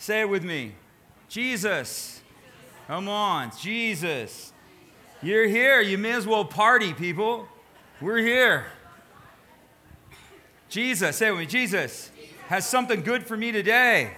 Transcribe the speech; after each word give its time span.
Say 0.00 0.22
it 0.22 0.30
with 0.30 0.44
me. 0.44 0.72
Jesus. 1.28 2.22
Come 2.86 3.06
on, 3.06 3.52
Jesus. 3.60 4.50
You're 5.22 5.46
here. 5.46 5.82
You 5.82 5.98
may 5.98 6.12
as 6.12 6.26
well 6.26 6.42
party, 6.42 6.94
people. 6.94 7.46
We're 8.00 8.20
here. 8.20 8.64
Jesus, 10.70 11.16
say 11.16 11.28
it 11.28 11.32
with 11.32 11.40
me. 11.40 11.46
Jesus 11.46 12.10
has 12.48 12.66
something 12.66 13.02
good 13.02 13.26
for 13.26 13.36
me 13.36 13.52
today. 13.52 14.12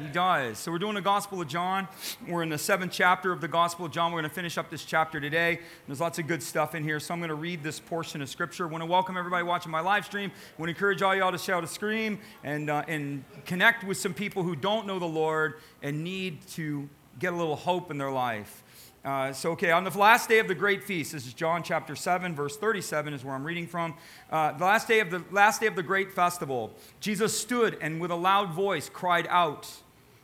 He 0.00 0.06
does. 0.06 0.56
So 0.56 0.72
we're 0.72 0.78
doing 0.78 0.94
the 0.94 1.02
Gospel 1.02 1.42
of 1.42 1.48
John. 1.48 1.86
We're 2.26 2.42
in 2.42 2.48
the 2.48 2.56
seventh 2.56 2.90
chapter 2.90 3.32
of 3.32 3.42
the 3.42 3.48
Gospel 3.48 3.84
of 3.84 3.92
John. 3.92 4.12
We're 4.12 4.20
going 4.20 4.30
to 4.30 4.34
finish 4.34 4.56
up 4.56 4.70
this 4.70 4.82
chapter 4.82 5.20
today. 5.20 5.60
There's 5.86 6.00
lots 6.00 6.18
of 6.18 6.26
good 6.26 6.42
stuff 6.42 6.74
in 6.74 6.82
here. 6.82 6.98
So 6.98 7.12
I'm 7.12 7.20
going 7.20 7.28
to 7.28 7.34
read 7.34 7.62
this 7.62 7.78
portion 7.78 8.22
of 8.22 8.30
Scripture. 8.30 8.66
I 8.66 8.70
want 8.70 8.80
to 8.80 8.86
welcome 8.86 9.18
everybody 9.18 9.44
watching 9.44 9.70
my 9.70 9.80
live 9.80 10.06
stream. 10.06 10.30
I 10.30 10.62
want 10.62 10.68
to 10.68 10.74
encourage 10.74 11.02
all 11.02 11.14
y'all 11.14 11.32
to 11.32 11.36
shout 11.36 11.64
a 11.64 11.66
scream 11.66 12.18
and, 12.42 12.70
uh, 12.70 12.82
and 12.88 13.24
connect 13.44 13.84
with 13.84 13.98
some 13.98 14.14
people 14.14 14.42
who 14.42 14.56
don't 14.56 14.86
know 14.86 14.98
the 14.98 15.04
Lord 15.04 15.56
and 15.82 16.02
need 16.02 16.46
to 16.52 16.88
get 17.18 17.34
a 17.34 17.36
little 17.36 17.56
hope 17.56 17.90
in 17.90 17.98
their 17.98 18.10
life. 18.10 18.62
Uh, 19.04 19.34
so, 19.34 19.52
okay, 19.52 19.70
on 19.70 19.84
the 19.84 19.98
last 19.98 20.30
day 20.30 20.38
of 20.38 20.48
the 20.48 20.54
great 20.54 20.82
feast, 20.82 21.12
this 21.12 21.26
is 21.26 21.34
John 21.34 21.62
chapter 21.62 21.94
7, 21.94 22.34
verse 22.34 22.56
37 22.56 23.12
is 23.12 23.22
where 23.22 23.34
I'm 23.34 23.44
reading 23.44 23.66
from. 23.66 23.94
Uh, 24.30 24.52
the 24.52 24.64
last 24.64 24.88
day 24.88 25.00
of 25.00 25.10
the 25.10 25.22
last 25.30 25.60
day 25.60 25.66
of 25.66 25.76
the 25.76 25.82
great 25.82 26.12
festival, 26.12 26.72
Jesus 27.00 27.38
stood 27.38 27.76
and 27.80 28.00
with 28.00 28.10
a 28.10 28.16
loud 28.16 28.52
voice 28.52 28.88
cried 28.90 29.26
out, 29.30 29.70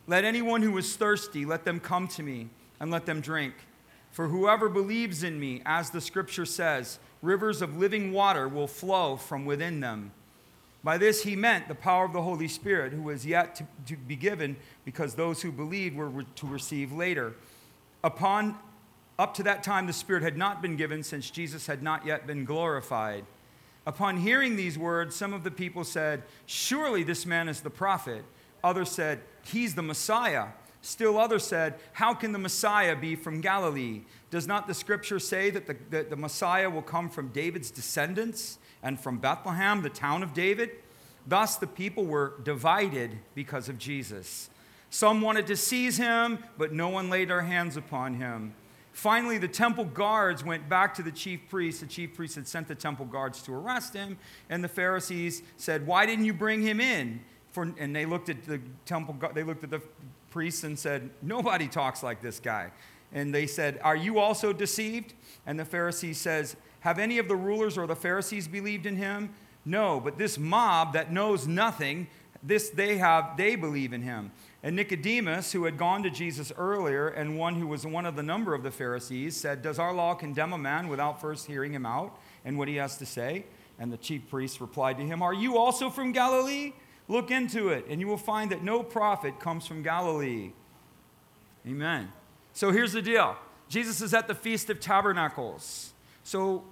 Let 0.07 0.25
anyone 0.25 0.63
who 0.63 0.77
is 0.79 0.97
thirsty, 0.97 1.45
let 1.45 1.65
them 1.65 1.81
come 1.81 2.09
to 2.09 2.23
me 2.23 2.49
and 2.79 2.91
let 2.91 3.07
them 3.07 3.21
drink. 3.21 3.55
For 4.11 4.29
whoever 4.29 4.69
believes 4.69 5.23
in 5.23 5.39
me, 5.39 5.63
as 5.67 5.91
the 5.91 6.01
scripture 6.01 6.47
says, 6.47 6.99
rivers 7.23 7.61
of 7.61 7.77
living 7.77 8.13
water 8.13 8.49
will 8.49 8.67
flow 8.67 9.17
from 9.17 9.45
within 9.45 9.81
them. 9.81 10.13
By 10.85 10.99
this 10.99 11.25
he 11.25 11.35
meant 11.35 11.69
the 11.69 11.75
power 11.75 12.05
of 12.05 12.13
the 12.13 12.23
Holy 12.23 12.49
Spirit, 12.49 12.93
who 12.93 13.03
was 13.03 13.27
yet 13.27 13.57
to, 13.57 13.67
to 13.87 13.97
be 13.97 14.17
given, 14.17 14.57
because 14.85 15.15
those 15.15 15.43
who 15.43 15.51
believed 15.51 15.97
were 15.97 16.09
re- 16.09 16.27
to 16.37 16.47
receive 16.47 16.93
later. 16.93 17.35
Upon 18.05 18.57
up 19.19 19.35
to 19.35 19.43
that 19.43 19.63
time, 19.63 19.87
the 19.87 19.93
Spirit 19.93 20.23
had 20.23 20.37
not 20.37 20.63
been 20.63 20.77
given 20.77 21.03
since 21.03 21.31
Jesus 21.31 21.67
had 21.67 21.83
not 21.83 22.07
yet 22.07 22.27
been 22.27 22.45
glorified. 22.45 23.25
Upon 23.87 24.19
hearing 24.19 24.57
these 24.57 24.79
words, 24.79 25.17
some 25.17 25.33
of 25.33 25.43
the 25.43 25.51
people 25.51 25.85
said, 25.85 26.23
Surely 26.45 27.03
this 27.03 27.25
man 27.25 27.49
is 27.49 27.61
the 27.61 27.71
prophet. 27.71 28.25
Others 28.67 28.91
said, 28.91 29.21
He's 29.45 29.77
the 29.77 29.83
Messiah. 29.83 30.49
Still 30.83 31.19
others 31.19 31.45
said, 31.45 31.75
How 31.93 32.15
can 32.15 32.33
the 32.33 32.39
Messiah 32.39 32.97
be 32.97 33.15
from 33.15 33.41
Galilee? 33.41 34.03
Does 34.31 34.49
not 34.49 34.67
the 34.67 34.75
scripture 34.75 35.21
say 35.21 35.51
that 35.51 35.69
the, 35.69 35.77
that 35.91 36.11
the 36.11 36.17
Messiah 36.17 36.69
will 36.69 36.83
come 36.83 37.09
from 37.09 37.29
David's 37.29 37.71
descendants 37.71 38.59
and 38.83 38.99
from 38.99 39.19
Bethlehem, 39.19 39.83
the 39.83 39.89
town 39.89 40.25
of 40.25 40.35
David? 40.35 40.71
Thus 41.29 41.57
the 41.57 41.69
people 41.69 42.07
were 42.07 42.35
divided 42.43 43.19
because 43.37 43.69
of 43.69 43.79
Jesus. 43.79 44.51
Some 44.91 45.21
wanted 45.21 45.47
to 45.47 45.57
seize 45.57 45.97
him, 45.97 46.41
but 46.59 46.73
no 46.73 46.89
one 46.89 47.09
laid 47.09 47.31
their 47.31 47.43
hands 47.43 47.77
upon 47.77 48.15
him. 48.15 48.53
Finally, 48.93 49.39
the 49.39 49.49
temple 49.49 49.85
guards 49.85 50.43
went 50.43 50.69
back 50.69 50.95
to 50.95 51.03
the 51.03 51.13
chief 51.13 51.41
priests. 51.49 51.83
The 51.83 51.87
chief 51.87 52.15
priests 52.17 52.35
had 52.35 52.49
sent 52.49 52.67
the 52.67 52.75
temple 52.75 53.07
guards 53.07 53.43
to 53.43 53.55
arrest 53.55 53.95
him, 53.95 54.19
and 54.51 54.65
the 54.65 54.69
Pharisees 54.69 55.43
said, 55.57 55.87
"Why 55.87 56.05
didn't 56.07 56.25
you 56.25 56.33
bring 56.33 56.63
him 56.63 56.81
in?" 56.81 57.21
For, 57.57 57.73
and 57.79 57.97
they 57.97 58.05
looked 58.05 58.29
at 58.29 58.45
the 58.45 58.61
temple. 58.85 59.17
They 59.33 59.43
looked 59.43 59.65
at 59.65 59.71
the 59.71 59.81
priests 60.31 60.63
and 60.63 60.79
said, 60.79 61.09
"Nobody 61.23 61.69
talks 61.69 62.03
like 62.03 62.21
this 62.21 62.39
guy." 62.39 62.71
And 63.15 63.35
they 63.35 63.47
said, 63.47 63.81
"Are 63.83 63.97
you 63.97 64.19
also 64.19 64.53
deceived?" 64.53 65.15
And 65.47 65.59
the 65.59 65.65
Pharisee 65.65 66.15
says, 66.15 66.57
"Have 66.81 66.99
any 66.99 67.17
of 67.17 67.29
the 67.29 67.35
rulers 67.35 67.79
or 67.79 67.87
the 67.87 67.97
Pharisees 67.97 68.47
believed 68.47 68.85
in 68.85 68.97
him?" 68.97 69.31
No, 69.65 69.99
but 69.99 70.19
this 70.19 70.37
mob 70.37 70.93
that 70.93 71.11
knows 71.11 71.47
nothing, 71.47 72.09
this 72.43 72.69
they 72.69 72.99
have, 72.99 73.39
they 73.39 73.57
believe 73.57 73.95
in 73.95 74.03
him. 74.03 74.33
And 74.63 74.77
Nicodemus, 74.77 75.53
who 75.53 75.65
had 75.65 75.79
gone 75.79 76.03
to 76.03 76.11
Jesus 76.11 76.53
earlier, 76.59 77.09
and 77.09 77.39
one 77.39 77.55
who 77.55 77.67
was 77.67 77.87
one 77.87 78.05
of 78.05 78.17
the 78.17 78.23
number 78.23 78.53
of 78.53 78.65
the 78.65 78.71
Pharisees, 78.71 79.35
said, 79.35 79.63
Does 79.63 79.79
our 79.79 79.95
law 79.95 80.13
condemn 80.13 80.53
a 80.53 80.59
man 80.59 80.89
without 80.89 81.23
first 81.23 81.47
hearing 81.47 81.73
him 81.73 81.87
out 81.87 82.19
and 82.45 82.59
what 82.59 82.69
he 82.69 82.77
has 82.77 82.99
to 82.99 83.07
say? 83.07 83.47
And 83.79 83.91
the 83.91 83.97
chief 83.97 84.29
priests 84.29 84.61
replied 84.61 84.99
to 84.99 85.07
him, 85.07 85.23
Are 85.23 85.33
you 85.33 85.57
also 85.57 85.89
from 85.89 86.13
Galilee? 86.13 86.75
Look 87.09 87.31
into 87.31 87.69
it, 87.69 87.87
and 87.89 88.01
you 88.01 88.07
will 88.07 88.17
find 88.17 88.51
that 88.51 88.63
no 88.63 88.83
prophet 88.83 89.39
comes 89.39 89.67
from 89.67 89.83
Galilee. 89.83 90.53
Amen. 91.67 92.11
So 92.53 92.71
here's 92.71 92.93
the 92.93 93.03
deal 93.03 93.37
Jesus 93.69 94.01
is 94.01 94.15
at 94.15 94.29
the 94.29 94.35
Feast 94.35 94.71
of 94.71 94.81
Tabernacles. 94.81 95.93
So 96.25 96.65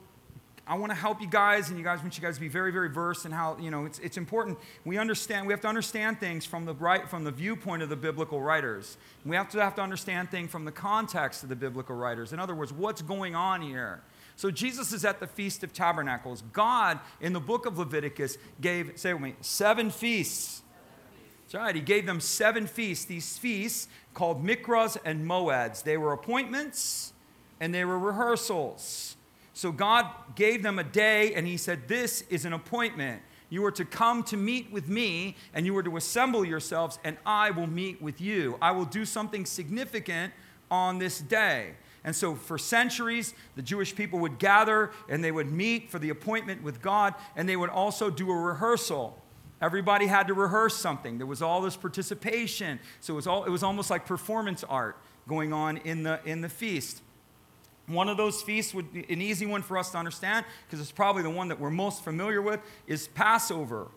I 0.66 0.76
want 0.76 0.90
to 0.90 0.96
help 0.96 1.20
you 1.20 1.28
guys, 1.28 1.68
and 1.68 1.78
you 1.78 1.84
guys 1.84 2.00
want 2.00 2.16
you 2.16 2.22
guys 2.22 2.36
to 2.36 2.40
be 2.40 2.48
very, 2.48 2.72
very 2.72 2.88
versed 2.88 3.26
in 3.26 3.32
how 3.32 3.58
you 3.58 3.70
know 3.70 3.84
it's, 3.84 3.98
it's 3.98 4.16
important. 4.16 4.58
We 4.84 4.96
understand 4.96 5.46
we 5.46 5.52
have 5.52 5.60
to 5.60 5.68
understand 5.68 6.20
things 6.20 6.46
from 6.46 6.64
the 6.64 6.74
right 6.74 7.08
from 7.08 7.24
the 7.24 7.30
viewpoint 7.30 7.82
of 7.82 7.90
the 7.90 7.96
biblical 7.96 8.40
writers. 8.40 8.96
We 9.26 9.36
have 9.36 9.50
to 9.50 9.60
have 9.60 9.74
to 9.74 9.82
understand 9.82 10.30
things 10.30 10.50
from 10.50 10.64
the 10.64 10.72
context 10.72 11.42
of 11.42 11.50
the 11.50 11.56
biblical 11.56 11.94
writers. 11.94 12.32
In 12.32 12.38
other 12.38 12.54
words, 12.54 12.72
what's 12.72 13.02
going 13.02 13.34
on 13.34 13.60
here. 13.60 14.00
So 14.36 14.50
Jesus 14.50 14.92
is 14.92 15.04
at 15.04 15.20
the 15.20 15.26
Feast 15.26 15.62
of 15.62 15.72
Tabernacles. 15.72 16.42
God 16.52 16.98
in 17.20 17.32
the 17.32 17.40
book 17.40 17.66
of 17.66 17.78
Leviticus 17.78 18.36
gave, 18.60 18.92
say 18.96 19.12
with 19.12 19.22
me, 19.22 19.34
seven 19.40 19.90
feasts. 19.90 20.62
That's 21.44 21.54
right. 21.54 21.74
He 21.74 21.80
gave 21.80 22.06
them 22.06 22.20
seven 22.20 22.66
feasts. 22.66 23.04
These 23.04 23.38
feasts 23.38 23.88
called 24.12 24.44
mikras 24.44 24.96
and 25.04 25.28
moeds. 25.28 25.82
They 25.82 25.96
were 25.96 26.12
appointments 26.12 27.12
and 27.60 27.72
they 27.72 27.84
were 27.84 27.98
rehearsals. 27.98 29.16
So 29.54 29.70
God 29.70 30.06
gave 30.34 30.62
them 30.64 30.80
a 30.80 30.84
day, 30.84 31.32
and 31.34 31.46
He 31.46 31.56
said, 31.56 31.86
This 31.86 32.22
is 32.22 32.44
an 32.44 32.52
appointment. 32.52 33.22
You 33.50 33.64
are 33.64 33.70
to 33.72 33.84
come 33.84 34.24
to 34.24 34.36
meet 34.36 34.72
with 34.72 34.88
me, 34.88 35.36
and 35.54 35.64
you 35.64 35.76
are 35.76 35.82
to 35.82 35.96
assemble 35.96 36.44
yourselves, 36.44 36.98
and 37.04 37.16
I 37.24 37.52
will 37.52 37.68
meet 37.68 38.02
with 38.02 38.20
you. 38.20 38.58
I 38.60 38.72
will 38.72 38.84
do 38.84 39.04
something 39.04 39.46
significant 39.46 40.32
on 40.70 40.98
this 40.98 41.20
day. 41.20 41.74
And 42.04 42.14
so, 42.14 42.34
for 42.34 42.58
centuries, 42.58 43.34
the 43.56 43.62
Jewish 43.62 43.96
people 43.96 44.18
would 44.20 44.38
gather 44.38 44.90
and 45.08 45.24
they 45.24 45.32
would 45.32 45.50
meet 45.50 45.90
for 45.90 45.98
the 45.98 46.10
appointment 46.10 46.62
with 46.62 46.82
God, 46.82 47.14
and 47.34 47.48
they 47.48 47.56
would 47.56 47.70
also 47.70 48.10
do 48.10 48.30
a 48.30 48.36
rehearsal. 48.36 49.20
Everybody 49.62 50.06
had 50.06 50.26
to 50.26 50.34
rehearse 50.34 50.76
something. 50.76 51.16
There 51.16 51.26
was 51.26 51.40
all 51.40 51.62
this 51.62 51.76
participation. 51.76 52.78
So, 53.00 53.14
it 53.14 53.16
was, 53.16 53.26
all, 53.26 53.44
it 53.44 53.50
was 53.50 53.62
almost 53.62 53.90
like 53.90 54.04
performance 54.06 54.62
art 54.64 54.98
going 55.26 55.52
on 55.52 55.78
in 55.78 56.02
the, 56.02 56.20
in 56.26 56.42
the 56.42 56.48
feast. 56.48 57.00
One 57.86 58.08
of 58.08 58.16
those 58.16 58.40
feasts 58.42 58.72
would 58.74 58.92
be 58.92 59.04
an 59.10 59.20
easy 59.20 59.46
one 59.46 59.62
for 59.62 59.76
us 59.76 59.90
to 59.90 59.98
understand 59.98 60.46
because 60.66 60.80
it's 60.80 60.92
probably 60.92 61.22
the 61.22 61.30
one 61.30 61.48
that 61.48 61.60
we're 61.60 61.70
most 61.70 62.02
familiar 62.02 62.40
with 62.40 62.60
is 62.86 63.08
Passover. 63.08 63.88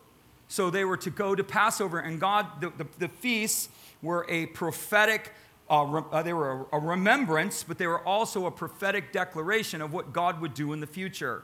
So 0.50 0.70
they 0.70 0.86
were 0.86 0.98
to 0.98 1.10
go 1.10 1.36
to 1.36 1.44
Passover, 1.44 2.00
and 2.00 2.20
God, 2.20 2.62
the, 2.62 2.70
the, 2.70 2.88
the 3.00 3.08
feasts 3.08 3.70
were 4.02 4.26
a 4.30 4.48
prophetic, 4.48 5.34
uh, 5.70 6.24
they 6.24 6.34
were 6.34 6.68
a, 6.72 6.78
a 6.78 6.80
remembrance, 6.80 7.64
but 7.64 7.78
they 7.78 7.88
were 7.88 8.06
also 8.06 8.46
a 8.46 8.52
prophetic 8.52 9.12
declaration 9.12 9.82
of 9.82 9.94
what 9.94 10.14
God 10.14 10.42
would 10.42 10.54
do 10.54 10.74
in 10.74 10.80
the 10.80 10.88
future. 10.88 11.44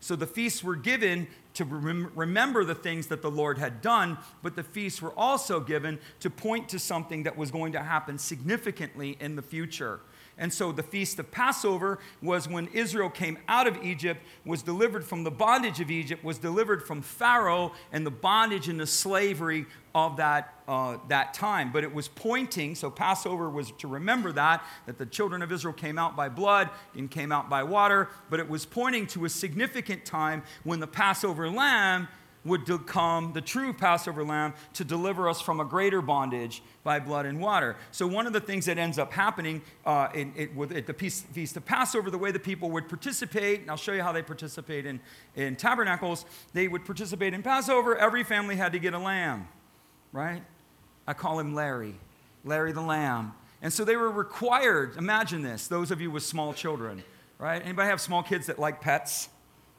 So 0.00 0.16
the 0.16 0.26
feasts 0.26 0.62
were 0.62 0.76
given 0.76 1.28
to 1.54 1.64
rem- 1.64 2.12
remember 2.14 2.62
the 2.64 2.74
things 2.74 3.06
that 3.06 3.22
the 3.22 3.30
Lord 3.30 3.56
had 3.56 3.80
done, 3.80 4.18
but 4.42 4.54
the 4.54 4.62
feasts 4.62 5.00
were 5.00 5.18
also 5.18 5.60
given 5.60 5.98
to 6.20 6.28
point 6.28 6.68
to 6.68 6.78
something 6.78 7.22
that 7.22 7.36
was 7.36 7.50
going 7.50 7.72
to 7.72 7.82
happen 7.82 8.18
significantly 8.18 9.16
in 9.18 9.34
the 9.34 9.42
future. 9.42 10.00
And 10.36 10.52
so 10.52 10.72
the 10.72 10.82
feast 10.82 11.18
of 11.18 11.30
Passover 11.30 12.00
was 12.20 12.48
when 12.48 12.66
Israel 12.68 13.08
came 13.08 13.38
out 13.48 13.66
of 13.66 13.82
Egypt, 13.84 14.20
was 14.44 14.62
delivered 14.62 15.04
from 15.04 15.24
the 15.24 15.30
bondage 15.30 15.80
of 15.80 15.90
Egypt, 15.90 16.24
was 16.24 16.38
delivered 16.38 16.86
from 16.86 17.02
Pharaoh 17.02 17.72
and 17.92 18.04
the 18.04 18.10
bondage 18.10 18.68
and 18.68 18.78
the 18.78 18.86
slavery 18.86 19.64
of 19.94 20.16
that, 20.16 20.54
uh, 20.66 20.98
that 21.08 21.34
time. 21.34 21.70
But 21.72 21.84
it 21.84 21.94
was 21.94 22.08
pointing, 22.08 22.74
so 22.74 22.90
Passover 22.90 23.48
was 23.48 23.70
to 23.78 23.88
remember 23.88 24.32
that, 24.32 24.64
that 24.86 24.98
the 24.98 25.06
children 25.06 25.42
of 25.42 25.52
Israel 25.52 25.74
came 25.74 25.98
out 25.98 26.16
by 26.16 26.28
blood 26.28 26.70
and 26.96 27.10
came 27.10 27.30
out 27.30 27.48
by 27.48 27.62
water, 27.62 28.08
but 28.30 28.40
it 28.40 28.48
was 28.48 28.66
pointing 28.66 29.06
to 29.08 29.24
a 29.24 29.28
significant 29.28 30.04
time 30.04 30.42
when 30.64 30.80
the 30.80 30.86
Passover 30.86 31.48
lamb 31.48 32.08
would 32.44 32.86
come, 32.86 33.32
the 33.32 33.40
true 33.40 33.72
Passover 33.72 34.24
lamb, 34.24 34.54
to 34.74 34.84
deliver 34.84 35.28
us 35.28 35.40
from 35.40 35.60
a 35.60 35.64
greater 35.64 36.02
bondage 36.02 36.62
by 36.82 37.00
blood 37.00 37.26
and 37.26 37.40
water. 37.40 37.76
So, 37.90 38.06
one 38.06 38.26
of 38.26 38.32
the 38.32 38.40
things 38.40 38.66
that 38.66 38.78
ends 38.78 38.98
up 38.98 39.12
happening 39.12 39.62
uh, 39.86 40.08
it, 40.14 40.50
at 40.74 40.86
the 40.86 40.92
Feast 40.94 41.56
of 41.56 41.64
Passover, 41.64 42.10
the 42.10 42.18
way 42.18 42.30
the 42.30 42.38
people 42.38 42.70
would 42.72 42.88
participate, 42.88 43.60
and 43.60 43.70
I'll 43.70 43.76
show 43.76 43.92
you 43.92 44.02
how 44.02 44.12
they 44.12 44.22
participate 44.22 44.86
in, 44.86 45.00
in 45.34 45.56
tabernacles, 45.56 46.26
they 46.52 46.68
would 46.68 46.84
participate 46.84 47.32
in 47.34 47.42
Passover. 47.42 47.96
Every 47.96 48.24
family 48.24 48.56
had 48.56 48.72
to 48.72 48.78
get 48.78 48.94
a 48.94 48.98
lamb, 48.98 49.48
right? 50.14 50.42
I 51.06 51.12
call 51.12 51.38
him 51.38 51.54
Larry, 51.54 51.96
Larry 52.44 52.72
the 52.72 52.80
lamb. 52.80 53.34
And 53.60 53.70
so 53.72 53.84
they 53.84 53.96
were 53.96 54.10
required, 54.10 54.96
imagine 54.96 55.42
this, 55.42 55.66
those 55.66 55.90
of 55.90 56.00
you 56.00 56.10
with 56.10 56.22
small 56.22 56.54
children, 56.54 57.02
right? 57.38 57.60
Anybody 57.62 57.88
have 57.88 58.00
small 58.00 58.22
kids 58.22 58.46
that 58.46 58.58
like 58.58 58.80
pets? 58.80 59.28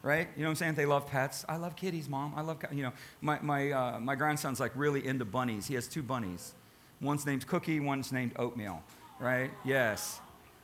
right? 0.03 0.27
You 0.35 0.43
know 0.43 0.49
what 0.49 0.51
I'm 0.51 0.55
saying? 0.57 0.75
They 0.75 0.85
love 0.85 1.07
pets. 1.07 1.45
I 1.49 1.57
love 1.57 1.75
kitties, 1.75 2.07
mom. 2.07 2.33
I 2.35 2.41
love, 2.41 2.63
you 2.71 2.83
know, 2.83 2.91
my, 3.21 3.39
my, 3.41 3.71
uh, 3.71 3.99
my 3.99 4.13
grandson's 4.13 4.59
like 4.59 4.71
really 4.75 5.05
into 5.05 5.25
bunnies. 5.25 5.65
He 5.65 5.73
has 5.73 5.87
two 5.87 6.03
bunnies. 6.03 6.53
One's 7.01 7.25
named 7.25 7.47
Cookie, 7.47 7.79
one's 7.79 8.11
named 8.11 8.33
Oatmeal, 8.35 8.83
right? 9.19 9.49
Yes. 9.63 10.19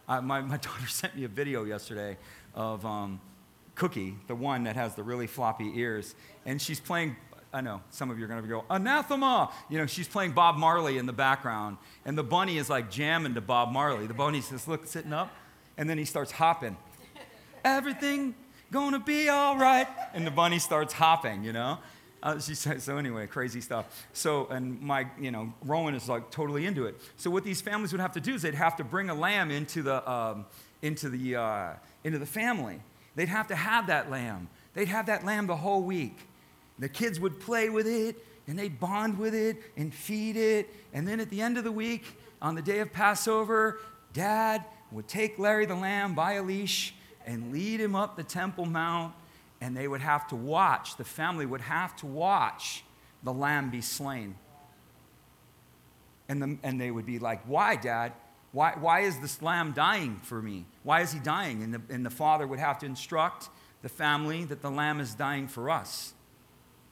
My, 0.08 0.42
my 0.42 0.58
daughter 0.58 0.88
sent 0.88 1.16
me 1.16 1.24
a 1.24 1.28
video 1.28 1.64
yesterday 1.64 2.18
of 2.54 2.86
um, 2.86 3.20
Cookie, 3.74 4.16
the 4.28 4.36
one 4.36 4.66
that 4.66 4.76
has 4.76 4.94
the 4.94 5.02
really 5.02 5.26
floppy 5.26 5.72
ears, 5.76 6.14
and 6.46 6.62
she's 6.62 6.80
playing 6.80 7.16
I 7.54 7.62
know 7.62 7.82
some 7.90 8.10
of 8.10 8.18
you 8.18 8.26
are 8.26 8.28
going 8.28 8.42
to 8.42 8.48
go, 8.48 8.64
anathema. 8.70 9.52
You 9.70 9.78
know, 9.78 9.86
she's 9.86 10.08
playing 10.08 10.32
Bob 10.32 10.56
Marley 10.58 10.98
in 10.98 11.06
the 11.06 11.14
background, 11.14 11.78
and 12.06 12.18
the 12.18 12.24
bunny 12.24 12.58
is 12.58 12.70
like 12.70 12.90
jamming 12.90 13.34
to 13.34 13.42
Bob 13.42 13.72
Marley. 13.72 14.08
The 14.08 14.14
bunny's 14.14 14.50
just 14.50 14.68
look 14.68 14.88
sitting 14.88 15.12
up, 15.12 15.32
and 15.78 15.90
then 15.90 15.98
he 15.98 16.06
starts 16.06 16.32
hopping. 16.32 16.78
Everything 17.66 18.36
gonna 18.72 19.00
be 19.00 19.28
all 19.28 19.58
right. 19.58 19.88
And 20.14 20.26
the 20.26 20.32
bunny 20.32 20.60
starts 20.60 20.94
hopping, 20.94 21.44
you 21.44 21.52
know? 21.54 21.78
Uh, 22.24 22.40
she 22.40 22.54
said, 22.56 22.82
so 22.82 22.98
anyway, 22.98 23.28
crazy 23.28 23.60
stuff. 23.60 24.08
So, 24.14 24.48
and 24.48 24.80
my, 24.80 25.08
you 25.20 25.32
know, 25.32 25.54
Rowan 25.64 25.96
is 25.96 26.08
like 26.08 26.30
totally 26.30 26.66
into 26.66 26.86
it. 26.86 27.02
So 27.18 27.30
what 27.30 27.44
these 27.44 27.62
families 27.62 27.92
would 27.92 28.02
have 28.02 28.14
to 28.14 28.22
do 28.22 28.36
is 28.36 28.44
they'd 28.44 28.54
have 28.54 28.76
to 28.78 28.84
bring 28.84 29.10
a 29.10 29.16
lamb 29.16 29.50
into 29.50 29.82
the, 29.82 30.10
um, 30.10 30.46
into 30.82 31.10
the, 31.10 31.36
uh, 31.36 31.74
into 32.04 32.20
the 32.20 32.26
family. 32.26 32.80
They'd 33.16 33.28
have 33.28 33.48
to 33.48 33.56
have 33.56 33.88
that 33.88 34.10
lamb. 34.10 34.50
They'd 34.74 34.88
have 34.88 35.08
that 35.08 35.26
lamb 35.26 35.48
the 35.48 35.58
whole 35.58 35.82
week. 35.82 36.18
The 36.82 36.90
kids 36.90 37.22
would 37.22 37.40
play 37.40 37.70
with 37.70 37.88
it, 37.88 38.18
and 38.48 38.60
they'd 38.60 38.78
bond 38.80 39.18
with 39.18 39.34
it 39.34 39.58
and 39.78 39.94
feed 39.94 40.36
it. 40.36 40.68
And 40.94 41.08
then 41.08 41.22
at 41.22 41.30
the 41.30 41.42
end 41.42 41.58
of 41.58 41.64
the 41.64 41.72
week, 41.72 42.18
on 42.42 42.56
the 42.56 42.62
day 42.62 42.80
of 42.80 42.92
Passover, 42.92 43.80
dad 44.12 44.66
would 44.92 45.08
take 45.08 45.40
Larry 45.40 45.66
the 45.66 45.76
lamb 45.76 46.16
by 46.16 46.34
a 46.34 46.44
leash 46.44 46.94
and 47.26 47.54
lead 47.54 47.80
him 47.80 47.96
up 47.96 48.18
the 48.18 48.24
Temple 48.24 48.66
Mount 48.66 49.14
and 49.62 49.78
they 49.78 49.88
would 49.88 50.02
have 50.02 50.28
to 50.30 50.36
watch, 50.36 50.98
the 50.98 51.04
family 51.04 51.46
would 51.46 51.62
have 51.62 51.96
to 51.98 52.08
watch 52.08 52.84
the 53.24 53.32
lamb 53.32 53.70
be 53.70 53.80
slain. 53.80 54.36
And, 56.28 56.42
the, 56.42 56.58
and 56.64 56.82
they 56.82 56.90
would 56.90 57.06
be 57.06 57.20
like, 57.20 57.44
Why, 57.46 57.76
Dad? 57.76 58.14
Why, 58.54 58.74
why 58.78 59.02
is 59.02 59.20
this 59.20 59.42
lamb 59.42 59.72
dying 59.72 60.20
for 60.24 60.42
me? 60.42 60.66
Why 60.84 61.02
is 61.02 61.14
he 61.14 61.20
dying? 61.20 61.64
And 61.64 61.74
the, 61.76 61.82
and 61.90 62.06
the 62.06 62.10
father 62.10 62.46
would 62.46 62.60
have 62.60 62.80
to 62.80 62.86
instruct 62.86 63.48
the 63.82 63.88
family 63.88 64.44
that 64.46 64.62
the 64.62 64.70
lamb 64.70 65.00
is 65.00 65.14
dying 65.14 65.48
for 65.48 65.70
us. 65.70 66.14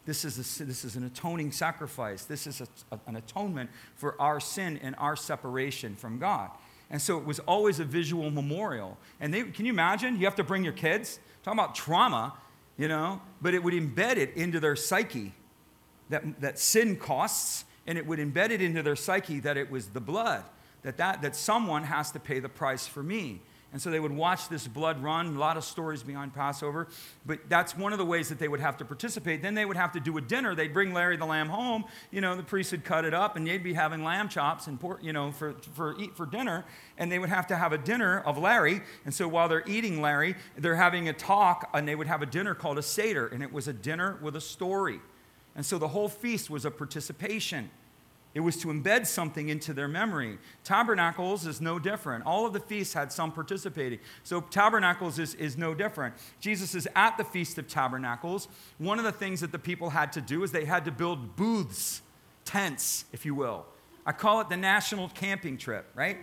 This 0.09 0.25
is, 0.25 0.59
a, 0.59 0.65
this 0.65 0.83
is 0.83 0.95
an 0.95 1.05
atoning 1.05 1.51
sacrifice. 1.51 2.25
This 2.25 2.47
is 2.47 2.61
a, 2.61 2.67
a, 2.91 2.99
an 3.07 3.15
atonement 3.15 3.69
for 3.95 4.19
our 4.19 4.39
sin 4.39 4.79
and 4.81 4.95
our 4.97 5.15
separation 5.15 5.95
from 5.95 6.17
God. 6.17 6.49
And 6.89 7.01
so 7.01 7.17
it 7.19 7.25
was 7.25 7.39
always 7.39 7.79
a 7.79 7.85
visual 7.85 8.31
memorial. 8.31 8.97
And 9.19 9.33
they, 9.33 9.43
can 9.43 9.65
you 9.65 9.71
imagine? 9.71 10.17
You 10.17 10.25
have 10.25 10.35
to 10.35 10.43
bring 10.43 10.63
your 10.63 10.73
kids. 10.73 11.19
Talking 11.43 11.59
about 11.59 11.75
trauma 11.75 12.33
you 12.79 12.87
know, 12.87 13.21
but 13.41 13.53
it 13.53 13.61
would 13.61 13.73
embed 13.73 14.15
it 14.15 14.35
into 14.37 14.61
their 14.61 14.75
psyche 14.77 15.33
that, 16.09 16.39
that 16.39 16.57
sin 16.57 16.95
costs, 16.95 17.65
and 17.85 17.97
it 17.97 18.07
would 18.07 18.19
embed 18.19 18.51
it 18.51 18.61
into 18.61 18.81
their 18.81 18.95
psyche 18.95 19.41
that 19.41 19.57
it 19.57 19.69
was 19.69 19.89
the 19.89 19.99
blood, 19.99 20.45
that, 20.83 20.95
that, 20.95 21.21
that 21.21 21.35
someone 21.35 21.83
has 21.83 22.09
to 22.11 22.19
pay 22.21 22.39
the 22.39 22.47
price 22.47 22.87
for 22.87 23.03
me. 23.03 23.41
And 23.71 23.79
so 23.79 23.91
they 23.91 23.99
would 23.99 24.11
watch 24.11 24.49
this 24.49 24.67
blood 24.67 25.03
run, 25.03 25.35
a 25.35 25.39
lot 25.39 25.55
of 25.55 25.63
stories 25.63 26.01
behind 26.01 26.33
Passover. 26.33 26.87
But 27.25 27.49
that's 27.49 27.77
one 27.77 27.91
of 27.91 27.99
the 27.99 28.05
ways 28.05 28.29
that 28.29 28.39
they 28.39 28.47
would 28.47 28.59
have 28.59 28.77
to 28.77 28.85
participate. 28.85 29.43
Then 29.43 29.53
they 29.53 29.65
would 29.65 29.77
have 29.77 29.91
to 29.91 29.99
do 29.99 30.17
a 30.17 30.21
dinner. 30.21 30.55
They'd 30.55 30.73
bring 30.73 30.91
Larry 30.91 31.17
the 31.17 31.25
lamb 31.25 31.49
home. 31.49 31.85
You 32.09 32.21
know, 32.21 32.35
the 32.35 32.43
priest 32.43 32.71
would 32.71 32.83
cut 32.83 33.05
it 33.05 33.13
up, 33.13 33.35
and 33.35 33.45
they'd 33.45 33.61
be 33.61 33.73
having 33.73 34.03
lamb 34.03 34.27
chops 34.27 34.65
and 34.65 34.79
pork, 34.79 35.03
you 35.03 35.13
know, 35.13 35.31
for, 35.31 35.53
for, 35.75 35.95
eat, 35.99 36.17
for 36.17 36.25
dinner. 36.25 36.65
And 36.97 37.11
they 37.11 37.19
would 37.19 37.29
have 37.29 37.45
to 37.47 37.55
have 37.55 37.71
a 37.71 37.77
dinner 37.77 38.21
of 38.21 38.39
Larry. 38.39 38.81
And 39.05 39.13
so 39.13 39.27
while 39.27 39.47
they're 39.47 39.67
eating 39.67 40.01
Larry, 40.01 40.35
they're 40.57 40.75
having 40.75 41.07
a 41.07 41.13
talk, 41.13 41.69
and 41.71 41.87
they 41.87 41.95
would 41.95 42.07
have 42.07 42.23
a 42.23 42.27
dinner 42.27 42.55
called 42.55 42.79
a 42.79 42.83
Seder. 42.83 43.27
And 43.27 43.43
it 43.43 43.53
was 43.53 43.67
a 43.67 43.73
dinner 43.73 44.17
with 44.21 44.35
a 44.35 44.41
story. 44.41 44.99
And 45.55 45.63
so 45.63 45.77
the 45.77 45.89
whole 45.89 46.09
feast 46.09 46.49
was 46.49 46.65
a 46.65 46.71
participation. 46.71 47.69
It 48.35 48.41
was 48.41 48.57
to 48.57 48.67
embed 48.67 49.07
something 49.07 49.49
into 49.49 49.73
their 49.73 49.87
memory. 49.87 50.37
Tabernacles 50.63 51.47
is 51.47 51.59
no 51.59 51.79
different. 51.79 52.25
All 52.25 52.45
of 52.45 52.53
the 52.53 52.59
feasts 52.59 52.93
had 52.93 53.11
some 53.11 53.31
participating. 53.31 53.99
So, 54.23 54.41
Tabernacles 54.41 55.17
is, 55.17 55.33
is 55.35 55.57
no 55.57 55.73
different. 55.73 56.13
Jesus 56.39 56.75
is 56.75 56.87
at 56.95 57.17
the 57.17 57.23
Feast 57.23 57.57
of 57.57 57.67
Tabernacles. 57.67 58.47
One 58.77 58.99
of 58.99 59.05
the 59.05 59.11
things 59.11 59.41
that 59.41 59.51
the 59.51 59.59
people 59.59 59.89
had 59.89 60.11
to 60.13 60.21
do 60.21 60.43
is 60.43 60.51
they 60.51 60.65
had 60.65 60.85
to 60.85 60.91
build 60.91 61.35
booths, 61.35 62.03
tents, 62.45 63.05
if 63.11 63.25
you 63.25 63.33
will. 63.33 63.65
I 64.05 64.11
call 64.11 64.41
it 64.41 64.49
the 64.49 64.57
national 64.57 65.09
camping 65.09 65.57
trip, 65.57 65.89
right? 65.95 66.17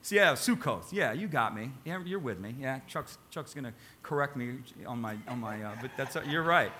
So, 0.00 0.14
yeah, 0.14 0.32
Sukkot. 0.32 0.90
Yeah, 0.90 1.12
you 1.12 1.28
got 1.28 1.54
me. 1.54 1.70
Yeah, 1.84 2.02
you're 2.02 2.18
with 2.18 2.40
me. 2.40 2.54
Yeah, 2.58 2.80
Chuck's, 2.86 3.18
Chuck's 3.30 3.52
going 3.52 3.64
to 3.64 3.74
correct 4.02 4.36
me 4.36 4.54
on 4.86 4.98
my, 4.98 5.18
on 5.28 5.38
my 5.38 5.62
uh, 5.62 5.76
but 5.82 5.90
that's, 5.98 6.16
you're 6.26 6.42
right 6.42 6.72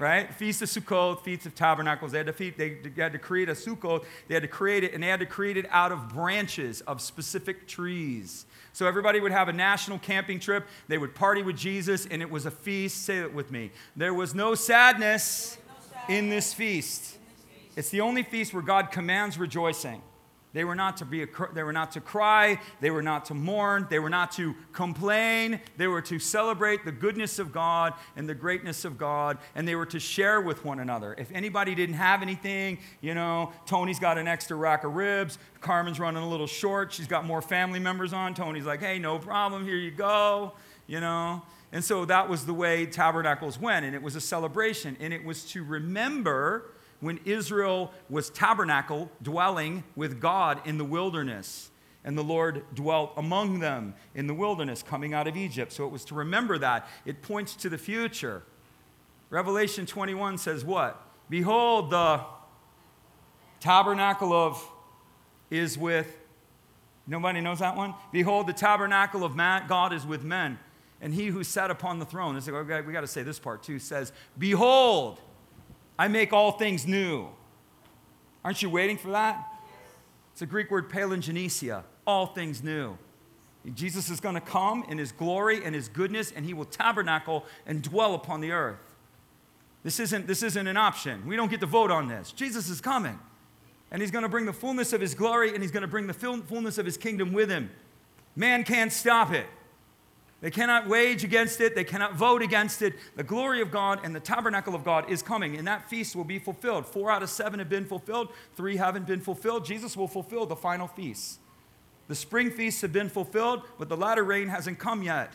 right? 0.00 0.32
Feast 0.34 0.62
of 0.62 0.68
Sukkot, 0.68 1.20
Feast 1.20 1.46
of 1.46 1.54
Tabernacles. 1.54 2.12
They 2.12 2.18
had, 2.18 2.26
to 2.26 2.32
feed, 2.32 2.56
they 2.56 2.78
had 2.96 3.12
to 3.12 3.18
create 3.18 3.48
a 3.48 3.52
Sukkot. 3.52 4.04
They 4.26 4.34
had 4.34 4.42
to 4.42 4.48
create 4.48 4.82
it, 4.82 4.94
and 4.94 5.02
they 5.02 5.08
had 5.08 5.20
to 5.20 5.26
create 5.26 5.56
it 5.56 5.66
out 5.70 5.92
of 5.92 6.08
branches 6.08 6.80
of 6.82 7.00
specific 7.00 7.68
trees. 7.68 8.46
So 8.72 8.86
everybody 8.86 9.20
would 9.20 9.32
have 9.32 9.48
a 9.48 9.52
national 9.52 9.98
camping 9.98 10.40
trip. 10.40 10.66
They 10.88 10.98
would 10.98 11.14
party 11.14 11.42
with 11.42 11.56
Jesus, 11.56 12.06
and 12.06 12.22
it 12.22 12.30
was 12.30 12.46
a 12.46 12.50
feast. 12.50 13.04
Say 13.04 13.18
it 13.18 13.34
with 13.34 13.50
me. 13.50 13.70
There 13.94 14.14
was 14.14 14.34
no 14.34 14.54
sadness, 14.54 15.58
no 15.68 15.74
sadness. 15.92 16.18
in 16.18 16.30
this 16.30 16.54
feast. 16.54 17.18
It's 17.76 17.90
the 17.90 18.00
only 18.00 18.22
feast 18.22 18.54
where 18.54 18.62
God 18.62 18.90
commands 18.90 19.38
rejoicing. 19.38 20.02
They 20.52 20.64
were 20.64 20.74
not 20.74 20.96
to 20.96 21.04
be 21.04 21.22
a, 21.22 21.26
they 21.54 21.62
were 21.62 21.72
not 21.72 21.92
to 21.92 22.00
cry, 22.00 22.60
they 22.80 22.90
were 22.90 23.02
not 23.02 23.24
to 23.26 23.34
mourn, 23.34 23.86
they 23.88 24.00
were 24.00 24.10
not 24.10 24.32
to 24.32 24.54
complain, 24.72 25.60
they 25.76 25.86
were 25.86 26.02
to 26.02 26.18
celebrate 26.18 26.84
the 26.84 26.92
goodness 26.92 27.38
of 27.38 27.52
God 27.52 27.94
and 28.16 28.28
the 28.28 28.34
greatness 28.34 28.84
of 28.84 28.98
God, 28.98 29.38
and 29.54 29.66
they 29.66 29.76
were 29.76 29.86
to 29.86 30.00
share 30.00 30.40
with 30.40 30.64
one 30.64 30.80
another. 30.80 31.14
If 31.18 31.30
anybody 31.32 31.74
didn't 31.76 31.94
have 31.94 32.20
anything, 32.20 32.78
you 33.00 33.14
know, 33.14 33.52
Tony's 33.64 34.00
got 34.00 34.18
an 34.18 34.26
extra 34.26 34.56
rack 34.56 34.82
of 34.82 34.94
ribs, 34.94 35.38
Carmen's 35.60 36.00
running 36.00 36.22
a 36.22 36.28
little 36.28 36.48
short, 36.48 36.92
she's 36.92 37.06
got 37.06 37.24
more 37.24 37.42
family 37.42 37.78
members 37.78 38.12
on. 38.12 38.34
Tony's 38.34 38.66
like, 38.66 38.80
"Hey, 38.80 38.98
no 38.98 39.18
problem, 39.18 39.64
here 39.64 39.76
you 39.76 39.90
go." 39.92 40.54
You 40.86 41.00
know? 41.00 41.42
And 41.72 41.84
so 41.84 42.04
that 42.06 42.28
was 42.28 42.46
the 42.46 42.54
way 42.54 42.86
tabernacles 42.86 43.58
went, 43.58 43.86
and 43.86 43.94
it 43.94 44.02
was 44.02 44.16
a 44.16 44.20
celebration, 44.20 44.96
and 44.98 45.14
it 45.14 45.24
was 45.24 45.44
to 45.52 45.62
remember 45.62 46.72
when 47.00 47.18
Israel 47.24 47.92
was 48.08 48.30
tabernacle 48.30 49.10
dwelling 49.22 49.84
with 49.96 50.20
God 50.20 50.60
in 50.66 50.78
the 50.78 50.84
wilderness. 50.84 51.70
And 52.04 52.16
the 52.16 52.24
Lord 52.24 52.64
dwelt 52.74 53.12
among 53.16 53.60
them 53.60 53.94
in 54.14 54.26
the 54.26 54.34
wilderness 54.34 54.82
coming 54.82 55.12
out 55.12 55.26
of 55.26 55.36
Egypt. 55.36 55.72
So 55.72 55.84
it 55.84 55.90
was 55.90 56.04
to 56.06 56.14
remember 56.14 56.56
that. 56.58 56.88
It 57.04 57.20
points 57.20 57.54
to 57.56 57.68
the 57.68 57.78
future. 57.78 58.42
Revelation 59.28 59.86
21 59.86 60.38
says, 60.38 60.64
What? 60.64 61.00
Behold, 61.28 61.90
the 61.90 62.24
tabernacle 63.60 64.32
of 64.32 64.66
is 65.50 65.76
with. 65.76 66.16
Nobody 67.06 67.40
knows 67.40 67.58
that 67.58 67.76
one? 67.76 67.94
Behold, 68.12 68.46
the 68.46 68.52
tabernacle 68.52 69.24
of 69.24 69.36
God 69.36 69.92
is 69.92 70.06
with 70.06 70.22
men. 70.22 70.58
And 71.00 71.14
he 71.14 71.26
who 71.26 71.42
sat 71.44 71.70
upon 71.70 71.98
the 71.98 72.04
throne, 72.04 72.34
this, 72.34 72.46
we 72.46 72.52
got 72.52 73.00
to 73.00 73.06
say 73.06 73.22
this 73.22 73.38
part 73.38 73.62
too, 73.62 73.78
says, 73.78 74.12
Behold, 74.38 75.20
I 76.00 76.08
make 76.08 76.32
all 76.32 76.52
things 76.52 76.86
new. 76.86 77.28
Aren't 78.42 78.62
you 78.62 78.70
waiting 78.70 78.96
for 78.96 79.10
that? 79.10 79.46
It's 80.32 80.40
a 80.40 80.46
Greek 80.46 80.70
word 80.70 80.88
palingenesia, 80.88 81.82
all 82.06 82.28
things 82.28 82.62
new. 82.62 82.96
Jesus 83.74 84.08
is 84.08 84.18
going 84.18 84.34
to 84.34 84.40
come 84.40 84.82
in 84.88 84.96
his 84.96 85.12
glory 85.12 85.62
and 85.62 85.74
his 85.74 85.90
goodness, 85.90 86.32
and 86.34 86.46
he 86.46 86.54
will 86.54 86.64
tabernacle 86.64 87.44
and 87.66 87.82
dwell 87.82 88.14
upon 88.14 88.40
the 88.40 88.50
earth. 88.50 88.78
This 89.82 90.00
isn't, 90.00 90.26
this 90.26 90.42
isn't 90.42 90.66
an 90.66 90.78
option. 90.78 91.26
We 91.26 91.36
don't 91.36 91.50
get 91.50 91.60
to 91.60 91.66
vote 91.66 91.90
on 91.90 92.08
this. 92.08 92.32
Jesus 92.32 92.70
is 92.70 92.80
coming, 92.80 93.18
and 93.90 94.00
he's 94.00 94.10
going 94.10 94.22
to 94.22 94.30
bring 94.30 94.46
the 94.46 94.54
fullness 94.54 94.94
of 94.94 95.02
his 95.02 95.14
glory, 95.14 95.52
and 95.52 95.60
he's 95.60 95.70
going 95.70 95.82
to 95.82 95.86
bring 95.86 96.06
the 96.06 96.14
fullness 96.14 96.78
of 96.78 96.86
his 96.86 96.96
kingdom 96.96 97.34
with 97.34 97.50
him. 97.50 97.68
Man 98.34 98.64
can't 98.64 98.90
stop 98.90 99.34
it. 99.34 99.44
They 100.40 100.50
cannot 100.50 100.88
wage 100.88 101.22
against 101.22 101.60
it. 101.60 101.74
They 101.74 101.84
cannot 101.84 102.14
vote 102.14 102.40
against 102.40 102.80
it. 102.80 102.94
The 103.14 103.22
glory 103.22 103.60
of 103.60 103.70
God 103.70 104.00
and 104.04 104.14
the 104.14 104.20
tabernacle 104.20 104.74
of 104.74 104.84
God 104.84 105.10
is 105.10 105.22
coming, 105.22 105.56
and 105.56 105.66
that 105.66 105.90
feast 105.90 106.16
will 106.16 106.24
be 106.24 106.38
fulfilled. 106.38 106.86
Four 106.86 107.10
out 107.10 107.22
of 107.22 107.28
seven 107.28 107.58
have 107.58 107.68
been 107.68 107.84
fulfilled, 107.84 108.28
three 108.54 108.76
haven't 108.76 109.06
been 109.06 109.20
fulfilled. 109.20 109.66
Jesus 109.66 109.96
will 109.96 110.08
fulfill 110.08 110.46
the 110.46 110.56
final 110.56 110.86
feasts. 110.86 111.38
The 112.08 112.14
spring 112.14 112.50
feasts 112.50 112.80
have 112.80 112.92
been 112.92 113.08
fulfilled, 113.08 113.62
but 113.78 113.88
the 113.88 113.96
latter 113.96 114.24
rain 114.24 114.48
hasn't 114.48 114.78
come 114.78 115.02
yet. 115.02 115.32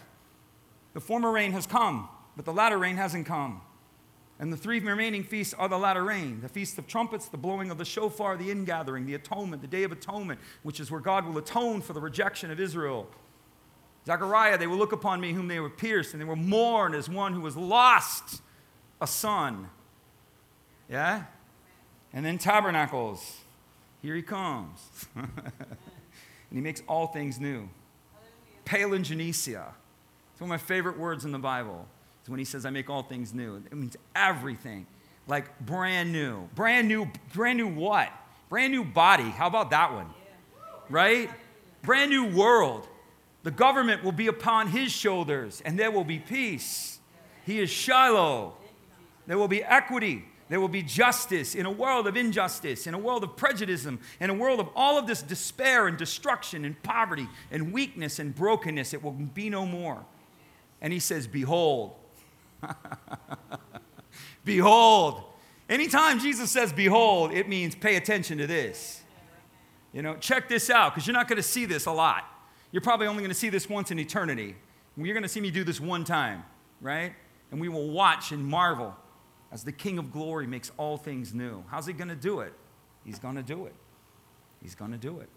The 0.93 1.01
former 1.01 1.31
rain 1.31 1.51
has 1.51 1.67
come, 1.67 2.09
but 2.35 2.45
the 2.45 2.53
latter 2.53 2.77
rain 2.77 2.97
hasn't 2.97 3.27
come. 3.27 3.62
And 4.39 4.51
the 4.51 4.57
three 4.57 4.79
remaining 4.79 5.24
feasts 5.24 5.53
are 5.53 5.69
the 5.69 5.77
latter 5.77 6.03
rain 6.03 6.41
the 6.41 6.50
feast 6.50 6.77
of 6.77 6.88
trumpets, 6.88 7.27
the 7.27 7.38
blowing 7.38 7.71
of 7.71 7.77
the 7.77 7.85
shofar, 7.85 8.35
the 8.35 8.51
ingathering, 8.51 9.05
the 9.05 9.13
atonement, 9.13 9.62
the 9.62 9.67
day 9.67 9.83
of 9.83 9.91
atonement, 9.91 10.39
which 10.63 10.79
is 10.79 10.91
where 10.91 11.00
God 11.00 11.25
will 11.25 11.38
atone 11.38 11.81
for 11.81 11.93
the 11.93 12.01
rejection 12.01 12.51
of 12.51 12.59
Israel. 12.59 13.07
Zechariah, 14.05 14.57
they 14.57 14.67
will 14.67 14.77
look 14.77 14.91
upon 14.91 15.19
me 15.19 15.33
whom 15.33 15.47
they 15.47 15.59
were 15.59 15.69
pierced, 15.69 16.13
and 16.13 16.21
they 16.21 16.25
will 16.25 16.35
mourn 16.35 16.93
as 16.93 17.09
one 17.09 17.33
who 17.33 17.43
has 17.45 17.57
lost 17.57 18.41
a 19.01 19.07
son. 19.07 19.69
Yeah? 20.89 21.24
And 22.13 22.25
then 22.25 22.38
tabernacles. 22.38 23.41
Here 24.01 24.15
he 24.15 24.21
comes. 24.21 24.79
and 25.15 25.27
he 26.51 26.62
makes 26.62 26.83
all 26.88 27.07
things 27.07 27.39
new. 27.39 27.67
Palingenesia. 28.65 29.65
It's 30.31 30.41
one 30.41 30.47
of 30.47 30.50
my 30.50 30.57
favorite 30.57 31.00
words 31.00 31.25
in 31.25 31.31
the 31.31 31.39
Bible. 31.39 31.88
It's 32.21 32.29
when 32.29 32.39
he 32.39 32.45
says, 32.45 32.65
I 32.65 32.69
make 32.69 32.89
all 32.89 33.03
things 33.03 33.33
new. 33.33 33.57
It 33.57 33.75
means 33.75 33.97
everything. 34.15 34.85
Like 35.27 35.59
brand 35.59 36.12
new. 36.12 36.47
Brand 36.53 36.88
new, 36.88 37.09
brand 37.33 37.57
new 37.57 37.67
what? 37.67 38.09
Brand 38.50 38.71
new 38.71 38.83
body. 38.83 39.29
How 39.29 39.47
about 39.47 39.71
that 39.71 39.93
one? 39.93 40.07
Right? 40.89 41.29
Brand 41.81 42.12
new 42.12 42.35
world. 42.35 42.88
The 43.45 43.51
government 43.51 44.03
will 44.03 44.11
be 44.11 44.25
upon 44.25 44.69
his 44.69 44.91
shoulders, 44.91 45.61
and 45.63 45.77
there 45.77 45.91
will 45.91 46.03
be 46.03 46.17
peace. 46.17 46.97
He 47.45 47.59
is 47.59 47.69
Shiloh. 47.69 48.55
There 49.27 49.37
will 49.37 49.47
be 49.47 49.63
equity. 49.63 50.25
There 50.49 50.59
will 50.59 50.67
be 50.67 50.81
justice 50.81 51.53
in 51.53 51.67
a 51.67 51.71
world 51.71 52.07
of 52.07 52.17
injustice, 52.17 52.87
in 52.87 52.95
a 52.95 52.97
world 52.97 53.23
of 53.23 53.37
prejudice, 53.37 53.85
in 53.85 54.29
a 54.31 54.33
world 54.33 54.59
of 54.59 54.69
all 54.75 54.97
of 54.97 55.05
this 55.05 55.21
despair 55.21 55.85
and 55.85 55.95
destruction 55.95 56.65
and 56.65 56.81
poverty 56.81 57.27
and 57.51 57.71
weakness 57.71 58.17
and 58.17 58.33
brokenness. 58.33 58.95
It 58.95 59.03
will 59.03 59.11
be 59.11 59.51
no 59.51 59.67
more. 59.67 60.03
And 60.81 60.91
he 60.91 60.97
says, 60.97 61.27
Behold. 61.27 61.93
behold. 64.43 65.21
Anytime 65.69 66.19
Jesus 66.19 66.49
says 66.49 66.73
behold, 66.73 67.31
it 67.31 67.47
means 67.47 67.75
pay 67.75 67.95
attention 67.95 68.39
to 68.39 68.47
this. 68.47 69.03
You 69.93 70.01
know, 70.01 70.15
check 70.15 70.49
this 70.49 70.71
out, 70.71 70.95
because 70.95 71.05
you're 71.05 71.13
not 71.13 71.27
going 71.27 71.37
to 71.37 71.43
see 71.43 71.65
this 71.65 71.85
a 71.85 71.91
lot. 71.91 72.31
You're 72.75 72.82
probably 72.82 73.08
only 73.08 73.22
going 73.22 73.29
to 73.29 73.34
see 73.34 73.48
this 73.48 73.70
once 73.70 73.89
in 73.91 74.00
eternity. 74.00 74.53
You're 74.98 75.13
going 75.13 75.24
to 75.24 75.29
see 75.29 75.39
me 75.39 75.50
do 75.50 75.63
this 75.63 75.79
one 75.79 76.03
time, 76.03 76.44
right? 76.82 77.13
And 77.50 77.62
we 77.62 77.70
will 77.70 77.89
watch 77.89 78.34
and 78.34 78.46
marvel 78.46 78.94
as 79.50 79.63
the 79.63 79.72
King 79.72 79.98
of 79.98 80.12
glory 80.12 80.46
makes 80.46 80.74
all 80.75 80.98
things 80.98 81.34
new. 81.34 81.63
How's 81.72 81.88
he 81.88 81.94
going 81.94 82.10
to 82.10 82.17
do 82.17 82.41
it? 82.41 82.51
He's 83.05 83.17
going 83.17 83.36
to 83.36 83.44
do 83.44 83.65
it. 83.65 83.74
He's 84.62 84.75
going 84.75 84.91
to 84.91 84.98
do 84.98 85.22
it. 85.22 85.29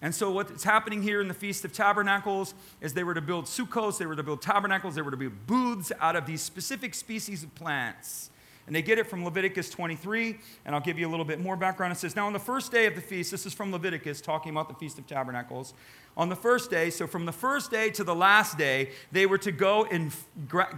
And 0.00 0.14
so, 0.14 0.30
what's 0.30 0.64
happening 0.64 1.02
here 1.02 1.20
in 1.20 1.28
the 1.28 1.34
Feast 1.34 1.62
of 1.66 1.74
Tabernacles 1.74 2.54
is 2.80 2.94
they 2.94 3.04
were 3.04 3.12
to 3.12 3.20
build 3.20 3.44
sukkos, 3.44 3.98
they 3.98 4.06
were 4.06 4.16
to 4.16 4.22
build 4.22 4.40
tabernacles, 4.40 4.94
they 4.94 5.02
were 5.02 5.10
to 5.10 5.16
build 5.18 5.46
booths 5.46 5.92
out 6.00 6.16
of 6.16 6.24
these 6.24 6.40
specific 6.40 6.94
species 6.94 7.42
of 7.42 7.54
plants. 7.54 8.30
And 8.68 8.76
they 8.76 8.82
get 8.82 8.98
it 8.98 9.08
from 9.08 9.24
Leviticus 9.24 9.68
23, 9.70 10.38
and 10.64 10.74
I'll 10.74 10.80
give 10.80 10.96
you 10.96 11.08
a 11.08 11.10
little 11.10 11.24
bit 11.24 11.40
more 11.40 11.56
background. 11.56 11.92
It 11.92 11.96
says, 11.96 12.14
Now, 12.14 12.28
on 12.28 12.32
the 12.32 12.38
first 12.38 12.70
day 12.70 12.86
of 12.86 12.94
the 12.94 13.00
feast, 13.00 13.32
this 13.32 13.46
is 13.46 13.52
from 13.52 13.72
Leviticus 13.72 14.20
talking 14.20 14.52
about 14.52 14.68
the 14.68 14.74
Feast 14.74 14.98
of 14.98 15.06
Tabernacles. 15.08 15.74
On 16.16 16.28
the 16.28 16.36
first 16.36 16.70
day, 16.70 16.90
so 16.90 17.06
from 17.06 17.26
the 17.26 17.32
first 17.32 17.70
day 17.72 17.90
to 17.90 18.04
the 18.04 18.14
last 18.14 18.56
day, 18.56 18.90
they 19.10 19.26
were 19.26 19.38
to 19.38 19.50
go 19.50 19.84
and 19.86 20.12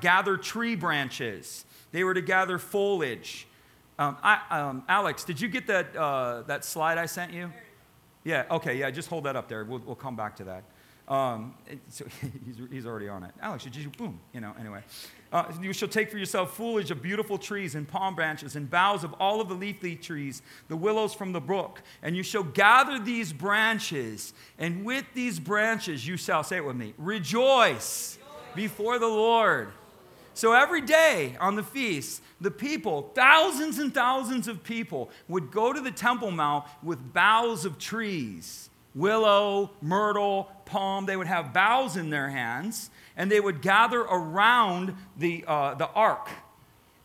gather 0.00 0.38
tree 0.38 0.74
branches 0.74 1.66
they 1.92 2.04
were 2.04 2.14
to 2.14 2.20
gather 2.20 2.58
foliage. 2.58 3.46
Um, 3.98 4.16
I, 4.22 4.40
um, 4.50 4.84
Alex, 4.88 5.24
did 5.24 5.40
you 5.40 5.48
get 5.48 5.66
that, 5.66 5.94
uh, 5.96 6.42
that 6.42 6.64
slide 6.64 6.98
I 6.98 7.06
sent 7.06 7.32
you? 7.32 7.52
Yeah, 8.24 8.44
okay, 8.50 8.78
yeah, 8.78 8.90
just 8.90 9.08
hold 9.08 9.24
that 9.24 9.36
up 9.36 9.48
there. 9.48 9.64
We'll, 9.64 9.80
we'll 9.80 9.96
come 9.96 10.16
back 10.16 10.36
to 10.36 10.44
that. 10.44 10.64
Um, 11.10 11.54
so 11.88 12.04
he's, 12.46 12.56
he's 12.70 12.86
already 12.86 13.08
on 13.08 13.24
it. 13.24 13.32
Alex, 13.42 13.66
you, 13.72 13.90
boom, 13.90 14.20
you 14.32 14.40
know, 14.40 14.54
anyway. 14.58 14.80
Uh, 15.32 15.52
you 15.60 15.72
shall 15.72 15.88
take 15.88 16.08
for 16.08 16.18
yourself 16.18 16.56
foliage 16.56 16.92
of 16.92 17.02
beautiful 17.02 17.36
trees 17.36 17.74
and 17.74 17.86
palm 17.86 18.14
branches 18.14 18.54
and 18.54 18.70
boughs 18.70 19.02
of 19.02 19.12
all 19.14 19.40
of 19.40 19.48
the 19.48 19.54
leafy 19.54 19.96
trees, 19.96 20.40
the 20.68 20.76
willows 20.76 21.12
from 21.12 21.32
the 21.32 21.40
brook. 21.40 21.82
And 22.02 22.16
you 22.16 22.22
shall 22.22 22.44
gather 22.44 23.00
these 23.00 23.32
branches, 23.32 24.32
and 24.56 24.84
with 24.84 25.04
these 25.12 25.40
branches 25.40 26.06
you 26.06 26.16
shall, 26.16 26.44
say 26.44 26.58
it 26.58 26.64
with 26.64 26.76
me, 26.76 26.94
rejoice 26.96 28.18
before 28.54 29.00
the 29.00 29.08
Lord. 29.08 29.72
So 30.34 30.52
every 30.52 30.80
day 30.80 31.36
on 31.40 31.56
the 31.56 31.62
feast, 31.64 32.22
the 32.40 32.52
people, 32.52 33.10
thousands 33.14 33.80
and 33.80 33.92
thousands 33.92 34.46
of 34.46 34.62
people, 34.62 35.10
would 35.26 35.50
go 35.50 35.72
to 35.72 35.80
the 35.80 35.90
Temple 35.90 36.30
Mount 36.30 36.66
with 36.84 37.12
boughs 37.12 37.64
of 37.64 37.78
trees 37.78 38.69
willow, 38.94 39.70
myrtle, 39.80 40.50
palm. 40.64 41.06
They 41.06 41.16
would 41.16 41.26
have 41.26 41.52
boughs 41.52 41.96
in 41.96 42.10
their 42.10 42.28
hands, 42.28 42.90
and 43.16 43.30
they 43.30 43.40
would 43.40 43.62
gather 43.62 44.00
around 44.00 44.94
the, 45.16 45.44
uh, 45.46 45.74
the 45.74 45.88
ark. 45.88 46.28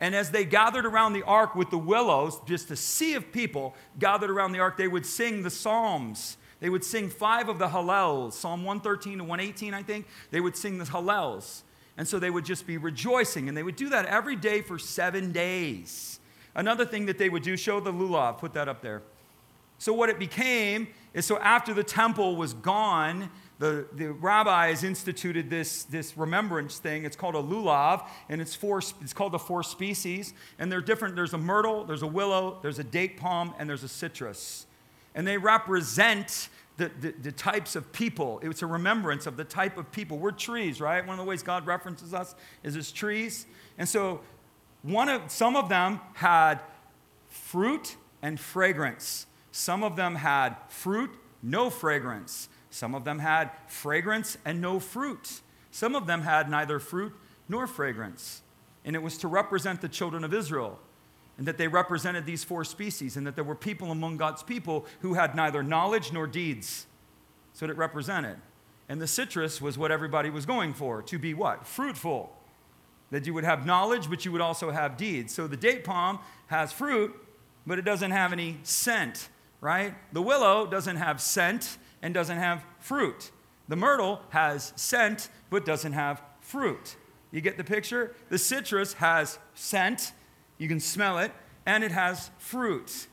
And 0.00 0.14
as 0.14 0.30
they 0.30 0.44
gathered 0.44 0.84
around 0.84 1.14
the 1.14 1.22
ark 1.22 1.54
with 1.54 1.70
the 1.70 1.78
willows, 1.78 2.40
just 2.46 2.70
a 2.70 2.76
sea 2.76 3.14
of 3.14 3.32
people 3.32 3.74
gathered 3.98 4.30
around 4.30 4.52
the 4.52 4.60
ark, 4.60 4.76
they 4.76 4.88
would 4.88 5.06
sing 5.06 5.42
the 5.42 5.50
Psalms. 5.50 6.36
They 6.60 6.68
would 6.70 6.84
sing 6.84 7.08
five 7.08 7.48
of 7.48 7.58
the 7.58 7.68
Hallels, 7.68 8.32
Psalm 8.32 8.64
113 8.64 9.18
to 9.18 9.24
118, 9.24 9.74
I 9.74 9.82
think. 9.82 10.06
They 10.30 10.40
would 10.40 10.56
sing 10.56 10.78
the 10.78 10.84
Hallels. 10.84 11.62
And 11.96 12.06
so 12.06 12.18
they 12.18 12.30
would 12.30 12.44
just 12.44 12.66
be 12.66 12.76
rejoicing. 12.76 13.48
And 13.48 13.56
they 13.56 13.62
would 13.62 13.76
do 13.76 13.88
that 13.88 14.06
every 14.06 14.36
day 14.36 14.60
for 14.60 14.78
seven 14.78 15.32
days. 15.32 16.20
Another 16.54 16.84
thing 16.84 17.06
that 17.06 17.18
they 17.18 17.28
would 17.28 17.42
do, 17.42 17.56
show 17.56 17.80
the 17.80 17.92
lulav, 17.92 18.38
put 18.38 18.52
that 18.54 18.68
up 18.68 18.82
there. 18.82 19.02
So 19.78 19.92
what 19.92 20.08
it 20.08 20.18
became 20.18 20.88
is 21.14 21.26
so 21.26 21.38
after 21.38 21.74
the 21.74 21.84
temple 21.84 22.36
was 22.36 22.54
gone, 22.54 23.30
the, 23.58 23.86
the 23.94 24.12
rabbis 24.12 24.84
instituted 24.84 25.48
this, 25.48 25.84
this 25.84 26.16
remembrance 26.16 26.78
thing. 26.78 27.04
It's 27.04 27.16
called 27.16 27.34
a 27.34 27.42
lulav, 27.42 28.06
and 28.28 28.40
it's, 28.40 28.54
four, 28.54 28.78
it's 29.00 29.14
called 29.14 29.32
the 29.32 29.38
four 29.38 29.62
species. 29.62 30.34
And 30.58 30.70
they're 30.70 30.82
different. 30.82 31.16
There's 31.16 31.32
a 31.32 31.38
myrtle, 31.38 31.84
there's 31.84 32.02
a 32.02 32.06
willow, 32.06 32.58
there's 32.62 32.78
a 32.78 32.84
date 32.84 33.16
palm, 33.16 33.54
and 33.58 33.68
there's 33.68 33.82
a 33.82 33.88
citrus. 33.88 34.66
And 35.14 35.26
they 35.26 35.38
represent 35.38 36.50
the, 36.76 36.90
the, 37.00 37.14
the, 37.22 37.32
types 37.32 37.74
of 37.74 37.90
people. 37.92 38.38
It's 38.42 38.60
a 38.60 38.66
remembrance 38.66 39.26
of 39.26 39.38
the 39.38 39.44
type 39.44 39.78
of 39.78 39.90
people. 39.90 40.18
We're 40.18 40.30
trees, 40.30 40.78
right? 40.78 41.06
One 41.06 41.18
of 41.18 41.24
the 41.24 41.28
ways 41.28 41.42
God 41.42 41.66
references 41.66 42.12
us 42.12 42.34
is 42.62 42.76
as 42.76 42.92
trees. 42.92 43.46
And 43.78 43.88
so 43.88 44.20
one 44.82 45.08
of, 45.08 45.30
some 45.30 45.56
of 45.56 45.70
them 45.70 46.00
had 46.12 46.60
fruit 47.28 47.96
and 48.20 48.38
fragrance. 48.38 49.26
Some 49.56 49.82
of 49.82 49.96
them 49.96 50.16
had 50.16 50.54
fruit, 50.68 51.10
no 51.42 51.70
fragrance. 51.70 52.50
Some 52.68 52.94
of 52.94 53.04
them 53.04 53.20
had 53.20 53.50
fragrance 53.68 54.36
and 54.44 54.60
no 54.60 54.78
fruit. 54.78 55.40
Some 55.70 55.94
of 55.94 56.06
them 56.06 56.20
had 56.20 56.50
neither 56.50 56.78
fruit 56.78 57.14
nor 57.48 57.66
fragrance. 57.66 58.42
And 58.84 58.94
it 58.94 59.02
was 59.02 59.16
to 59.18 59.28
represent 59.28 59.80
the 59.80 59.88
children 59.88 60.24
of 60.24 60.34
Israel 60.34 60.78
and 61.38 61.46
that 61.46 61.56
they 61.56 61.68
represented 61.68 62.26
these 62.26 62.44
four 62.44 62.64
species, 62.64 63.16
and 63.16 63.26
that 63.26 63.34
there 63.34 63.44
were 63.44 63.54
people 63.54 63.90
among 63.90 64.18
God's 64.18 64.42
people 64.42 64.86
who 65.00 65.14
had 65.14 65.34
neither 65.34 65.62
knowledge 65.62 66.12
nor 66.12 66.26
deeds. 66.26 66.86
What 67.58 67.70
it 67.70 67.76
represented. 67.78 68.36
And 68.90 69.00
the 69.00 69.06
citrus 69.06 69.62
was 69.62 69.78
what 69.78 69.90
everybody 69.90 70.28
was 70.28 70.44
going 70.44 70.74
for 70.74 71.00
to 71.02 71.18
be 71.18 71.32
what? 71.32 71.66
Fruitful. 71.66 72.30
That 73.10 73.26
you 73.26 73.32
would 73.32 73.44
have 73.44 73.64
knowledge, 73.64 74.10
but 74.10 74.26
you 74.26 74.32
would 74.32 74.40
also 74.42 74.70
have 74.70 74.98
deeds. 74.98 75.34
So 75.34 75.46
the 75.46 75.56
date 75.56 75.84
palm 75.84 76.18
has 76.48 76.72
fruit, 76.72 77.14
but 77.66 77.78
it 77.78 77.86
doesn't 77.86 78.10
have 78.10 78.32
any 78.32 78.58
scent, 78.62 79.28
right? 79.60 79.94
The 80.12 80.22
willow 80.22 80.66
doesn't 80.66 80.96
have 80.96 81.20
scent 81.20 81.78
and 82.02 82.12
doesn't 82.12 82.38
have 82.38 82.64
fruit. 82.78 83.30
The 83.68 83.76
myrtle 83.76 84.20
has 84.30 84.72
scent, 84.76 85.28
but 85.50 85.64
doesn't 85.64 85.92
have 85.92 86.22
fruit. 86.40 86.96
You 87.32 87.40
get 87.40 87.56
the 87.56 87.64
picture? 87.64 88.14
The 88.28 88.38
citrus 88.38 88.94
has 88.94 89.38
scent 89.54 90.12
you 90.58 90.68
can 90.68 90.80
smell 90.80 91.18
it, 91.18 91.32
and 91.66 91.84
it 91.84 91.92
has 91.92 92.30
fruit, 92.38 93.08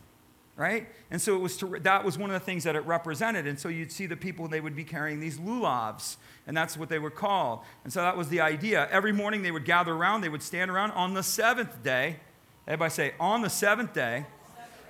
right? 0.56 0.88
And 1.12 1.22
so 1.22 1.36
it 1.36 1.40
was 1.40 1.58
to, 1.58 1.80
that 1.82 2.06
was 2.06 2.18
one 2.18 2.30
of 2.30 2.40
the 2.40 2.46
things 2.46 2.64
that 2.64 2.76
it 2.76 2.86
represented. 2.86 3.48
And 3.48 3.60
so 3.60 3.68
you'd 3.70 3.92
see 3.92 4.06
the 4.06 4.16
people, 4.16 4.48
they 4.48 4.62
would 4.62 4.76
be 4.76 4.84
carrying 4.84 5.20
these 5.20 5.40
lulavs, 5.40 6.18
and 6.48 6.56
that's 6.56 6.78
what 6.78 6.90
they 6.90 7.00
were 7.00 7.12
called. 7.12 7.60
And 7.84 7.92
so 7.92 8.02
that 8.02 8.16
was 8.16 8.30
the 8.30 8.42
idea. 8.42 8.88
Every 8.92 9.12
morning 9.12 9.42
they 9.42 9.52
would 9.52 9.66
gather 9.66 9.94
around, 9.94 10.22
they 10.22 10.30
would 10.30 10.44
stand 10.44 10.72
around 10.72 10.92
on 10.92 11.14
the 11.14 11.24
seventh 11.24 11.84
day. 11.84 12.18
Everybody 12.66 12.92
say, 12.92 13.14
on 13.20 13.42
the 13.42 13.50
seventh 13.50 13.94
day, 13.94 14.26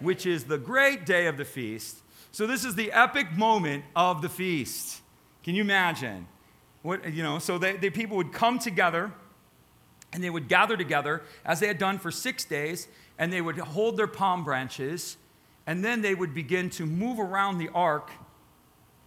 which 0.04 0.26
is 0.26 0.44
the 0.44 0.58
great 0.58 1.06
day 1.06 1.28
of 1.28 1.38
the 1.38 1.46
feast. 1.46 2.00
So 2.32 2.46
this 2.46 2.66
is 2.66 2.76
the 2.76 2.92
epic 2.92 3.32
moment 3.32 3.86
of 3.96 4.22
the 4.22 4.30
feast. 4.30 5.02
Can 5.44 5.56
you 5.56 5.62
imagine? 5.62 6.28
What, 6.82 7.14
you 7.14 7.24
know, 7.24 7.40
so 7.40 7.58
the 7.58 7.90
people 7.90 8.18
would 8.18 8.34
come 8.34 8.60
together 8.60 9.12
and 10.12 10.24
they 10.24 10.30
would 10.30 10.48
gather 10.48 10.78
together, 10.78 11.24
as 11.44 11.60
they 11.60 11.68
had 11.68 11.80
done 11.80 11.98
for 11.98 12.12
six 12.12 12.46
days, 12.46 12.88
and 13.18 13.34
they 13.34 13.42
would 13.42 13.58
hold 13.58 13.98
their 13.98 14.08
palm 14.08 14.44
branches, 14.44 15.18
and 15.66 15.84
then 15.84 16.02
they 16.02 16.14
would 16.14 16.36
begin 16.36 16.70
to 16.70 16.86
move 16.86 17.20
around 17.20 17.58
the 17.58 17.70
ark, 17.70 18.12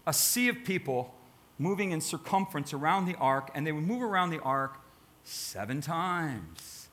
a 0.05 0.12
sea 0.12 0.49
of 0.49 0.65
people 0.65 1.15
moving 1.59 1.93
in 1.93 2.00
circumference 2.00 2.73
around 2.73 3.07
the 3.07 3.15
ark, 3.17 3.50
and 3.55 3.65
they 3.65 3.71
would 3.71 3.87
move 3.87 4.03
around 4.03 4.31
the 4.31 4.41
ark 4.41 4.81
seven 5.23 5.81
times. 5.81 6.88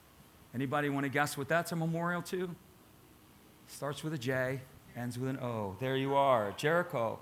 Anybody 0.54 0.88
want 0.88 1.04
to 1.04 1.10
guess 1.10 1.36
what 1.36 1.48
that's 1.48 1.72
a 1.72 1.76
memorial 1.76 2.22
to? 2.22 2.54
Starts 3.66 4.04
with 4.04 4.14
a 4.14 4.18
J, 4.18 4.60
ends 4.96 5.18
with 5.18 5.30
an 5.30 5.38
O. 5.38 5.76
There 5.80 5.96
you 5.96 6.14
are, 6.14 6.52
Jericho. 6.56 7.18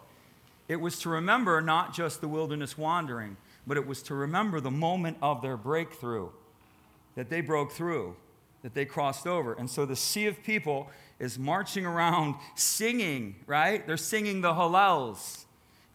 It 0.68 0.80
was 0.80 0.99
to 1.00 1.08
remember 1.08 1.61
not 1.61 1.94
just 1.94 2.20
the 2.20 2.28
wilderness 2.28 2.76
wandering, 2.76 3.37
but 3.66 3.76
it 3.76 3.87
was 3.87 4.02
to 4.04 4.14
remember 4.14 4.61
the 4.61 4.70
moment 4.70 5.18
of 5.22 5.42
their 5.42 5.56
breakthrough 5.56 6.28
that 7.14 7.30
they 7.30 7.40
broke 7.40 7.72
through, 7.72 8.16
that 8.62 8.75
they 8.75 8.84
crossed 8.84 9.26
over. 9.26 9.52
And 9.54 9.68
so 9.68 9.84
the 9.84 9.96
sea 9.96 10.26
of 10.26 10.42
people 10.42 10.90
is 11.18 11.38
marching 11.38 11.87
around 11.87 12.34
singing, 12.54 13.37
right? 13.46 13.87
They're 13.87 13.96
singing 13.96 14.40
the 14.40 14.52
Hallels. 14.52 15.44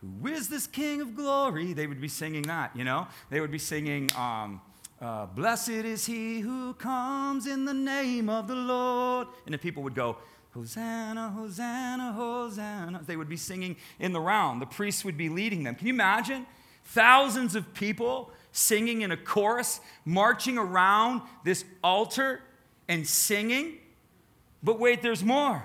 Who 0.02 0.28
is 0.28 0.48
this 0.48 0.68
King 0.68 1.02
of 1.02 1.16
glory? 1.16 1.74
They 1.74 1.88
would 1.88 2.00
be 2.00 2.08
singing 2.08 2.44
that, 2.44 2.76
you 2.76 2.84
know? 2.84 3.08
They 3.30 3.42
would 3.42 3.52
be 3.52 3.60
singing, 3.60 4.10
um, 4.16 4.62
uh, 5.02 5.26
Blessed 5.28 5.70
is 5.70 6.06
he 6.06 6.40
who 6.40 6.74
comes 6.76 7.48
in 7.48 7.66
the 7.66 7.74
name 7.74 8.30
of 8.30 8.48
the 8.48 8.56
Lord. 8.56 9.28
And 9.46 9.54
the 9.54 9.58
people 9.58 9.84
would 9.84 9.96
go, 9.96 10.18
Hosanna, 10.58 11.30
Hosanna, 11.30 12.14
Hosanna. 12.14 13.02
They 13.06 13.16
would 13.16 13.30
be 13.30 13.38
singing 13.38 13.76
in 14.00 14.12
the 14.12 14.20
round. 14.20 14.60
The 14.60 14.66
priests 14.66 15.06
would 15.06 15.16
be 15.16 15.30
leading 15.30 15.62
them. 15.62 15.76
Can 15.76 15.86
you 15.86 15.94
imagine? 15.94 16.48
Thousands 16.84 17.54
of 17.54 17.76
people 17.76 18.32
singing 18.52 19.04
in 19.04 19.12
a 19.12 19.18
chorus, 19.18 19.80
marching 20.04 20.58
around 20.58 21.22
this 21.44 21.64
altar 21.84 22.42
and 22.88 23.06
singing. 23.06 23.78
But 24.64 24.80
wait, 24.80 25.04
there's 25.04 25.24
more. 25.24 25.64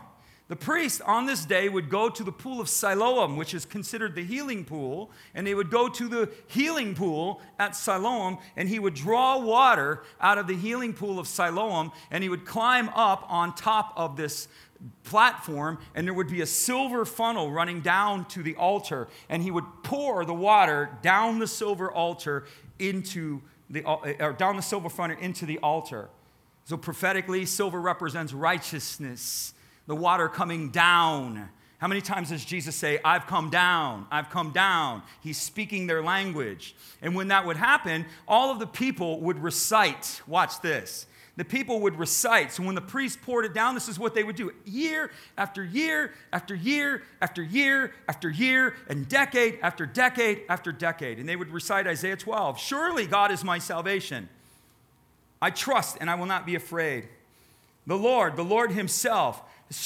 the 0.48 0.56
priest 0.56 1.00
on 1.06 1.24
this 1.24 1.46
day 1.46 1.70
would 1.70 1.88
go 1.88 2.10
to 2.10 2.22
the 2.22 2.30
pool 2.30 2.60
of 2.60 2.68
Siloam, 2.68 3.38
which 3.38 3.54
is 3.54 3.64
considered 3.64 4.14
the 4.14 4.22
healing 4.22 4.66
pool, 4.66 5.10
and 5.34 5.46
they 5.46 5.54
would 5.54 5.70
go 5.70 5.88
to 5.88 6.06
the 6.06 6.30
healing 6.46 6.94
pool 6.94 7.40
at 7.58 7.74
Siloam, 7.74 8.36
and 8.54 8.68
he 8.68 8.78
would 8.78 8.92
draw 8.92 9.38
water 9.38 10.02
out 10.20 10.36
of 10.36 10.46
the 10.46 10.54
healing 10.54 10.92
pool 10.92 11.18
of 11.18 11.26
Siloam, 11.26 11.90
and 12.10 12.22
he 12.22 12.28
would 12.28 12.44
climb 12.44 12.90
up 12.90 13.24
on 13.30 13.54
top 13.54 13.94
of 13.96 14.18
this 14.18 14.48
platform, 15.04 15.78
and 15.94 16.06
there 16.06 16.14
would 16.14 16.28
be 16.28 16.40
a 16.40 16.46
silver 16.46 17.04
funnel 17.04 17.50
running 17.50 17.80
down 17.80 18.24
to 18.26 18.42
the 18.42 18.56
altar, 18.56 19.08
and 19.28 19.42
he 19.42 19.50
would 19.50 19.64
pour 19.82 20.24
the 20.24 20.34
water 20.34 20.90
down 21.02 21.38
the 21.38 21.46
silver 21.46 21.90
altar 21.90 22.44
into 22.78 23.40
the, 23.70 23.84
uh, 23.84 23.94
uh, 23.94 24.14
or 24.20 24.32
down 24.32 24.56
the 24.56 24.62
silver 24.62 24.88
funnel 24.88 25.16
into 25.20 25.46
the 25.46 25.58
altar. 25.58 26.08
So 26.64 26.76
prophetically, 26.76 27.46
silver 27.46 27.80
represents 27.80 28.32
righteousness 28.32 29.54
the 29.86 29.96
water 29.96 30.28
coming 30.28 30.70
down. 30.70 31.48
How 31.78 31.88
many 31.88 32.00
times 32.00 32.28
does 32.28 32.44
Jesus 32.44 32.76
say, 32.76 33.00
I've 33.04 33.26
come 33.26 33.50
down, 33.50 34.06
I've 34.08 34.30
come 34.30 34.52
down? 34.52 35.02
He's 35.20 35.38
speaking 35.38 35.88
their 35.88 36.02
language. 36.02 36.76
And 37.00 37.16
when 37.16 37.28
that 37.28 37.44
would 37.44 37.56
happen, 37.56 38.06
all 38.28 38.52
of 38.52 38.60
the 38.60 38.68
people 38.68 39.20
would 39.22 39.42
recite. 39.42 40.22
Watch 40.28 40.60
this. 40.60 41.06
The 41.36 41.44
people 41.44 41.80
would 41.80 41.98
recite. 41.98 42.52
So 42.52 42.62
when 42.62 42.74
the 42.74 42.82
priest 42.82 43.22
poured 43.22 43.46
it 43.46 43.54
down, 43.54 43.74
this 43.74 43.88
is 43.88 43.98
what 43.98 44.14
they 44.14 44.22
would 44.22 44.36
do 44.36 44.52
year 44.66 45.10
after 45.38 45.64
year 45.64 46.12
after 46.32 46.54
year 46.54 47.02
after 47.22 47.42
year 47.42 47.94
after 48.06 48.28
year, 48.28 48.74
and 48.88 49.08
decade 49.08 49.58
after 49.62 49.86
decade 49.86 50.42
after 50.48 50.72
decade. 50.72 51.18
And 51.18 51.26
they 51.28 51.36
would 51.36 51.50
recite 51.50 51.86
Isaiah 51.86 52.16
12 52.16 52.58
Surely 52.58 53.06
God 53.06 53.30
is 53.30 53.42
my 53.44 53.58
salvation. 53.58 54.28
I 55.40 55.50
trust 55.50 55.96
and 56.00 56.10
I 56.10 56.14
will 56.16 56.26
not 56.26 56.44
be 56.44 56.54
afraid. 56.54 57.08
The 57.86 57.96
Lord, 57.96 58.36
the 58.36 58.44
Lord 58.44 58.72
Himself, 58.72 59.42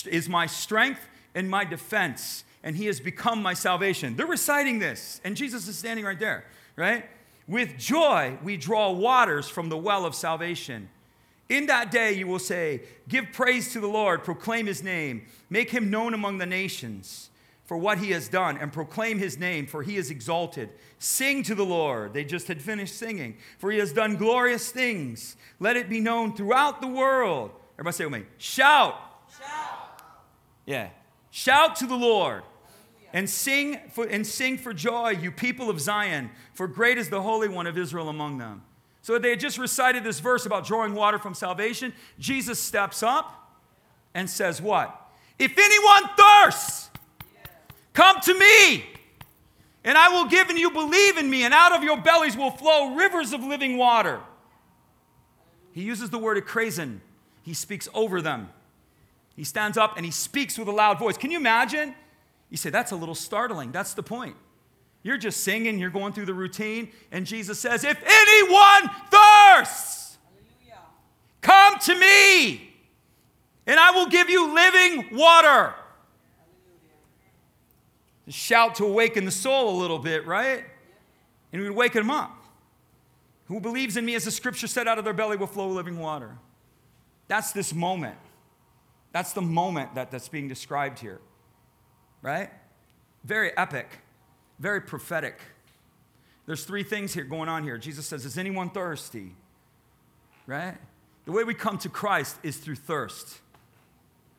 is 0.06 0.28
my 0.28 0.46
strength 0.46 1.00
and 1.34 1.48
my 1.48 1.64
defense, 1.64 2.44
and 2.62 2.76
he 2.76 2.86
has 2.86 2.98
become 2.98 3.40
my 3.40 3.54
salvation. 3.54 4.16
They're 4.16 4.26
reciting 4.26 4.78
this, 4.78 5.20
and 5.22 5.36
Jesus 5.36 5.68
is 5.68 5.78
standing 5.78 6.04
right 6.04 6.18
there, 6.18 6.44
right? 6.74 7.04
With 7.46 7.78
joy, 7.78 8.38
we 8.42 8.56
draw 8.56 8.90
waters 8.90 9.48
from 9.48 9.68
the 9.68 9.76
well 9.76 10.04
of 10.04 10.14
salvation. 10.14 10.88
In 11.48 11.66
that 11.66 11.90
day, 11.90 12.12
you 12.12 12.26
will 12.26 12.38
say, 12.38 12.82
Give 13.08 13.26
praise 13.32 13.72
to 13.72 13.80
the 13.80 13.86
Lord, 13.86 14.24
proclaim 14.24 14.66
his 14.66 14.82
name, 14.82 15.26
make 15.48 15.70
him 15.70 15.90
known 15.90 16.14
among 16.14 16.38
the 16.38 16.46
nations 16.46 17.30
for 17.64 17.76
what 17.76 17.98
he 17.98 18.12
has 18.12 18.28
done, 18.28 18.56
and 18.58 18.72
proclaim 18.72 19.18
his 19.18 19.38
name, 19.38 19.66
for 19.66 19.82
he 19.82 19.96
is 19.96 20.10
exalted. 20.10 20.70
Sing 20.98 21.42
to 21.42 21.54
the 21.54 21.64
Lord. 21.64 22.14
They 22.14 22.24
just 22.24 22.46
had 22.46 22.62
finished 22.62 22.96
singing, 22.96 23.38
for 23.58 23.72
he 23.72 23.78
has 23.78 23.92
done 23.92 24.16
glorious 24.16 24.70
things. 24.70 25.36
Let 25.58 25.76
it 25.76 25.88
be 25.88 26.00
known 26.00 26.36
throughout 26.36 26.80
the 26.80 26.86
world. 26.86 27.50
Everybody 27.74 27.94
say 27.94 28.04
with 28.06 28.14
me, 28.14 28.26
shout. 28.38 28.94
Shout. 29.36 30.02
Yeah. 30.64 30.90
Shout 31.30 31.76
to 31.76 31.86
the 31.86 31.96
Lord 31.96 32.44
and 33.12 33.30
sing 33.30 33.80
for, 33.92 34.04
and 34.04 34.26
sing 34.26 34.58
for 34.58 34.74
joy, 34.74 35.10
you 35.10 35.30
people 35.30 35.70
of 35.70 35.80
Zion, 35.80 36.30
for 36.52 36.68
great 36.68 36.98
is 36.98 37.08
the 37.08 37.22
Holy 37.22 37.48
One 37.48 37.66
of 37.66 37.78
Israel 37.78 38.10
among 38.10 38.36
them. 38.38 38.62
So 39.06 39.20
they 39.20 39.30
had 39.30 39.38
just 39.38 39.56
recited 39.56 40.02
this 40.02 40.18
verse 40.18 40.46
about 40.46 40.66
drawing 40.66 40.92
water 40.92 41.20
from 41.20 41.32
salvation. 41.32 41.92
Jesus 42.18 42.58
steps 42.58 43.04
up 43.04 43.56
and 44.14 44.28
says, 44.28 44.60
What? 44.60 45.00
If 45.38 45.56
anyone 45.56 46.10
thirsts, 46.18 46.90
come 47.92 48.16
to 48.22 48.36
me, 48.36 48.84
and 49.84 49.96
I 49.96 50.08
will 50.08 50.25
give, 50.25 50.48
and 50.48 50.58
you 50.58 50.72
believe 50.72 51.18
in 51.18 51.30
me, 51.30 51.44
and 51.44 51.54
out 51.54 51.70
of 51.70 51.84
your 51.84 52.00
bellies 52.00 52.36
will 52.36 52.50
flow 52.50 52.96
rivers 52.96 53.32
of 53.32 53.44
living 53.44 53.78
water. 53.78 54.18
He 55.70 55.82
uses 55.82 56.10
the 56.10 56.18
word 56.18 56.44
ekrazon. 56.44 56.98
He 57.44 57.54
speaks 57.54 57.88
over 57.94 58.20
them. 58.20 58.48
He 59.36 59.44
stands 59.44 59.78
up 59.78 59.96
and 59.96 60.04
he 60.04 60.10
speaks 60.10 60.58
with 60.58 60.66
a 60.66 60.72
loud 60.72 60.98
voice. 60.98 61.16
Can 61.16 61.30
you 61.30 61.38
imagine? 61.38 61.94
You 62.50 62.56
say, 62.56 62.70
that's 62.70 62.90
a 62.90 62.96
little 62.96 63.14
startling. 63.14 63.70
That's 63.70 63.94
the 63.94 64.02
point. 64.02 64.34
You're 65.06 65.16
just 65.16 65.44
singing, 65.44 65.78
you're 65.78 65.88
going 65.88 66.12
through 66.12 66.26
the 66.26 66.34
routine, 66.34 66.90
and 67.12 67.25
Jesus 67.25 67.60
says, 67.60 67.84
If 67.84 67.96
anyone 68.04 68.90
thirsts, 69.08 70.18
Hallelujah. 70.25 70.82
come 71.42 71.78
to 71.78 71.94
me, 71.94 72.75
and 73.68 73.78
I 73.78 73.92
will 73.92 74.08
give 74.08 74.28
you 74.28 74.52
living 74.52 75.16
water. 75.16 75.75
Shout 78.26 78.75
to 78.75 78.84
awaken 78.84 79.25
the 79.25 79.30
soul 79.30 79.76
a 79.76 79.78
little 79.78 80.00
bit, 80.00 80.26
right? 80.26 80.64
And 81.52 81.62
we 81.62 81.68
would 81.68 81.78
wake 81.78 81.92
them 81.92 82.11
up. 82.11 82.37
Who 83.44 83.61
believes 83.61 83.96
in 83.96 84.04
me, 84.04 84.16
as 84.16 84.24
the 84.24 84.33
scripture 84.33 84.66
said, 84.66 84.88
out 84.88 84.98
of 84.98 85.04
their 85.04 85.14
belly 85.14 85.37
will 85.37 85.46
flow 85.46 85.68
living 85.68 86.00
water. 86.00 86.37
That's 87.28 87.52
this 87.52 87.72
moment. 87.72 88.16
That's 89.12 89.35
the 89.35 89.42
moment 89.42 89.94
that, 89.94 90.11
that's 90.11 90.28
being 90.28 90.48
described 90.48 90.98
here, 90.98 91.20
right? 92.22 92.50
Very 93.22 93.57
epic, 93.57 94.00
very 94.59 94.81
prophetic. 94.81 95.38
There's 96.47 96.64
three 96.64 96.83
things 96.83 97.12
here 97.12 97.25
going 97.25 97.49
on 97.49 97.64
here. 97.64 97.79
Jesus 97.79 98.07
says, 98.07 98.25
Is 98.25 98.38
anyone 98.38 98.71
thirsty? 98.71 99.35
Right? 100.47 100.77
The 101.25 101.33
way 101.33 101.45
we 101.45 101.55
come 101.55 101.77
to 101.79 101.88
Christ 101.88 102.37
is 102.42 102.57
through 102.57 102.77
thirst. 102.77 103.40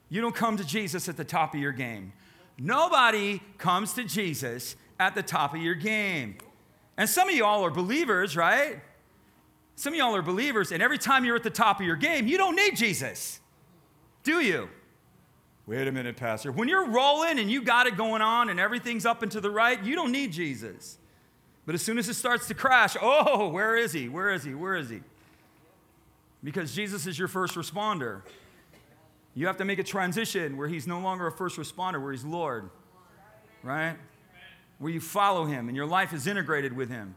You 0.10 0.22
don't 0.22 0.36
come 0.36 0.56
to 0.58 0.66
Jesus 0.66 1.10
at 1.10 1.18
the 1.18 1.26
top 1.26 1.54
of 1.54 1.60
your 1.60 1.74
game. 1.74 2.14
Nobody 2.58 3.42
comes 3.58 3.94
to 3.94 4.06
Jesus 4.06 4.78
at 5.00 5.16
the 5.16 5.22
top 5.22 5.54
of 5.54 5.62
your 5.62 5.76
game. 5.76 6.38
And 6.96 7.08
some 7.10 7.30
of 7.30 7.36
y'all 7.36 7.64
are 7.64 7.70
believers, 7.70 8.36
right? 8.36 8.80
Some 9.76 9.94
of 9.94 10.00
y'all 10.00 10.16
are 10.16 10.24
believers, 10.24 10.72
and 10.72 10.82
every 10.82 10.98
time 10.98 11.24
you're 11.24 11.36
at 11.36 11.44
the 11.44 11.52
top 11.52 11.80
of 11.80 11.86
your 11.86 11.96
game, 11.96 12.28
you 12.28 12.38
don't 12.38 12.56
need 12.56 12.76
Jesus. 12.76 13.40
Do 14.24 14.40
you? 14.40 14.70
Wait 15.68 15.86
a 15.86 15.92
minute, 15.92 16.16
Pastor. 16.16 16.50
When 16.50 16.70
you're 16.70 16.88
rolling 16.88 17.40
and 17.40 17.52
you 17.52 17.62
got 17.62 17.88
it 17.88 17.98
going 17.98 18.22
on 18.22 18.48
and 18.48 18.58
everything's 18.58 19.06
up 19.06 19.22
and 19.22 19.30
to 19.34 19.42
the 19.42 19.52
right, 19.52 19.84
you 19.84 19.96
don't 19.96 20.14
need 20.14 20.32
Jesus. 20.32 20.98
But 21.66 21.76
as 21.76 21.82
soon 21.82 21.98
as 21.98 22.08
it 22.08 22.14
starts 22.14 22.48
to 22.48 22.54
crash, 22.54 22.96
oh, 23.02 23.50
where 23.50 23.76
is 23.76 23.92
he? 23.92 24.08
Where 24.08 24.30
is 24.30 24.46
he? 24.46 24.56
Where 24.56 24.78
is 24.78 24.90
he? 24.90 25.02
Because 26.42 26.74
Jesus 26.74 27.06
is 27.06 27.20
your 27.20 27.28
first 27.28 27.56
responder. 27.56 28.22
You 29.36 29.48
have 29.48 29.58
to 29.58 29.66
make 29.66 29.78
a 29.78 29.84
transition 29.84 30.56
where 30.56 30.70
he's 30.70 30.88
no 30.88 31.02
longer 31.02 31.28
a 31.28 31.32
first 31.34 31.58
responder, 31.58 32.02
where 32.02 32.14
he's 32.14 32.24
Lord, 32.24 32.70
right? 33.62 33.98
Where 34.80 34.92
you 34.92 35.02
follow 35.02 35.44
him 35.44 35.68
and 35.68 35.76
your 35.76 35.86
life 35.86 36.14
is 36.14 36.28
integrated 36.28 36.72
with 36.72 36.90
him. 36.90 37.14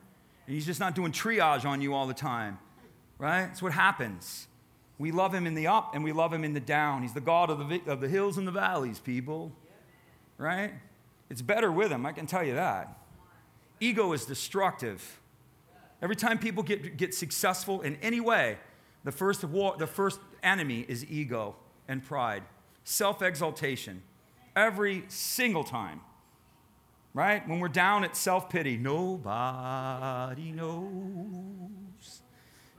And 0.47 0.55
he's 0.57 0.67
just 0.67 0.81
not 0.81 0.97
doing 0.97 1.13
triage 1.13 1.65
on 1.65 1.81
you 1.81 1.95
all 1.95 2.09
the 2.09 2.15
time, 2.15 2.59
right? 3.17 3.47
That's 3.47 3.63
what 3.63 3.73
happens. 3.73 4.49
We 5.01 5.13
love 5.13 5.33
him 5.33 5.47
in 5.47 5.55
the 5.55 5.67
up 5.67 5.95
and 5.95 6.05
we 6.05 6.13
love 6.13 6.31
him 6.31 6.45
in 6.45 6.53
the 6.53 6.61
down. 6.61 7.01
He's 7.01 7.15
the 7.15 7.23
God 7.23 7.49
of 7.49 7.71
the, 7.71 7.81
of 7.87 8.03
the 8.03 8.09
hills 8.09 8.37
and 8.37 8.47
the 8.47 8.53
valleys, 8.53 8.99
people. 8.99 9.51
Right? 10.37 10.75
It's 11.31 11.41
better 11.41 11.73
with 11.73 11.91
him, 11.91 12.05
I 12.05 12.13
can 12.13 12.27
tell 12.27 12.45
you 12.45 12.53
that. 12.53 12.99
Ego 13.81 14.13
is 14.13 14.27
destructive. 14.27 15.19
Every 16.03 16.17
time 16.17 16.39
people 16.39 16.63
get, 16.63 16.99
get 16.99 17.15
successful 17.15 17.81
in 17.81 17.97
any 18.03 18.21
way, 18.21 18.59
the 19.03 19.11
first, 19.11 19.43
war, 19.43 19.75
the 19.79 19.87
first 19.87 20.21
enemy 20.43 20.85
is 20.87 21.07
ego 21.07 21.57
and 21.89 22.05
pride, 22.05 22.43
self 22.85 23.23
exaltation. 23.23 24.03
Every 24.55 25.05
single 25.09 25.65
time. 25.65 26.03
Right? 27.15 27.49
When 27.49 27.59
we're 27.59 27.69
down 27.69 28.05
at 28.05 28.17
self 28.17 28.51
pity, 28.51 28.77
nobody 28.77 30.53
knows. 30.53 32.21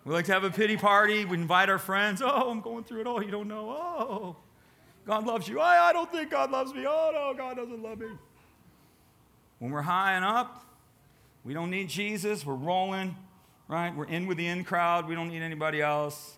We 0.04 0.14
like 0.14 0.26
to 0.26 0.34
have 0.34 0.44
a 0.44 0.50
pity 0.50 0.78
party. 0.78 1.26
We 1.26 1.38
invite 1.38 1.70
our 1.70 1.78
friends. 1.78 2.22
Oh, 2.24 2.50
I'm 2.50 2.62
going 2.62 2.84
through 2.84 3.02
it 3.02 3.08
all. 3.08 3.24
You 3.24 3.30
don't 3.30 3.48
know. 3.48 3.70
Oh, 3.70 4.36
God 5.06 5.28
loves 5.28 5.48
you. 5.48 5.60
I, 5.60 5.90
I 5.90 5.94
don't 5.94 6.12
think 6.12 6.32
God 6.32 6.52
loves 6.52 6.74
me. 6.74 6.86
Oh, 6.88 7.12
no, 7.14 7.34
God 7.38 7.56
doesn't 7.56 7.84
love 7.84 8.00
me. 8.00 8.08
When 9.60 9.70
we're 9.70 9.84
high 9.84 10.14
and 10.14 10.26
up, 10.26 10.66
we 11.44 11.54
don't 11.54 11.70
need 11.70 11.88
Jesus. 11.88 12.44
We're 12.44 12.56
rolling, 12.56 13.16
right? 13.68 13.96
We're 13.96 14.06
in 14.06 14.26
with 14.26 14.38
the 14.38 14.48
in 14.48 14.64
crowd. 14.64 15.08
We 15.08 15.14
don't 15.14 15.30
need 15.30 15.44
anybody 15.44 15.82
else. 15.82 16.38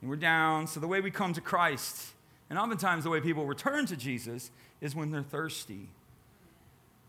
And 0.00 0.08
we're 0.08 0.16
down. 0.16 0.66
So 0.66 0.80
the 0.80 0.88
way 0.88 1.02
we 1.02 1.10
come 1.10 1.34
to 1.34 1.42
Christ, 1.42 2.12
and 2.48 2.58
oftentimes 2.58 3.04
the 3.04 3.10
way 3.10 3.20
people 3.20 3.44
return 3.44 3.84
to 3.86 3.96
Jesus, 3.96 4.50
is 4.80 4.94
when 4.94 5.10
they're 5.10 5.22
thirsty. 5.22 5.88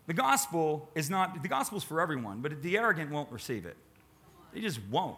The 0.08 0.13
gospel 0.13 0.89
is 0.96 1.10
not, 1.10 1.42
the 1.42 1.48
gospel 1.48 1.78
is 1.78 1.84
for 1.86 2.02
everyone, 2.02 2.42
but 2.42 2.62
the 2.62 2.78
arrogant 2.78 3.10
won't 3.10 3.32
receive 3.32 3.66
it. 3.66 3.78
They 4.54 4.60
just 4.60 4.82
won't 4.92 5.18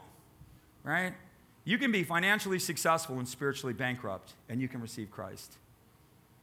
right? 0.86 1.14
You 1.66 1.78
can 1.78 1.92
be 1.92 2.04
financially 2.04 2.60
successful 2.60 3.18
and 3.18 3.28
spiritually 3.28 3.74
bankrupt, 3.74 4.34
and 4.48 4.62
you 4.62 4.68
can 4.68 4.82
receive 4.82 5.10
Christ. 5.12 5.58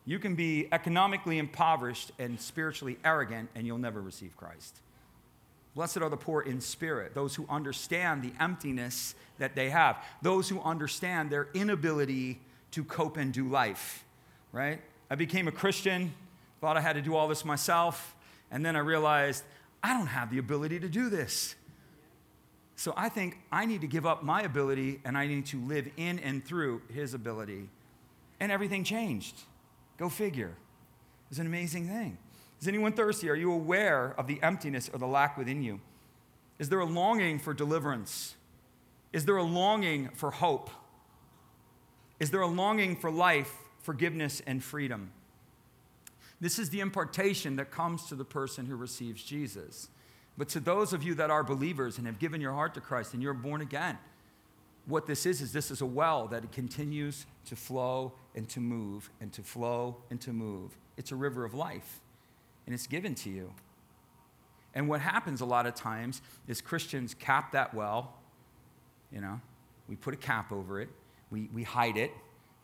You 0.04 0.18
can 0.18 0.34
be 0.34 0.68
economically 0.72 1.38
impoverished 1.38 2.10
and 2.18 2.40
spiritually 2.40 2.98
arrogant, 3.04 3.48
and 3.54 3.66
you'll 3.66 3.78
never 3.78 4.00
receive 4.00 4.36
Christ. 4.36 4.80
Blessed 5.74 5.98
are 5.98 6.10
the 6.10 6.16
poor 6.16 6.42
in 6.42 6.60
spirit, 6.60 7.14
those 7.14 7.36
who 7.36 7.46
understand 7.48 8.22
the 8.22 8.32
emptiness 8.40 9.14
that 9.38 9.54
they 9.54 9.70
have, 9.70 9.96
those 10.20 10.48
who 10.48 10.60
understand 10.60 11.30
their 11.30 11.48
inability 11.54 12.40
to 12.72 12.84
cope 12.84 13.16
and 13.16 13.32
do 13.32 13.48
life, 13.48 14.04
right? 14.50 14.80
I 15.08 15.14
became 15.14 15.46
a 15.46 15.52
Christian, 15.52 16.12
thought 16.60 16.76
I 16.76 16.80
had 16.80 16.94
to 16.94 17.02
do 17.02 17.14
all 17.14 17.28
this 17.28 17.44
myself, 17.44 18.16
and 18.50 18.66
then 18.66 18.76
I 18.76 18.80
realized 18.80 19.44
I 19.82 19.94
don't 19.94 20.08
have 20.08 20.30
the 20.30 20.38
ability 20.38 20.80
to 20.80 20.88
do 20.88 21.08
this. 21.08 21.54
So 22.82 22.92
I 22.96 23.08
think 23.10 23.38
I 23.52 23.64
need 23.64 23.82
to 23.82 23.86
give 23.86 24.06
up 24.06 24.24
my 24.24 24.42
ability 24.42 25.00
and 25.04 25.16
I 25.16 25.28
need 25.28 25.46
to 25.46 25.60
live 25.66 25.88
in 25.96 26.18
and 26.18 26.44
through 26.44 26.82
his 26.92 27.14
ability. 27.14 27.68
And 28.40 28.50
everything 28.50 28.82
changed. 28.82 29.36
Go 29.98 30.08
figure. 30.08 30.56
It's 31.30 31.38
an 31.38 31.46
amazing 31.46 31.86
thing. 31.86 32.18
Is 32.60 32.66
anyone 32.66 32.92
thirsty? 32.92 33.30
Are 33.30 33.36
you 33.36 33.52
aware 33.52 34.16
of 34.18 34.26
the 34.26 34.42
emptiness 34.42 34.90
or 34.92 34.98
the 34.98 35.06
lack 35.06 35.38
within 35.38 35.62
you? 35.62 35.78
Is 36.58 36.70
there 36.70 36.80
a 36.80 36.84
longing 36.84 37.38
for 37.38 37.54
deliverance? 37.54 38.34
Is 39.12 39.26
there 39.26 39.36
a 39.36 39.44
longing 39.44 40.08
for 40.16 40.32
hope? 40.32 40.68
Is 42.18 42.32
there 42.32 42.40
a 42.40 42.48
longing 42.48 42.96
for 42.96 43.12
life, 43.12 43.58
forgiveness, 43.78 44.42
and 44.44 44.60
freedom? 44.60 45.12
This 46.40 46.58
is 46.58 46.70
the 46.70 46.80
impartation 46.80 47.54
that 47.54 47.70
comes 47.70 48.06
to 48.06 48.16
the 48.16 48.24
person 48.24 48.66
who 48.66 48.74
receives 48.74 49.22
Jesus. 49.22 49.88
But 50.38 50.48
to 50.50 50.60
those 50.60 50.92
of 50.92 51.02
you 51.02 51.14
that 51.16 51.30
are 51.30 51.44
believers 51.44 51.98
and 51.98 52.06
have 52.06 52.18
given 52.18 52.40
your 52.40 52.52
heart 52.52 52.74
to 52.74 52.80
Christ 52.80 53.14
and 53.14 53.22
you're 53.22 53.34
born 53.34 53.60
again, 53.60 53.98
what 54.86 55.06
this 55.06 55.26
is 55.26 55.40
is 55.40 55.52
this 55.52 55.70
is 55.70 55.80
a 55.80 55.86
well 55.86 56.26
that 56.28 56.42
it 56.44 56.52
continues 56.52 57.26
to 57.46 57.56
flow 57.56 58.12
and 58.34 58.48
to 58.48 58.60
move 58.60 59.10
and 59.20 59.32
to 59.32 59.42
flow 59.42 59.96
and 60.10 60.20
to 60.22 60.32
move. 60.32 60.76
It's 60.96 61.12
a 61.12 61.16
river 61.16 61.44
of 61.44 61.54
life 61.54 62.00
and 62.66 62.74
it's 62.74 62.86
given 62.86 63.14
to 63.16 63.30
you. 63.30 63.52
And 64.74 64.88
what 64.88 65.00
happens 65.00 65.40
a 65.40 65.44
lot 65.44 65.66
of 65.66 65.74
times 65.74 66.22
is 66.48 66.60
Christians 66.60 67.14
cap 67.14 67.52
that 67.52 67.74
well, 67.74 68.14
you 69.12 69.20
know, 69.20 69.40
we 69.88 69.96
put 69.96 70.14
a 70.14 70.16
cap 70.16 70.50
over 70.50 70.80
it, 70.80 70.88
we, 71.30 71.48
we 71.52 71.62
hide 71.62 71.96
it. 71.96 72.10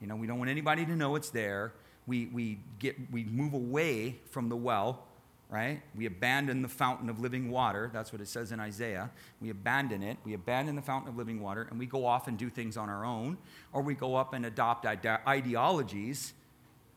You 0.00 0.07
know, 0.07 0.16
we 0.16 0.26
don't 0.26 0.38
want 0.38 0.50
anybody 0.50 0.87
to 0.87 0.94
know 0.94 1.16
it's 1.16 1.31
there. 1.31 1.72
We, 2.07 2.26
we, 2.26 2.59
get, 2.78 2.96
we 3.11 3.24
move 3.24 3.52
away 3.52 4.16
from 4.31 4.48
the 4.48 4.57
well, 4.57 5.04
right? 5.51 5.81
We 5.95 6.07
abandon 6.07 6.63
the 6.63 6.69
fountain 6.69 7.09
of 7.09 7.21
living 7.21 7.51
water. 7.51 7.91
That's 7.93 8.13
what 8.13 8.21
it 8.21 8.29
says 8.29 8.53
in 8.53 8.61
Isaiah. 8.61 9.11
We 9.41 9.51
abandon 9.51 10.03
it. 10.03 10.19
We 10.25 10.35
abandon 10.35 10.77
the 10.77 10.83
fountain 10.83 11.09
of 11.09 11.17
living 11.17 11.41
water, 11.41 11.67
and 11.71 11.79
we 11.79 11.87
go 11.87 12.05
off 12.05 12.29
and 12.29 12.37
do 12.37 12.51
things 12.51 12.77
on 12.77 12.89
our 12.89 13.05
own, 13.05 13.39
or 13.73 13.83
we 13.83 13.95
go 13.95 14.15
up 14.15 14.35
and 14.35 14.45
adopt 14.45 14.85
ide- 14.85 15.21
ideologies 15.27 16.35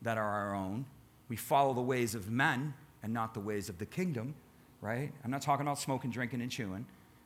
that 0.02 0.18
are 0.18 0.30
our 0.30 0.54
own. 0.56 0.86
We 1.30 1.38
follow 1.38 1.74
the 1.74 1.82
ways 1.82 2.14
of 2.16 2.30
men 2.30 2.74
and 3.04 3.14
not 3.14 3.34
the 3.34 3.40
ways 3.40 3.70
of 3.70 3.78
the 3.78 3.86
kingdom, 3.86 4.36
right? 4.82 5.12
I'm 5.24 5.32
not 5.32 5.42
talking 5.42 5.66
about 5.66 5.80
smoking, 5.80 6.12
drinking, 6.12 6.42
and 6.42 6.52
chewing. 6.52 6.86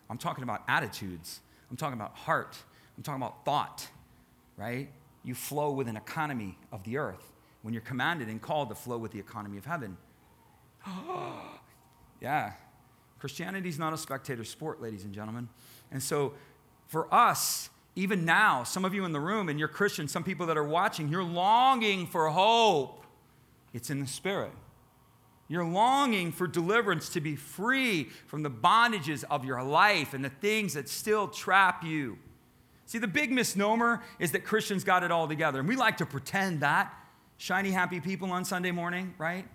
I'm 0.10 0.20
talking 0.20 0.44
about 0.44 0.64
attitudes. 0.68 1.42
I'm 1.72 1.78
talking 1.78 2.00
about 2.00 2.16
heart. 2.16 2.56
I'm 2.98 3.04
talking 3.04 3.22
about 3.22 3.44
thought 3.46 3.88
right? 4.58 4.90
You 5.24 5.36
flow 5.36 5.72
with 5.72 5.88
an 5.88 5.98
economy 5.98 6.58
of 6.72 6.84
the 6.84 6.98
earth 6.98 7.32
when 7.62 7.74
you're 7.74 7.82
commanded 7.82 8.28
and 8.28 8.42
called 8.42 8.70
to 8.70 8.76
flow 8.76 8.98
with 8.98 9.12
the 9.12 9.20
economy 9.20 9.58
of 9.58 9.66
heaven. 9.66 9.98
yeah. 12.22 12.54
Christianity 13.20 13.70
is 13.70 13.80
not 13.80 13.94
a 13.94 13.98
spectator 13.98 14.44
sport, 14.44 14.82
ladies 14.82 15.04
and 15.04 15.14
gentlemen. 15.14 15.50
And 15.92 16.02
so 16.02 16.34
for 16.88 17.12
us, 17.14 17.70
even 17.96 18.26
now, 18.26 18.64
some 18.64 18.86
of 18.86 18.94
you 18.94 19.06
in 19.06 19.14
the 19.14 19.20
room 19.20 19.50
and 19.50 19.58
you're 19.58 19.68
Christian, 19.68 20.08
some 20.08 20.24
people 20.24 20.46
that 20.48 20.58
are 20.58 20.64
watching, 20.64 21.08
you're 21.08 21.24
longing 21.24 22.08
for 22.08 22.30
hope. 22.30 23.04
It's 23.74 23.90
in 23.90 24.00
the 24.00 24.08
spirit. 24.08 24.52
You're 25.48 25.66
longing 25.66 26.32
for 26.32 26.48
deliverance 26.48 27.10
to 27.10 27.22
be 27.22 27.36
free 27.36 28.06
from 28.28 28.44
the 28.44 28.50
bondages 28.50 29.24
of 29.30 29.46
your 29.46 29.62
life 29.64 30.14
and 30.14 30.26
the 30.26 30.30
things 30.30 30.74
that 30.74 30.90
still 30.90 31.28
trap 31.28 31.84
you. 31.84 32.18
See, 32.88 32.98
the 32.98 33.08
big 33.08 33.32
misnomer 33.32 34.04
is 34.20 34.32
that 34.32 34.44
Christians 34.44 34.84
got 34.84 35.04
it 35.04 35.12
all 35.12 35.28
together. 35.28 35.60
And 35.60 35.68
we 35.68 35.76
like 35.76 35.98
to 35.98 36.06
pretend 36.06 36.62
that. 36.62 36.94
Shiny, 37.38 37.72
happy 37.72 38.00
people 38.00 38.32
on 38.32 38.46
Sunday 38.46 38.72
morning, 38.72 39.14
right? 39.18 39.46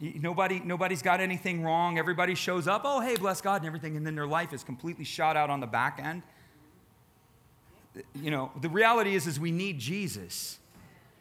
Nobody, 0.00 0.60
nobody's 0.60 1.02
got 1.02 1.20
anything 1.20 1.62
wrong. 1.62 1.98
Everybody 1.98 2.36
shows 2.36 2.68
up, 2.68 2.82
oh, 2.84 3.00
hey, 3.00 3.16
bless 3.16 3.40
God, 3.40 3.56
and 3.56 3.66
everything. 3.66 3.96
And 3.96 4.06
then 4.06 4.14
their 4.14 4.28
life 4.28 4.52
is 4.52 4.62
completely 4.62 5.04
shot 5.04 5.36
out 5.36 5.50
on 5.50 5.58
the 5.58 5.66
back 5.66 6.00
end. 6.02 6.22
You 8.14 8.30
know, 8.30 8.52
the 8.60 8.68
reality 8.68 9.16
is, 9.16 9.26
is 9.26 9.40
we 9.40 9.50
need 9.50 9.78
Jesus 9.80 10.58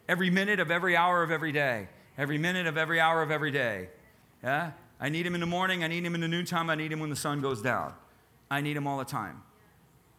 every 0.07 0.29
minute 0.29 0.59
of 0.59 0.69
every 0.69 0.95
hour 0.95 1.23
of 1.23 1.31
every 1.31 1.51
day. 1.51 1.87
Every 2.19 2.37
minute 2.37 2.67
of 2.67 2.77
every 2.77 2.99
hour 2.99 3.21
of 3.21 3.31
every 3.31 3.51
day. 3.51 3.89
Yeah? 4.43 4.71
I 4.99 5.09
need 5.09 5.25
him 5.25 5.33
in 5.33 5.41
the 5.41 5.47
morning. 5.47 5.83
I 5.83 5.87
need 5.87 6.05
him 6.05 6.15
in 6.15 6.21
the 6.21 6.27
noontime. 6.27 6.69
I 6.69 6.75
need 6.75 6.91
him 6.91 6.99
when 6.99 7.09
the 7.09 7.15
sun 7.15 7.41
goes 7.41 7.61
down. 7.61 7.93
I 8.49 8.61
need 8.61 8.77
him 8.77 8.87
all 8.87 8.97
the 8.97 9.05
time. 9.05 9.41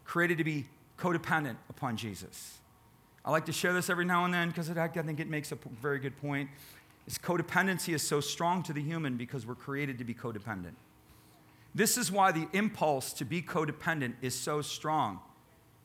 Created 0.05 0.39
to 0.39 0.45
be 0.45 0.67
codependent 0.99 1.57
upon 1.69 1.97
Jesus. 1.97 2.59
I 3.25 3.31
like 3.31 3.47
to 3.47 3.53
share 3.53 3.73
this 3.73 3.91
every 3.91 4.05
now 4.05 4.25
and 4.25 4.33
then 4.33 4.49
because 4.49 4.71
I 4.71 4.89
think 4.89 5.21
it 5.21 5.29
makes 5.29 5.53
a 5.53 5.59
very 5.81 5.99
good 5.99 6.17
point. 6.17 6.51
Is 7.09 7.17
codependency 7.17 7.95
is 7.95 8.03
so 8.03 8.21
strong 8.21 8.63
to 8.65 8.75
the 8.75 8.83
human 8.83 9.17
because 9.17 9.47
we're 9.47 9.55
created 9.55 9.97
to 9.97 10.05
be 10.05 10.13
codependent. 10.13 10.75
This 11.75 11.97
is 11.97 12.13
why 12.13 12.33
the 12.33 12.47
impulse 12.53 13.15
to 13.15 13.25
be 13.25 13.41
codependent 13.41 14.17
is 14.21 14.35
so 14.35 14.61
strong 14.61 15.21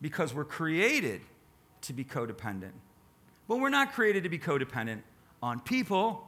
because 0.02 0.34
we're 0.34 0.44
created 0.44 1.22
to 1.80 1.94
be 1.94 2.04
codependent. 2.04 2.72
But 3.48 3.56
we're 3.56 3.70
not 3.70 3.94
created 3.94 4.24
to 4.24 4.28
be 4.28 4.38
codependent 4.38 5.00
on 5.42 5.60
people, 5.60 6.26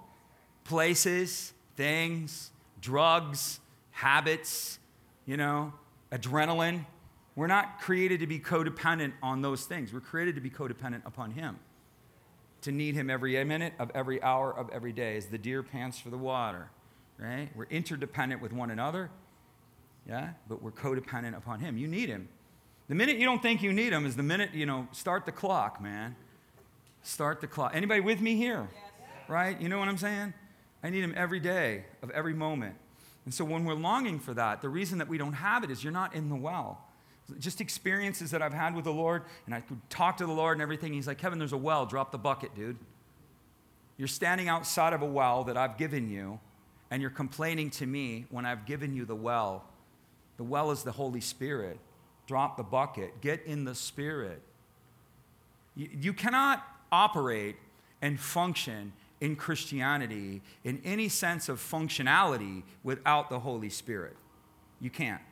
places, 0.65 1.53
things, 1.77 2.51
drugs, 2.81 3.61
habits, 3.91 4.79
you 5.27 5.37
know, 5.37 5.75
adrenaline. 6.11 6.87
We're 7.35 7.49
not 7.49 7.83
created 7.83 8.21
to 8.21 8.27
be 8.27 8.39
codependent 8.39 9.13
on 9.23 9.43
those 9.43 9.67
things. 9.67 9.93
We're 9.93 10.01
created 10.01 10.37
to 10.37 10.41
be 10.41 10.49
codependent 10.49 11.05
upon 11.05 11.33
Him, 11.33 11.59
to 12.67 12.73
need 12.73 12.95
Him 12.95 13.09
every 13.09 13.43
minute 13.45 13.73
of 13.79 13.91
every 13.95 14.23
hour 14.23 14.57
of 14.57 14.69
every 14.71 14.93
day, 14.93 15.17
as 15.17 15.27
the 15.27 15.39
deer 15.39 15.63
pants 15.63 15.99
for 15.99 16.11
the 16.11 16.19
water, 16.19 16.69
right? 17.17 17.49
We're 17.55 17.65
interdependent 17.65 18.43
with 18.43 18.53
one 18.53 18.71
another, 18.71 19.11
yeah, 20.07 20.31
but 20.49 20.63
we're 20.63 20.73
codependent 20.73 21.37
upon 21.37 21.61
Him. 21.61 21.79
You 21.79 21.87
need 21.87 22.09
Him. 22.09 22.29
The 22.89 22.95
minute 22.95 23.19
you 23.19 23.25
don't 23.25 23.41
think 23.41 23.63
you 23.63 23.73
need 23.73 23.93
Him 23.93 24.05
is 24.05 24.17
the 24.17 24.25
minute, 24.25 24.53
you 24.53 24.67
know, 24.67 24.89
start 24.91 25.27
the 25.27 25.33
clock, 25.33 25.81
man. 25.81 26.17
Start 27.03 27.41
the 27.41 27.47
clock. 27.47 27.71
Anybody 27.73 28.01
with 28.01 28.21
me 28.21 28.37
here? 28.37 28.69
Right? 29.29 29.61
You 29.61 29.69
know 29.69 29.79
what 29.79 29.89
I'm 29.89 29.99
saying? 29.99 30.35
I 30.83 30.91
need 30.91 31.05
Him 31.05 31.15
every 31.17 31.41
day 31.41 31.85
of 32.03 32.11
every 32.11 32.35
moment. 32.35 32.75
And 33.25 33.33
so 33.33 33.45
when 33.45 33.65
we're 33.65 33.75
longing 33.75 34.19
for 34.19 34.35
that, 34.35 34.61
the 34.61 34.69
reason 34.69 34.99
that 34.99 35.09
we 35.09 35.19
don't 35.19 35.35
have 35.35 35.63
it 35.63 35.71
is 35.71 35.85
you're 35.85 35.93
not 35.93 36.15
in 36.15 36.29
the 36.29 36.37
well 36.37 36.86
just 37.39 37.61
experiences 37.61 38.31
that 38.31 38.43
I've 38.43 38.53
had 38.53 38.75
with 38.75 38.85
the 38.85 38.93
Lord, 38.93 39.23
and 39.47 39.55
I 39.55 39.61
could 39.61 39.79
talk 39.91 40.19
to 40.19 40.27
the 40.27 40.33
Lord 40.33 40.57
and 40.57 40.63
everything. 40.63 40.93
He's 40.93 41.07
like, 41.07 41.19
Kevin, 41.19 41.39
there's 41.39 41.53
a 41.53 41.57
well, 41.57 41.87
drop 41.87 42.13
the 42.13 42.19
bucket, 42.19 42.55
dude. 42.55 42.77
You're 43.97 44.09
standing 44.09 44.49
outside 44.49 44.93
of 44.93 45.03
a 45.03 45.07
well 45.07 45.45
that 45.45 45.57
I've 45.57 45.77
given 45.77 46.09
you, 46.09 46.39
and 46.91 47.01
you're 47.01 47.11
complaining 47.11 47.71
to 47.71 47.87
me 47.87 48.27
when 48.31 48.47
I've 48.47 48.67
given 48.67 48.95
you 48.95 49.05
the 49.05 49.17
well. 49.17 49.65
The 50.37 50.45
well 50.45 50.71
is 50.71 50.83
the 50.83 50.93
Holy 50.93 51.21
Spirit. 51.21 51.79
Drop 52.27 52.57
the 52.57 52.63
bucket, 52.63 53.21
get 53.21 53.45
in 53.47 53.65
the 53.65 53.75
Spirit. 53.75 54.43
You, 55.75 55.89
you 56.01 56.13
cannot 56.13 56.65
operate 56.93 57.57
and 58.03 58.21
function 58.21 58.93
in 59.21 59.35
Christianity 59.37 60.43
in 60.65 60.81
any 60.85 61.09
sense 61.09 61.49
of 61.49 61.59
functionality 61.59 62.63
without 62.83 63.31
the 63.31 63.41
Holy 63.41 63.71
Spirit. 63.71 64.17
You 64.81 64.91
can't 64.91 65.23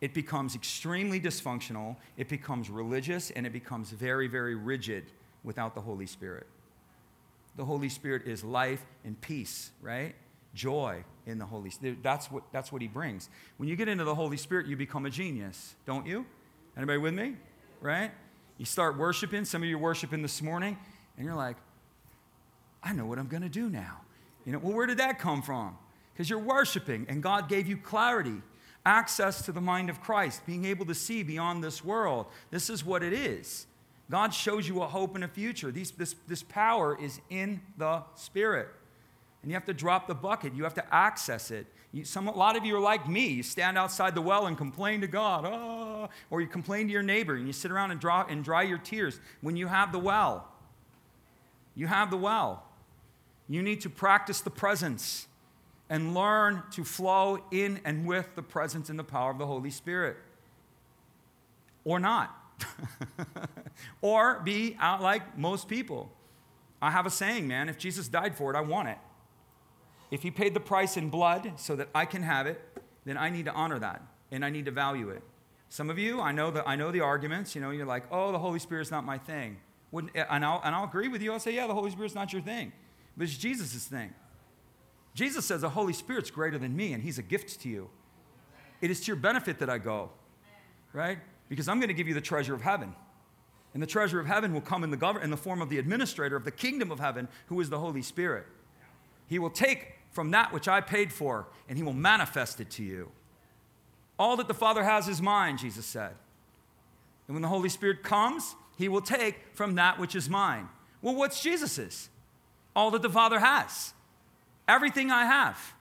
it 0.00 0.14
becomes 0.14 0.54
extremely 0.54 1.20
dysfunctional, 1.20 1.96
it 2.16 2.28
becomes 2.28 2.70
religious, 2.70 3.30
and 3.30 3.46
it 3.46 3.52
becomes 3.52 3.90
very, 3.90 4.28
very 4.28 4.54
rigid 4.54 5.04
without 5.42 5.74
the 5.74 5.80
Holy 5.80 6.06
Spirit. 6.06 6.46
The 7.56 7.64
Holy 7.64 7.88
Spirit 7.88 8.26
is 8.26 8.44
life 8.44 8.84
and 9.04 9.20
peace, 9.20 9.70
right? 9.82 10.14
Joy 10.54 11.02
in 11.26 11.38
the 11.38 11.44
Holy 11.44 11.70
Spirit. 11.70 11.98
That's 12.02 12.30
what, 12.30 12.44
that's 12.52 12.70
what 12.70 12.80
He 12.80 12.88
brings. 12.88 13.28
When 13.56 13.68
you 13.68 13.74
get 13.74 13.88
into 13.88 14.04
the 14.04 14.14
Holy 14.14 14.36
Spirit, 14.36 14.66
you 14.66 14.76
become 14.76 15.06
a 15.06 15.10
genius, 15.10 15.74
don't 15.84 16.06
you? 16.06 16.24
Anybody 16.76 16.98
with 16.98 17.14
me? 17.14 17.34
Right? 17.80 18.12
You 18.56 18.64
start 18.64 18.96
worshiping. 18.96 19.44
Some 19.44 19.62
of 19.62 19.68
you 19.68 19.76
are 19.76 19.80
worshiping 19.80 20.22
this 20.22 20.40
morning, 20.40 20.78
and 21.16 21.26
you're 21.26 21.34
like, 21.34 21.56
I 22.82 22.92
know 22.92 23.06
what 23.06 23.18
I'm 23.18 23.26
going 23.26 23.42
to 23.42 23.48
do 23.48 23.68
now. 23.68 23.98
You 24.44 24.52
know, 24.52 24.60
well, 24.60 24.72
where 24.72 24.86
did 24.86 24.98
that 24.98 25.18
come 25.18 25.42
from? 25.42 25.76
Because 26.12 26.30
you're 26.30 26.38
worshiping, 26.38 27.06
and 27.08 27.22
God 27.22 27.48
gave 27.48 27.66
you 27.66 27.76
clarity 27.76 28.40
access 28.88 29.42
to 29.42 29.52
the 29.52 29.60
mind 29.60 29.90
of 29.90 30.00
Christ, 30.00 30.46
being 30.46 30.64
able 30.64 30.86
to 30.86 30.94
see 30.94 31.22
beyond 31.22 31.62
this 31.62 31.84
world. 31.84 32.24
This 32.50 32.70
is 32.70 32.82
what 32.82 33.02
it 33.02 33.12
is. 33.12 33.66
God 34.10 34.32
shows 34.32 34.66
you 34.66 34.82
a 34.82 34.86
hope 34.86 35.14
and 35.14 35.22
a 35.22 35.28
future. 35.28 35.70
These, 35.70 35.90
this, 35.90 36.16
this 36.26 36.42
power 36.42 36.98
is 36.98 37.20
in 37.28 37.60
the 37.76 38.02
Spirit. 38.14 38.68
And 39.42 39.50
you 39.50 39.54
have 39.54 39.66
to 39.66 39.74
drop 39.74 40.08
the 40.08 40.14
bucket, 40.14 40.54
you 40.54 40.64
have 40.64 40.74
to 40.74 40.94
access 40.94 41.50
it. 41.50 41.66
You, 41.92 42.04
some, 42.04 42.28
a 42.28 42.34
lot 42.34 42.56
of 42.56 42.64
you 42.64 42.76
are 42.76 42.80
like 42.80 43.06
me. 43.08 43.28
You 43.28 43.42
stand 43.42 43.76
outside 43.76 44.14
the 44.14 44.22
well 44.22 44.46
and 44.46 44.56
complain 44.56 45.02
to 45.02 45.06
God, 45.06 45.44
oh, 45.46 46.08
or 46.30 46.40
you 46.40 46.46
complain 46.46 46.86
to 46.86 46.92
your 46.92 47.02
neighbor 47.02 47.34
and 47.34 47.46
you 47.46 47.52
sit 47.52 47.70
around 47.70 47.90
and, 47.90 48.00
draw, 48.00 48.24
and 48.26 48.42
dry 48.42 48.62
your 48.62 48.78
tears 48.78 49.20
when 49.42 49.56
you 49.56 49.66
have 49.66 49.92
the 49.92 49.98
well. 49.98 50.48
You 51.74 51.86
have 51.86 52.10
the 52.10 52.16
well. 52.16 52.64
You 53.48 53.62
need 53.62 53.82
to 53.82 53.90
practice 53.90 54.40
the 54.40 54.50
presence 54.50 55.28
and 55.90 56.14
learn 56.14 56.62
to 56.72 56.84
flow 56.84 57.38
in 57.50 57.80
and 57.84 58.06
with 58.06 58.34
the 58.34 58.42
presence 58.42 58.90
and 58.90 58.98
the 58.98 59.04
power 59.04 59.30
of 59.30 59.38
the 59.38 59.46
Holy 59.46 59.70
Spirit. 59.70 60.16
Or 61.84 61.98
not. 61.98 62.34
or 64.02 64.40
be 64.40 64.76
out 64.80 65.00
like 65.00 65.38
most 65.38 65.68
people. 65.68 66.10
I 66.80 66.90
have 66.90 67.06
a 67.06 67.10
saying, 67.10 67.48
man 67.48 67.68
if 67.68 67.78
Jesus 67.78 68.08
died 68.08 68.36
for 68.36 68.52
it, 68.52 68.56
I 68.56 68.60
want 68.60 68.88
it. 68.88 68.98
If 70.10 70.22
he 70.22 70.30
paid 70.30 70.54
the 70.54 70.60
price 70.60 70.96
in 70.96 71.10
blood 71.10 71.52
so 71.56 71.76
that 71.76 71.88
I 71.94 72.04
can 72.04 72.22
have 72.22 72.46
it, 72.46 72.60
then 73.04 73.16
I 73.16 73.30
need 73.30 73.46
to 73.46 73.52
honor 73.52 73.78
that 73.78 74.02
and 74.30 74.44
I 74.44 74.50
need 74.50 74.66
to 74.66 74.70
value 74.70 75.10
it. 75.10 75.22
Some 75.70 75.90
of 75.90 75.98
you, 75.98 76.20
I 76.20 76.32
know 76.32 76.50
the, 76.50 76.66
I 76.66 76.76
know 76.76 76.90
the 76.90 77.00
arguments. 77.00 77.54
You 77.54 77.60
know, 77.60 77.70
you're 77.70 77.86
like, 77.86 78.04
oh, 78.10 78.32
the 78.32 78.38
Holy 78.38 78.58
Spirit's 78.58 78.90
not 78.90 79.04
my 79.04 79.18
thing. 79.18 79.58
Wouldn't, 79.90 80.14
and, 80.16 80.44
I'll, 80.44 80.60
and 80.64 80.74
I'll 80.74 80.84
agree 80.84 81.08
with 81.08 81.22
you. 81.22 81.32
I'll 81.32 81.40
say, 81.40 81.54
yeah, 81.54 81.66
the 81.66 81.74
Holy 81.74 81.90
Spirit's 81.90 82.14
not 82.14 82.32
your 82.32 82.42
thing. 82.42 82.72
but 83.16 83.24
it's 83.24 83.36
Jesus' 83.36 83.84
thing. 83.84 84.14
Jesus 85.18 85.44
says 85.44 85.62
the 85.62 85.70
Holy 85.70 85.92
Spirit's 85.92 86.30
greater 86.30 86.58
than 86.58 86.76
me, 86.76 86.92
and 86.92 87.02
He's 87.02 87.18
a 87.18 87.24
gift 87.24 87.60
to 87.62 87.68
you. 87.68 87.90
It 88.80 88.88
is 88.88 89.00
to 89.00 89.06
your 89.08 89.16
benefit 89.16 89.58
that 89.58 89.68
I 89.68 89.78
go, 89.78 90.10
right? 90.92 91.18
Because 91.48 91.66
I'm 91.66 91.80
going 91.80 91.88
to 91.88 91.94
give 91.94 92.06
you 92.06 92.14
the 92.14 92.20
treasure 92.20 92.54
of 92.54 92.62
heaven. 92.62 92.94
And 93.74 93.82
the 93.82 93.86
treasure 93.88 94.20
of 94.20 94.26
heaven 94.26 94.54
will 94.54 94.60
come 94.60 94.84
in 94.84 94.92
the, 94.92 94.96
gov- 94.96 95.20
in 95.20 95.30
the 95.30 95.36
form 95.36 95.60
of 95.60 95.70
the 95.70 95.78
administrator 95.80 96.36
of 96.36 96.44
the 96.44 96.52
kingdom 96.52 96.92
of 96.92 97.00
heaven, 97.00 97.26
who 97.46 97.60
is 97.60 97.68
the 97.68 97.80
Holy 97.80 98.00
Spirit. 98.00 98.46
He 99.26 99.40
will 99.40 99.50
take 99.50 99.94
from 100.12 100.30
that 100.30 100.52
which 100.52 100.68
I 100.68 100.80
paid 100.80 101.12
for, 101.12 101.48
and 101.68 101.76
he 101.76 101.82
will 101.82 101.92
manifest 101.92 102.60
it 102.60 102.70
to 102.70 102.84
you. 102.84 103.10
All 104.20 104.36
that 104.36 104.46
the 104.46 104.54
Father 104.54 104.84
has 104.84 105.08
is 105.08 105.20
mine, 105.20 105.58
Jesus 105.58 105.84
said. 105.84 106.14
And 107.26 107.34
when 107.34 107.42
the 107.42 107.48
Holy 107.48 107.70
Spirit 107.70 108.04
comes, 108.04 108.54
he 108.76 108.88
will 108.88 109.02
take 109.02 109.34
from 109.52 109.74
that 109.74 109.98
which 109.98 110.14
is 110.14 110.30
mine. 110.30 110.68
Well, 111.02 111.16
what's 111.16 111.42
Jesus's? 111.42 112.08
All 112.76 112.92
that 112.92 113.02
the 113.02 113.10
Father 113.10 113.40
has. 113.40 113.94
Everything 114.68 115.10
I 115.10 115.24
have. 115.24 115.74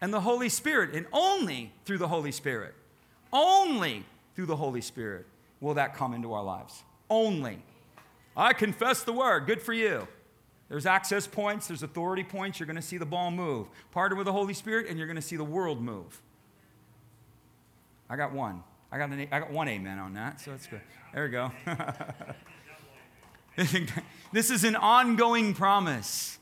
And 0.00 0.14
the 0.14 0.20
Holy 0.20 0.48
Spirit, 0.48 0.94
and 0.94 1.06
only 1.12 1.72
through 1.84 1.98
the 1.98 2.06
Holy 2.06 2.30
Spirit, 2.30 2.74
only 3.32 4.04
through 4.36 4.46
the 4.46 4.56
Holy 4.56 4.80
Spirit 4.80 5.26
will 5.60 5.74
that 5.74 5.96
come 5.96 6.14
into 6.14 6.32
our 6.32 6.44
lives. 6.44 6.84
Only. 7.10 7.58
I 8.36 8.52
confess 8.52 9.02
the 9.02 9.12
word. 9.12 9.46
Good 9.46 9.60
for 9.60 9.72
you. 9.72 10.06
There's 10.68 10.86
access 10.86 11.26
points, 11.26 11.66
there's 11.66 11.82
authority 11.82 12.22
points. 12.22 12.60
You're 12.60 12.66
going 12.66 12.76
to 12.76 12.82
see 12.82 12.98
the 12.98 13.06
ball 13.06 13.30
move. 13.30 13.66
Partner 13.90 14.16
with 14.16 14.26
the 14.26 14.32
Holy 14.32 14.54
Spirit, 14.54 14.86
and 14.88 14.98
you're 14.98 15.06
going 15.06 15.16
to 15.16 15.22
see 15.22 15.36
the 15.36 15.44
world 15.44 15.82
move. 15.82 16.20
I 18.08 18.16
got 18.16 18.32
one. 18.32 18.62
I 18.92 18.98
got, 18.98 19.10
an, 19.10 19.28
I 19.32 19.40
got 19.40 19.50
one 19.50 19.68
amen 19.68 19.98
on 19.98 20.14
that, 20.14 20.40
so 20.40 20.52
that's 20.52 20.66
good. 20.66 20.80
There 21.12 21.24
we 21.24 21.30
go. 21.30 21.50
this 24.32 24.50
is 24.50 24.64
an 24.64 24.76
ongoing 24.76 25.54
promise. 25.54 26.37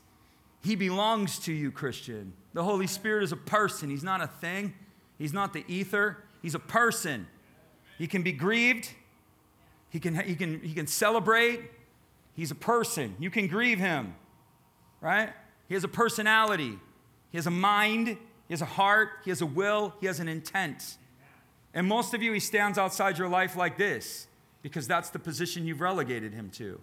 He 0.67 0.75
belongs 0.75 1.39
to 1.39 1.53
you, 1.53 1.71
Christian. 1.71 2.33
The 2.53 2.61
Holy 2.61 2.87
Spirit 2.87 3.23
is 3.23 3.31
a 3.31 3.37
person, 3.37 3.89
He's 3.89 4.03
not 4.03 4.21
a 4.21 4.27
thing, 4.27 4.73
He's 5.17 5.31
not 5.31 5.53
the 5.53 5.63
ether, 5.65 6.17
He's 6.41 6.55
a 6.55 6.59
person. 6.59 7.25
He 7.97 8.05
can 8.05 8.21
be 8.21 8.33
grieved, 8.33 8.89
He 9.89 10.01
can, 10.01 10.13
he 10.15 10.35
can, 10.35 10.59
he 10.59 10.73
can 10.73 10.85
celebrate, 10.85 11.61
He's 12.33 12.51
a 12.51 12.55
person. 12.55 13.15
You 13.17 13.29
can 13.29 13.47
grieve 13.47 13.79
Him, 13.79 14.13
right? 14.99 15.29
He 15.69 15.73
has 15.73 15.85
a 15.85 15.87
personality, 15.87 16.77
He 17.31 17.37
has 17.37 17.47
a 17.47 17.51
mind, 17.51 18.07
He 18.09 18.17
has 18.49 18.61
a 18.61 18.65
heart, 18.65 19.11
He 19.23 19.31
has 19.31 19.41
a 19.41 19.45
will, 19.45 19.93
He 20.01 20.07
has 20.07 20.19
an 20.19 20.27
intent. 20.27 20.97
And 21.73 21.87
most 21.87 22.13
of 22.13 22.21
you, 22.21 22.33
He 22.33 22.41
stands 22.41 22.77
outside 22.77 23.17
your 23.17 23.29
life 23.29 23.55
like 23.55 23.77
this 23.77 24.27
because 24.63 24.85
that's 24.85 25.11
the 25.11 25.19
position 25.19 25.65
you've 25.65 25.79
relegated 25.79 26.33
Him 26.33 26.49
to. 26.55 26.81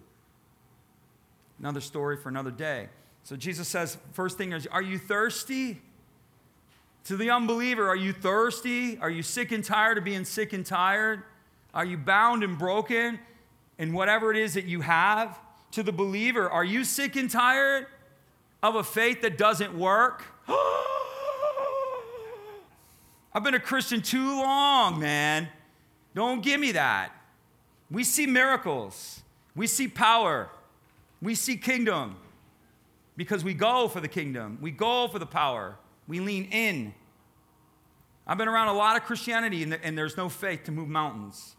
Another 1.59 1.81
story 1.81 2.17
for 2.17 2.29
another 2.29 2.49
day. 2.49 2.89
So 3.25 3.35
Jesus 3.35 3.67
says, 3.67 3.97
first 4.13 4.37
thing 4.37 4.53
is, 4.53 4.67
are 4.67 4.83
you 4.83 4.99
thirsty? 4.99 5.81
To 7.05 7.17
the 7.17 7.31
unbeliever, 7.31 7.89
are 7.89 7.95
you 7.95 8.13
thirsty? 8.13 8.99
Are 8.99 9.09
you 9.09 9.23
sick 9.23 9.51
and 9.51 9.63
tired 9.63 9.97
of 9.97 10.03
being 10.03 10.25
sick 10.25 10.53
and 10.53 10.63
tired? 10.63 11.23
Are 11.73 11.85
you 11.85 11.97
bound 11.97 12.43
and 12.43 12.55
broken 12.55 13.17
in 13.79 13.93
whatever 13.93 14.29
it 14.29 14.37
is 14.37 14.53
that 14.53 14.65
you 14.65 14.81
have? 14.81 15.39
To 15.71 15.81
the 15.81 15.91
believer, 15.91 16.47
are 16.47 16.63
you 16.63 16.83
sick 16.83 17.15
and 17.15 17.27
tired 17.27 17.87
of 18.61 18.75
a 18.75 18.83
faith 18.83 19.21
that 19.23 19.39
doesn't 19.39 19.75
work? 19.75 20.23
I've 23.33 23.43
been 23.43 23.55
a 23.55 23.59
Christian 23.59 24.03
too 24.03 24.39
long, 24.39 24.99
man. 24.99 25.47
Don't 26.13 26.43
give 26.43 26.59
me 26.59 26.73
that. 26.73 27.11
We 27.89 28.03
see 28.03 28.27
miracles, 28.27 29.21
we 29.55 29.65
see 29.65 29.87
power, 29.87 30.49
we 31.23 31.33
see 31.33 31.57
kingdom 31.57 32.17
because 33.17 33.43
we 33.43 33.53
go 33.53 33.87
for 33.87 33.99
the 33.99 34.07
kingdom, 34.07 34.57
we 34.61 34.71
go 34.71 35.07
for 35.07 35.19
the 35.19 35.25
power, 35.25 35.77
we 36.07 36.19
lean 36.19 36.45
in. 36.51 36.93
I've 38.27 38.37
been 38.37 38.47
around 38.47 38.69
a 38.69 38.73
lot 38.73 38.97
of 38.97 39.03
Christianity 39.03 39.63
and, 39.63 39.77
and 39.83 39.97
there's 39.97 40.17
no 40.17 40.29
faith 40.29 40.63
to 40.65 40.71
move 40.71 40.89
mountains. 40.89 41.55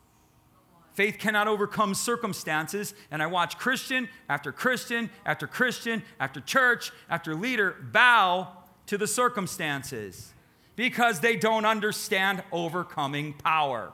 Faith 0.95 1.19
cannot 1.19 1.47
overcome 1.47 1.95
circumstances, 1.95 2.95
and 3.11 3.23
I 3.23 3.27
watch 3.27 3.59
Christian 3.59 4.09
after 4.31 4.51
Christian 4.51 5.11
after 5.27 5.47
Christian 5.47 6.03
after 6.19 6.41
church 6.41 6.91
after 7.11 7.35
leader 7.35 7.77
bow 7.93 8.49
to 8.87 8.97
the 8.97 9.07
circumstances 9.07 10.33
because 10.75 11.21
they 11.21 11.37
don't 11.37 11.67
understand 11.67 12.43
overcoming 12.51 13.35
power. 13.35 13.93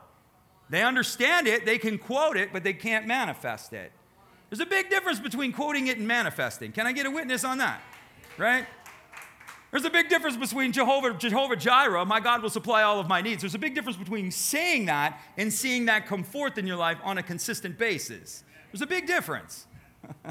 They 0.71 0.83
understand 0.83 1.49
it, 1.49 1.67
they 1.67 1.79
can 1.79 1.99
quote 1.99 2.37
it, 2.37 2.51
but 2.53 2.63
they 2.63 2.73
can't 2.73 3.07
manifest 3.07 3.73
it. 3.73 3.91
There's 4.53 4.61
a 4.61 4.67
big 4.67 4.91
difference 4.91 5.19
between 5.19 5.51
quoting 5.51 5.87
it 5.87 5.97
and 5.97 6.07
manifesting. 6.07 6.73
Can 6.73 6.87
I 6.87 6.93
get 6.93 7.07
a 7.07 7.11
witness 7.11 7.43
on 7.43 7.57
that? 7.57 7.81
Right? 8.37 8.67
There's 9.71 9.87
a 9.87 9.91
big 9.91 10.11
difference 10.11 10.37
between 10.37 10.73
Jehovah, 10.73 11.15
Jehovah 11.15 11.57
Jireh, 11.57 12.05
my 12.05 12.21
God 12.21 12.43
will 12.43 12.51
supply 12.51 12.83
all 12.83 13.01
of 13.01 13.09
my 13.09 13.23
needs. 13.23 13.41
There's 13.41 13.55
a 13.55 13.59
big 13.59 13.75
difference 13.75 13.97
between 13.97 14.31
saying 14.31 14.85
that 14.87 15.19
and 15.39 15.51
seeing 15.51 15.87
that 15.87 16.07
come 16.07 16.23
forth 16.23 16.59
in 16.59 16.67
your 16.67 16.77
life 16.77 16.99
on 17.03 17.17
a 17.17 17.23
consistent 17.23 17.79
basis. 17.79 18.45
There's 18.71 18.83
a 18.83 18.87
big 18.87 19.07
difference. 19.07 19.67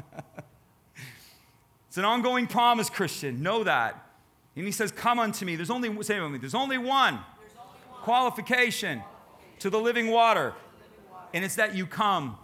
it's 1.88 1.96
an 1.96 2.04
ongoing 2.04 2.46
promise, 2.46 2.88
Christian. 2.88 3.42
Know 3.42 3.64
that. 3.64 4.08
And 4.54 4.64
he 4.64 4.70
says, 4.70 4.92
Come 4.92 5.18
unto 5.18 5.44
me. 5.44 5.56
There's 5.56 5.68
only, 5.68 5.88
say 6.04 6.20
with 6.20 6.30
me, 6.30 6.38
there's 6.38 6.54
only 6.54 6.78
one, 6.78 7.18
there's 7.40 7.56
only 7.58 7.72
one. 7.90 8.02
qualification 8.02 9.02
to 9.58 9.68
the 9.68 9.80
living 9.80 10.12
water. 10.12 10.54
And 11.34 11.44
it's 11.44 11.56
that 11.56 11.74
you 11.74 11.88
come. 11.88 12.38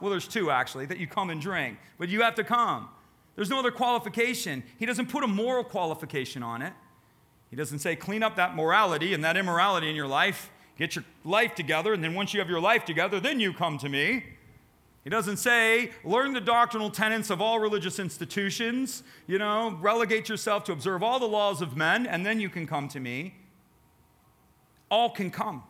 Well, 0.00 0.10
there's 0.10 0.28
two 0.28 0.50
actually, 0.50 0.86
that 0.86 0.98
you 0.98 1.06
come 1.06 1.30
and 1.30 1.40
drink, 1.40 1.78
but 1.98 2.08
you 2.08 2.22
have 2.22 2.34
to 2.36 2.44
come. 2.44 2.88
There's 3.36 3.50
no 3.50 3.58
other 3.58 3.70
qualification. 3.70 4.64
He 4.78 4.86
doesn't 4.86 5.08
put 5.10 5.22
a 5.22 5.28
moral 5.28 5.64
qualification 5.64 6.42
on 6.42 6.62
it. 6.62 6.72
He 7.50 7.56
doesn't 7.56 7.78
say, 7.78 7.96
clean 7.96 8.22
up 8.22 8.36
that 8.36 8.54
morality 8.54 9.14
and 9.14 9.24
that 9.24 9.36
immorality 9.36 9.88
in 9.88 9.96
your 9.96 10.08
life, 10.08 10.50
get 10.76 10.96
your 10.96 11.04
life 11.24 11.54
together, 11.54 11.92
and 11.92 12.02
then 12.02 12.14
once 12.14 12.34
you 12.34 12.40
have 12.40 12.50
your 12.50 12.60
life 12.60 12.84
together, 12.84 13.20
then 13.20 13.40
you 13.40 13.52
come 13.52 13.78
to 13.78 13.88
me. 13.88 14.24
He 15.04 15.10
doesn't 15.10 15.38
say, 15.38 15.92
learn 16.04 16.34
the 16.34 16.40
doctrinal 16.40 16.90
tenets 16.90 17.30
of 17.30 17.40
all 17.40 17.58
religious 17.60 17.98
institutions, 17.98 19.02
you 19.26 19.38
know, 19.38 19.78
relegate 19.80 20.28
yourself 20.28 20.64
to 20.64 20.72
observe 20.72 21.02
all 21.02 21.18
the 21.18 21.28
laws 21.28 21.62
of 21.62 21.76
men, 21.76 22.06
and 22.06 22.26
then 22.26 22.40
you 22.40 22.50
can 22.50 22.66
come 22.66 22.88
to 22.88 23.00
me. 23.00 23.34
All 24.90 25.10
can 25.10 25.30
come. 25.30 25.62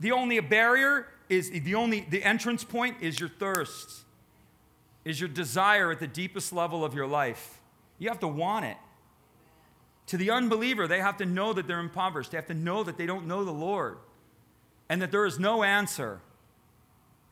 The 0.00 0.12
only 0.12 0.40
barrier 0.40 1.06
is 1.30 1.50
the 1.50 1.74
only 1.74 2.06
the 2.10 2.22
entrance 2.22 2.64
point 2.64 2.98
is 3.00 3.18
your 3.18 3.28
thirst, 3.28 4.02
is 5.04 5.20
your 5.20 5.28
desire 5.28 5.90
at 5.90 6.00
the 6.00 6.06
deepest 6.06 6.52
level 6.52 6.84
of 6.84 6.92
your 6.92 7.06
life. 7.06 7.60
You 7.98 8.08
have 8.08 8.20
to 8.20 8.28
want 8.28 8.66
it. 8.66 8.76
To 10.08 10.16
the 10.16 10.30
unbeliever, 10.30 10.88
they 10.88 11.00
have 11.00 11.18
to 11.18 11.26
know 11.26 11.52
that 11.52 11.66
they're 11.66 11.78
impoverished. 11.78 12.32
They 12.32 12.36
have 12.36 12.48
to 12.48 12.54
know 12.54 12.82
that 12.82 12.98
they 12.98 13.06
don't 13.06 13.26
know 13.26 13.44
the 13.44 13.52
Lord 13.52 13.98
and 14.88 15.00
that 15.00 15.12
there 15.12 15.24
is 15.24 15.38
no 15.38 15.62
answer. 15.62 16.20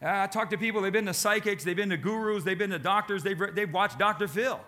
Ah, 0.00 0.22
I 0.22 0.26
talk 0.28 0.50
to 0.50 0.58
people, 0.58 0.80
they've 0.80 0.92
been 0.92 1.06
to 1.06 1.14
psychics, 1.14 1.64
they've 1.64 1.74
been 1.74 1.90
to 1.90 1.96
gurus, 1.96 2.44
they've 2.44 2.56
been 2.56 2.70
to 2.70 2.78
doctors, 2.78 3.24
they've, 3.24 3.38
they've 3.52 3.72
watched 3.72 3.98
Dr. 3.98 4.28
Phil. 4.28 4.60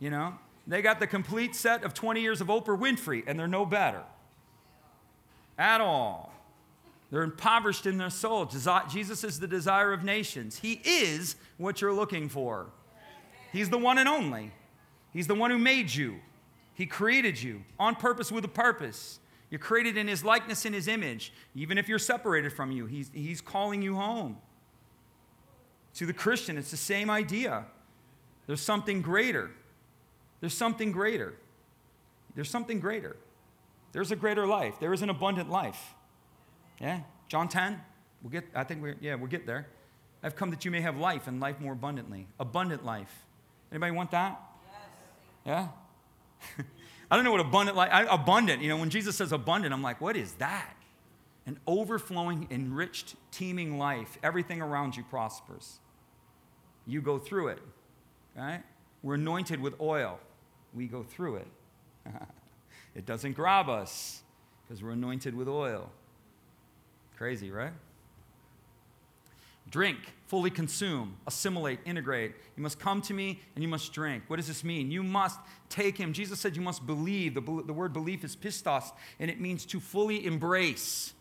You 0.00 0.10
know, 0.10 0.34
they 0.66 0.82
got 0.82 0.98
the 0.98 1.06
complete 1.06 1.54
set 1.54 1.84
of 1.84 1.94
20 1.94 2.20
years 2.20 2.40
of 2.40 2.48
Oprah 2.48 2.76
Winfrey, 2.76 3.22
and 3.28 3.38
they're 3.38 3.46
no 3.46 3.64
better 3.64 4.02
at 5.56 5.80
all. 5.80 6.31
They're 7.12 7.22
impoverished 7.22 7.84
in 7.84 7.98
their 7.98 8.08
soul. 8.08 8.46
Jesus 8.88 9.22
is 9.22 9.38
the 9.38 9.46
desire 9.46 9.92
of 9.92 10.02
nations. 10.02 10.58
He 10.58 10.80
is 10.82 11.36
what 11.58 11.82
you're 11.82 11.92
looking 11.92 12.30
for. 12.30 12.70
He's 13.52 13.68
the 13.68 13.76
one 13.76 13.98
and 13.98 14.08
only. 14.08 14.50
He's 15.12 15.26
the 15.26 15.34
one 15.34 15.50
who 15.50 15.58
made 15.58 15.94
you. 15.94 16.20
He 16.72 16.86
created 16.86 17.40
you 17.40 17.64
on 17.78 17.96
purpose 17.96 18.32
with 18.32 18.46
a 18.46 18.48
purpose. 18.48 19.18
You're 19.50 19.58
created 19.58 19.98
in 19.98 20.08
His 20.08 20.24
likeness, 20.24 20.64
in 20.64 20.72
His 20.72 20.88
image. 20.88 21.34
Even 21.54 21.76
if 21.76 21.86
you're 21.86 21.98
separated 21.98 22.50
from 22.50 22.72
you, 22.72 22.86
He's, 22.86 23.10
he's 23.12 23.42
calling 23.42 23.82
you 23.82 23.94
home. 23.94 24.38
To 25.96 26.06
the 26.06 26.14
Christian, 26.14 26.56
it's 26.56 26.70
the 26.70 26.78
same 26.78 27.10
idea. 27.10 27.66
There's 28.46 28.62
something 28.62 29.02
greater. 29.02 29.50
There's 30.40 30.54
something 30.54 30.92
greater. 30.92 31.34
There's 32.34 32.48
something 32.48 32.80
greater. 32.80 33.16
There's 33.92 34.10
a 34.10 34.16
greater 34.16 34.46
life. 34.46 34.76
There 34.80 34.94
is 34.94 35.02
an 35.02 35.10
abundant 35.10 35.50
life. 35.50 35.94
Yeah? 36.80 37.00
John 37.28 37.48
10, 37.48 37.80
we'll 38.22 38.30
get, 38.30 38.44
I 38.54 38.64
think 38.64 38.82
we're, 38.82 38.96
yeah, 39.00 39.14
we'll 39.14 39.28
get 39.28 39.46
there. 39.46 39.66
I've 40.22 40.36
come 40.36 40.50
that 40.50 40.64
you 40.64 40.70
may 40.70 40.80
have 40.80 40.96
life 40.96 41.26
and 41.26 41.40
life 41.40 41.60
more 41.60 41.72
abundantly. 41.72 42.28
Abundant 42.38 42.84
life. 42.84 43.24
Anybody 43.70 43.92
want 43.92 44.10
that? 44.12 44.40
Yes. 45.44 45.68
Yeah? 46.58 46.64
I 47.10 47.16
don't 47.16 47.24
know 47.24 47.32
what 47.32 47.40
abundant 47.40 47.76
life, 47.76 48.06
abundant, 48.10 48.62
you 48.62 48.68
know, 48.68 48.76
when 48.76 48.90
Jesus 48.90 49.16
says 49.16 49.32
abundant, 49.32 49.74
I'm 49.74 49.82
like, 49.82 50.00
what 50.00 50.16
is 50.16 50.32
that? 50.34 50.74
An 51.46 51.58
overflowing, 51.66 52.46
enriched, 52.50 53.16
teeming 53.32 53.78
life. 53.78 54.16
Everything 54.22 54.62
around 54.62 54.96
you 54.96 55.02
prospers. 55.02 55.80
You 56.86 57.00
go 57.00 57.18
through 57.18 57.48
it, 57.48 57.58
right? 58.36 58.62
We're 59.02 59.14
anointed 59.14 59.60
with 59.60 59.80
oil. 59.80 60.20
We 60.72 60.86
go 60.86 61.02
through 61.02 61.36
it. 61.36 61.48
it 62.94 63.06
doesn't 63.06 63.32
grab 63.32 63.68
us 63.68 64.22
because 64.62 64.82
we're 64.82 64.92
anointed 64.92 65.34
with 65.34 65.48
oil. 65.48 65.90
Crazy, 67.16 67.50
right? 67.50 67.72
Drink, 69.70 69.98
fully 70.26 70.50
consume, 70.50 71.16
assimilate, 71.26 71.78
integrate. 71.86 72.34
You 72.56 72.62
must 72.62 72.78
come 72.78 73.00
to 73.02 73.14
me 73.14 73.40
and 73.54 73.62
you 73.62 73.68
must 73.68 73.92
drink. 73.92 74.24
What 74.26 74.36
does 74.36 74.46
this 74.46 74.62
mean? 74.62 74.90
You 74.90 75.02
must 75.02 75.38
take 75.70 75.96
him. 75.96 76.12
Jesus 76.12 76.40
said 76.40 76.54
you 76.54 76.62
must 76.62 76.86
believe. 76.86 77.34
The, 77.34 77.40
the 77.40 77.72
word 77.72 77.92
belief 77.94 78.22
is 78.22 78.36
pistos, 78.36 78.92
and 79.18 79.30
it 79.30 79.40
means 79.40 79.64
to 79.66 79.80
fully 79.80 80.26
embrace. 80.26 81.14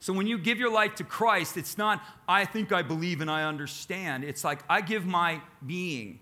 So 0.00 0.12
when 0.12 0.26
you 0.26 0.38
give 0.38 0.58
your 0.58 0.72
life 0.72 0.96
to 0.96 1.04
Christ, 1.04 1.56
it's 1.56 1.78
not, 1.78 2.02
I 2.28 2.44
think 2.44 2.72
I 2.72 2.82
believe 2.82 3.20
and 3.20 3.30
I 3.30 3.44
understand. 3.44 4.24
It's 4.24 4.44
like, 4.44 4.58
I 4.68 4.80
give 4.80 5.06
my 5.06 5.40
being. 5.64 6.18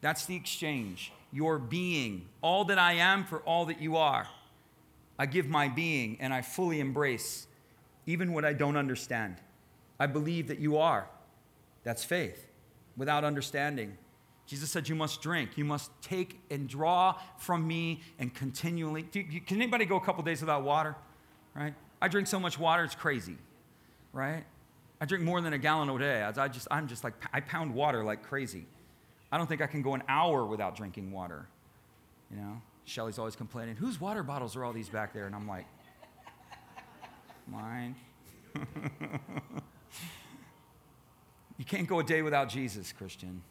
That's 0.00 0.26
the 0.26 0.34
exchange. 0.34 1.12
Your 1.32 1.58
being. 1.58 2.28
All 2.42 2.64
that 2.64 2.78
I 2.78 2.94
am 2.94 3.24
for 3.24 3.38
all 3.40 3.66
that 3.66 3.80
you 3.80 3.96
are. 3.96 4.26
I 5.18 5.26
give 5.26 5.48
my 5.48 5.68
being 5.68 6.18
and 6.20 6.34
I 6.34 6.42
fully 6.42 6.80
embrace 6.80 7.46
even 8.06 8.32
what 8.32 8.44
I 8.44 8.52
don't 8.52 8.76
understand. 8.76 9.36
I 9.98 10.06
believe 10.06 10.48
that 10.48 10.58
you 10.58 10.76
are. 10.78 11.08
That's 11.82 12.04
faith 12.04 12.46
without 12.96 13.24
understanding. 13.24 13.96
Jesus 14.46 14.70
said, 14.70 14.88
You 14.88 14.94
must 14.94 15.20
drink. 15.20 15.56
You 15.56 15.64
must 15.64 15.90
take 16.02 16.40
and 16.50 16.68
draw 16.68 17.16
from 17.38 17.66
me 17.66 18.02
and 18.18 18.32
continually. 18.32 19.02
can 19.02 19.42
anybody 19.50 19.84
go 19.84 19.96
a 19.96 20.00
couple 20.00 20.22
days 20.22 20.40
without 20.40 20.62
water? 20.62 20.94
Right? 21.54 21.74
I 22.00 22.08
drink 22.08 22.28
so 22.28 22.38
much 22.38 22.58
water, 22.58 22.84
it's 22.84 22.94
crazy. 22.94 23.36
Right? 24.12 24.44
I 25.00 25.04
drink 25.04 25.24
more 25.24 25.40
than 25.40 25.52
a 25.52 25.58
gallon 25.58 25.90
a 25.90 25.98
day. 25.98 26.22
I 26.22 26.48
just, 26.48 26.68
I'm 26.70 26.88
just 26.88 27.04
like, 27.04 27.14
I 27.32 27.40
pound 27.40 27.74
water 27.74 28.02
like 28.02 28.22
crazy. 28.22 28.66
I 29.30 29.38
don't 29.38 29.46
think 29.46 29.60
I 29.60 29.66
can 29.66 29.82
go 29.82 29.94
an 29.94 30.02
hour 30.08 30.46
without 30.46 30.76
drinking 30.76 31.12
water. 31.12 31.46
You 32.30 32.38
know? 32.38 32.62
Shelly's 32.84 33.18
always 33.18 33.36
complaining, 33.36 33.76
whose 33.76 34.00
water 34.00 34.22
bottles 34.22 34.54
are 34.54 34.64
all 34.64 34.72
these 34.72 34.88
back 34.88 35.12
there? 35.12 35.26
And 35.26 35.34
I'm 35.34 35.48
like, 35.48 35.66
mine. 37.48 37.96
You 41.58 41.64
can't 41.64 41.88
go 41.88 42.00
a 42.00 42.04
day 42.04 42.22
without 42.22 42.48
Jesus, 42.48 42.92
Christian. 42.92 43.42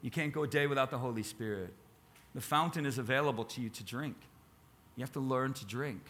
You 0.00 0.10
can't 0.10 0.32
go 0.32 0.44
a 0.44 0.48
day 0.48 0.66
without 0.66 0.90
the 0.90 0.98
Holy 0.98 1.22
Spirit. 1.22 1.72
The 2.34 2.40
fountain 2.40 2.86
is 2.86 2.98
available 2.98 3.44
to 3.46 3.60
you 3.60 3.68
to 3.70 3.84
drink. 3.84 4.16
You 4.94 5.02
have 5.02 5.12
to 5.12 5.20
learn 5.20 5.52
to 5.54 5.66
drink. 5.66 6.00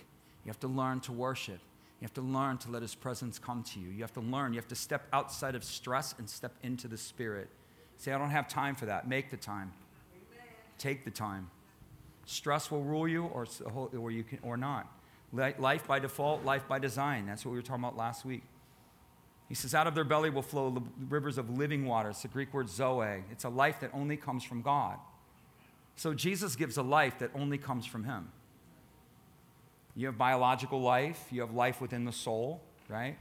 You 0.44 0.50
have 0.50 0.60
to 0.60 0.68
learn 0.68 1.00
to 1.00 1.12
worship. 1.12 1.60
You 2.00 2.04
have 2.04 2.14
to 2.14 2.20
learn 2.20 2.58
to 2.58 2.70
let 2.70 2.82
His 2.82 2.94
presence 2.94 3.38
come 3.38 3.62
to 3.64 3.80
you. 3.80 3.88
You 3.88 4.02
have 4.02 4.12
to 4.14 4.20
learn. 4.20 4.52
You 4.52 4.58
have 4.58 4.68
to 4.68 4.74
step 4.74 5.06
outside 5.12 5.54
of 5.54 5.64
stress 5.64 6.14
and 6.18 6.28
step 6.28 6.52
into 6.62 6.88
the 6.88 6.98
Spirit. 6.98 7.48
Say, 7.96 8.12
I 8.12 8.18
don't 8.18 8.30
have 8.30 8.48
time 8.48 8.74
for 8.74 8.86
that. 8.86 9.08
Make 9.08 9.30
the 9.30 9.38
time. 9.38 9.72
Amen. 10.12 10.46
Take 10.78 11.04
the 11.04 11.10
time. 11.10 11.50
Stress 12.26 12.70
will 12.70 12.82
rule 12.82 13.08
you 13.08 13.24
or, 13.24 13.46
or, 13.72 14.10
you 14.10 14.24
can, 14.24 14.38
or 14.42 14.58
not. 14.58 14.92
Life 15.32 15.86
by 15.86 15.98
default, 15.98 16.44
life 16.44 16.66
by 16.68 16.78
design. 16.78 17.26
That's 17.26 17.44
what 17.44 17.52
we 17.52 17.58
were 17.58 17.62
talking 17.62 17.84
about 17.84 17.96
last 17.96 18.24
week. 18.24 18.42
He 19.48 19.54
says, 19.54 19.74
Out 19.74 19.86
of 19.86 19.94
their 19.94 20.04
belly 20.04 20.30
will 20.30 20.42
flow 20.42 20.82
rivers 21.08 21.38
of 21.38 21.50
living 21.50 21.86
water. 21.86 22.10
It's 22.10 22.22
the 22.22 22.28
Greek 22.28 22.52
word 22.52 22.68
zoe. 22.68 23.22
It's 23.30 23.44
a 23.44 23.48
life 23.48 23.80
that 23.80 23.90
only 23.92 24.16
comes 24.16 24.44
from 24.44 24.62
God. 24.62 24.98
So 25.96 26.14
Jesus 26.14 26.56
gives 26.56 26.76
a 26.76 26.82
life 26.82 27.18
that 27.20 27.30
only 27.34 27.58
comes 27.58 27.86
from 27.86 28.04
Him. 28.04 28.30
You 29.94 30.06
have 30.06 30.18
biological 30.18 30.80
life, 30.80 31.26
you 31.30 31.40
have 31.40 31.54
life 31.54 31.80
within 31.80 32.04
the 32.04 32.12
soul, 32.12 32.60
right? 32.88 33.16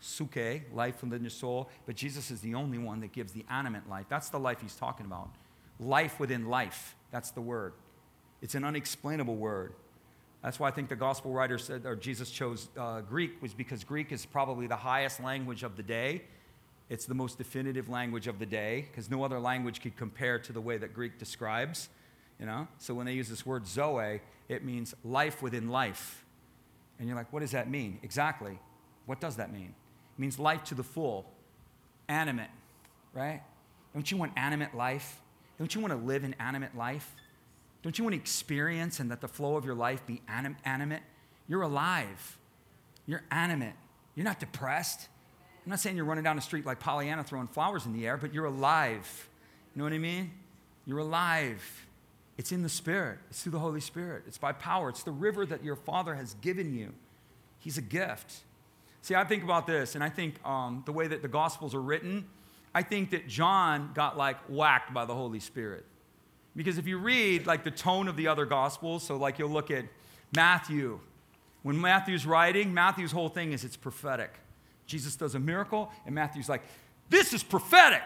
Suke, 0.00 0.62
life 0.72 1.02
within 1.02 1.22
your 1.22 1.30
soul. 1.30 1.70
But 1.86 1.96
Jesus 1.96 2.30
is 2.30 2.40
the 2.40 2.54
only 2.54 2.78
one 2.78 3.00
that 3.00 3.12
gives 3.12 3.32
the 3.32 3.44
animate 3.50 3.88
life. 3.88 4.06
That's 4.08 4.28
the 4.28 4.38
life 4.38 4.60
He's 4.60 4.76
talking 4.76 5.06
about. 5.06 5.30
Life 5.80 6.20
within 6.20 6.48
life. 6.48 6.96
That's 7.10 7.30
the 7.30 7.40
word. 7.40 7.72
It's 8.42 8.54
an 8.54 8.64
unexplainable 8.64 9.36
word. 9.36 9.72
That's 10.42 10.60
why 10.60 10.68
I 10.68 10.70
think 10.70 10.88
the 10.88 10.96
gospel 10.96 11.32
writer 11.32 11.58
said, 11.58 11.84
or 11.84 11.96
Jesus 11.96 12.30
chose 12.30 12.68
uh, 12.78 13.00
Greek, 13.00 13.42
was 13.42 13.54
because 13.54 13.82
Greek 13.82 14.12
is 14.12 14.24
probably 14.24 14.66
the 14.66 14.76
highest 14.76 15.20
language 15.20 15.62
of 15.62 15.76
the 15.76 15.82
day. 15.82 16.22
It's 16.88 17.06
the 17.06 17.14
most 17.14 17.38
definitive 17.38 17.88
language 17.88 18.28
of 18.28 18.38
the 18.38 18.46
day, 18.46 18.86
because 18.90 19.10
no 19.10 19.24
other 19.24 19.40
language 19.40 19.82
could 19.82 19.96
compare 19.96 20.38
to 20.38 20.52
the 20.52 20.60
way 20.60 20.78
that 20.78 20.94
Greek 20.94 21.18
describes. 21.18 21.88
You 22.38 22.46
know? 22.46 22.68
So 22.78 22.94
when 22.94 23.04
they 23.04 23.14
use 23.14 23.28
this 23.28 23.44
word 23.44 23.66
zoe, 23.66 24.20
it 24.48 24.64
means 24.64 24.94
life 25.04 25.42
within 25.42 25.68
life. 25.68 26.24
And 26.98 27.08
you're 27.08 27.16
like, 27.16 27.32
what 27.32 27.40
does 27.40 27.52
that 27.52 27.68
mean? 27.68 27.98
Exactly. 28.02 28.58
What 29.06 29.20
does 29.20 29.36
that 29.36 29.52
mean? 29.52 29.74
It 30.16 30.20
means 30.20 30.38
life 30.38 30.64
to 30.64 30.74
the 30.74 30.82
full, 30.82 31.26
animate, 32.08 32.50
right? 33.12 33.42
Don't 33.92 34.10
you 34.10 34.16
want 34.16 34.32
animate 34.36 34.74
life? 34.74 35.20
Don't 35.58 35.74
you 35.74 35.80
want 35.80 35.92
to 35.92 35.98
live 35.98 36.24
an 36.24 36.34
animate 36.38 36.76
life? 36.76 37.14
Don't 37.82 37.96
you 37.98 38.04
want 38.04 38.14
to 38.14 38.20
experience 38.20 39.00
and 39.00 39.08
let 39.08 39.20
the 39.20 39.28
flow 39.28 39.56
of 39.56 39.64
your 39.64 39.74
life 39.74 40.04
be 40.06 40.20
anim- 40.28 40.56
animate? 40.64 41.02
You're 41.46 41.62
alive. 41.62 42.38
You're 43.06 43.22
animate. 43.30 43.74
You're 44.14 44.24
not 44.24 44.40
depressed. 44.40 45.08
I'm 45.64 45.70
not 45.70 45.80
saying 45.80 45.96
you're 45.96 46.04
running 46.04 46.24
down 46.24 46.36
the 46.36 46.42
street 46.42 46.66
like 46.66 46.80
Pollyanna 46.80 47.24
throwing 47.24 47.46
flowers 47.46 47.86
in 47.86 47.92
the 47.92 48.06
air, 48.06 48.16
but 48.16 48.34
you're 48.34 48.46
alive. 48.46 49.28
You 49.74 49.78
know 49.78 49.84
what 49.84 49.92
I 49.92 49.98
mean? 49.98 50.32
You're 50.86 50.98
alive. 50.98 51.86
It's 52.38 52.52
in 52.52 52.62
the 52.62 52.68
Spirit, 52.68 53.18
it's 53.30 53.42
through 53.42 53.52
the 53.52 53.58
Holy 53.58 53.80
Spirit, 53.80 54.22
it's 54.26 54.38
by 54.38 54.52
power. 54.52 54.88
It's 54.88 55.02
the 55.02 55.10
river 55.10 55.44
that 55.44 55.64
your 55.64 55.74
Father 55.74 56.14
has 56.14 56.34
given 56.34 56.72
you. 56.72 56.94
He's 57.58 57.78
a 57.78 57.82
gift. 57.82 58.32
See, 59.02 59.14
I 59.14 59.24
think 59.24 59.42
about 59.42 59.66
this, 59.66 59.96
and 59.96 60.04
I 60.04 60.08
think 60.08 60.44
um, 60.46 60.82
the 60.86 60.92
way 60.92 61.08
that 61.08 61.20
the 61.20 61.28
Gospels 61.28 61.74
are 61.74 61.82
written, 61.82 62.26
I 62.74 62.82
think 62.82 63.10
that 63.10 63.26
John 63.26 63.90
got 63.92 64.16
like 64.16 64.36
whacked 64.48 64.94
by 64.94 65.04
the 65.04 65.14
Holy 65.14 65.40
Spirit. 65.40 65.84
Because 66.58 66.76
if 66.76 66.88
you 66.88 66.98
read 66.98 67.46
like 67.46 67.62
the 67.62 67.70
tone 67.70 68.08
of 68.08 68.16
the 68.16 68.26
other 68.26 68.44
gospels, 68.44 69.04
so 69.04 69.16
like 69.16 69.38
you'll 69.38 69.48
look 69.48 69.70
at 69.70 69.84
Matthew. 70.34 70.98
When 71.62 71.80
Matthew's 71.80 72.26
writing, 72.26 72.74
Matthew's 72.74 73.12
whole 73.12 73.28
thing 73.28 73.52
is 73.52 73.62
it's 73.62 73.76
prophetic. 73.76 74.34
Jesus 74.84 75.14
does 75.14 75.36
a 75.36 75.38
miracle, 75.38 75.92
and 76.04 76.16
Matthew's 76.16 76.48
like, 76.48 76.62
This 77.10 77.32
is 77.32 77.44
prophetic. 77.44 78.02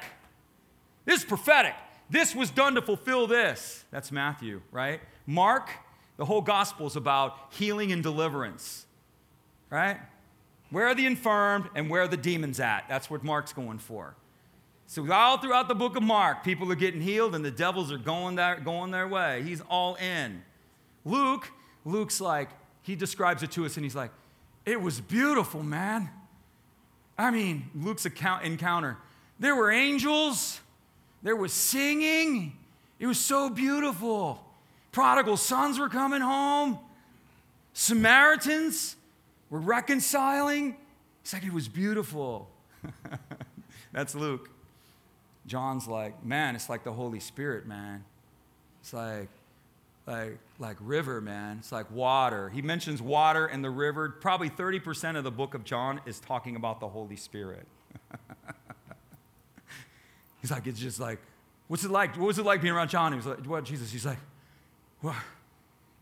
This 1.07 1.21
is 1.21 1.25
prophetic. 1.25 1.73
This 2.11 2.35
was 2.35 2.51
done 2.51 2.75
to 2.75 2.83
fulfill 2.83 3.27
this. 3.27 3.87
That's 3.91 4.13
Matthew, 4.13 4.61
right? 4.71 5.01
Mark, 5.27 5.71
the 6.19 6.27
whole 6.27 6.43
gospel 6.43 6.87
is 6.87 6.95
about 6.95 7.35
healing 7.53 7.91
and 7.91 8.03
deliverance, 8.03 8.85
right? 9.71 9.99
Where 10.69 10.89
are 10.89 10.95
the 10.95 11.07
infirmed 11.07 11.71
and 11.75 11.89
where 11.89 12.03
are 12.03 12.09
the 12.09 12.19
demons 12.19 12.61
at? 12.61 12.85
That's 12.87 13.09
what 13.09 13.25
Mark's 13.25 13.55
going 13.55 13.79
for. 13.79 14.15
So 14.93 15.11
all 15.11 15.39
throughout 15.39 15.69
the 15.69 15.75
book 15.75 15.97
of 15.97 16.03
Mark, 16.03 16.45
people 16.45 16.71
are 16.71 16.75
getting 16.75 17.01
healed 17.01 17.35
and 17.35 17.43
the 17.43 17.51
devils 17.51 17.91
are 17.91 17.97
going 17.97 18.35
their, 18.35 18.61
going 18.61 18.91
their 18.91 19.09
way. 19.09 19.43
He's 19.43 19.63
all 19.63 19.95
in. 19.95 20.43
Luke, 21.07 21.51
Luke's 21.87 22.21
like, 22.21 22.51
he 22.83 22.95
describes 22.95 23.43
it 23.43 23.51
to 23.53 23.65
us 23.65 23.79
and 23.79 23.87
he's 23.87 23.95
like, 23.95 24.11
it 24.67 24.79
was 24.79 25.01
beautiful, 25.01 25.63
man. 25.63 26.11
I 27.17 27.31
mean, 27.31 27.71
Luke's 27.75 28.05
account, 28.05 28.45
encounter. 28.45 28.99
There 29.41 29.57
were 29.57 29.71
angels, 29.71 30.61
there 31.23 31.37
was 31.37 31.55
singing. 31.55 32.53
It 32.99 33.07
was 33.07 33.19
so 33.19 33.49
beautiful. 33.49 34.45
Prodigal 34.93 35.39
sons 35.39 35.79
were 35.79 35.89
coming 35.89 36.21
home. 36.21 36.79
Samaritans 37.73 38.97
were 39.49 39.61
reconciling. 39.61 40.77
It's 41.23 41.33
like 41.33 41.45
it 41.45 41.53
was 41.55 41.67
beautiful. 41.67 42.51
That's 43.95 44.15
Luke. 44.15 44.51
John's 45.47 45.89
like, 45.89 46.25
man, 46.25 46.55
it's 46.55 46.69
like 46.69 46.85
the 46.85 46.93
Holy 46.93 47.21
Spirit, 47.21 47.67
man. 47.67 48.05
It's 48.81 48.93
like, 48.93 49.29
like, 50.07 50.39
like 50.59 50.77
river, 50.81 51.21
man. 51.21 51.59
It's 51.59 51.73
like 51.73 51.91
water. 51.91 52.49
He 52.49 52.63
mentions 52.63 53.01
water 53.01 53.47
and 53.47 53.63
the 53.63 53.71
river. 53.71 54.09
Probably 54.09 54.51
30% 54.51 55.17
of 55.17 55.25
the 55.25 55.31
book 55.31 55.55
of 55.55 55.65
John 55.65 56.01
is 56.07 56.19
talking 56.21 56.57
about 56.57 56.81
the 56.81 56.89
Holy 56.89 57.17
Spirit. 57.17 57.67
He's 60.41 60.51
like, 60.51 60.67
it's 60.67 60.81
just 60.81 60.99
like, 60.99 61.21
what's 61.69 61.85
it 61.85 61.91
like? 61.91 62.17
What 62.17 62.27
was 62.27 62.39
it 62.39 62.45
like 62.45 62.61
being 62.61 62.75
around 62.75 62.89
John? 62.89 63.13
He 63.13 63.17
was 63.17 63.27
like, 63.27 63.47
what, 63.47 63.65
Jesus? 63.65 63.93
He's 63.93 64.07
like, 64.07 64.19
well, 65.03 65.17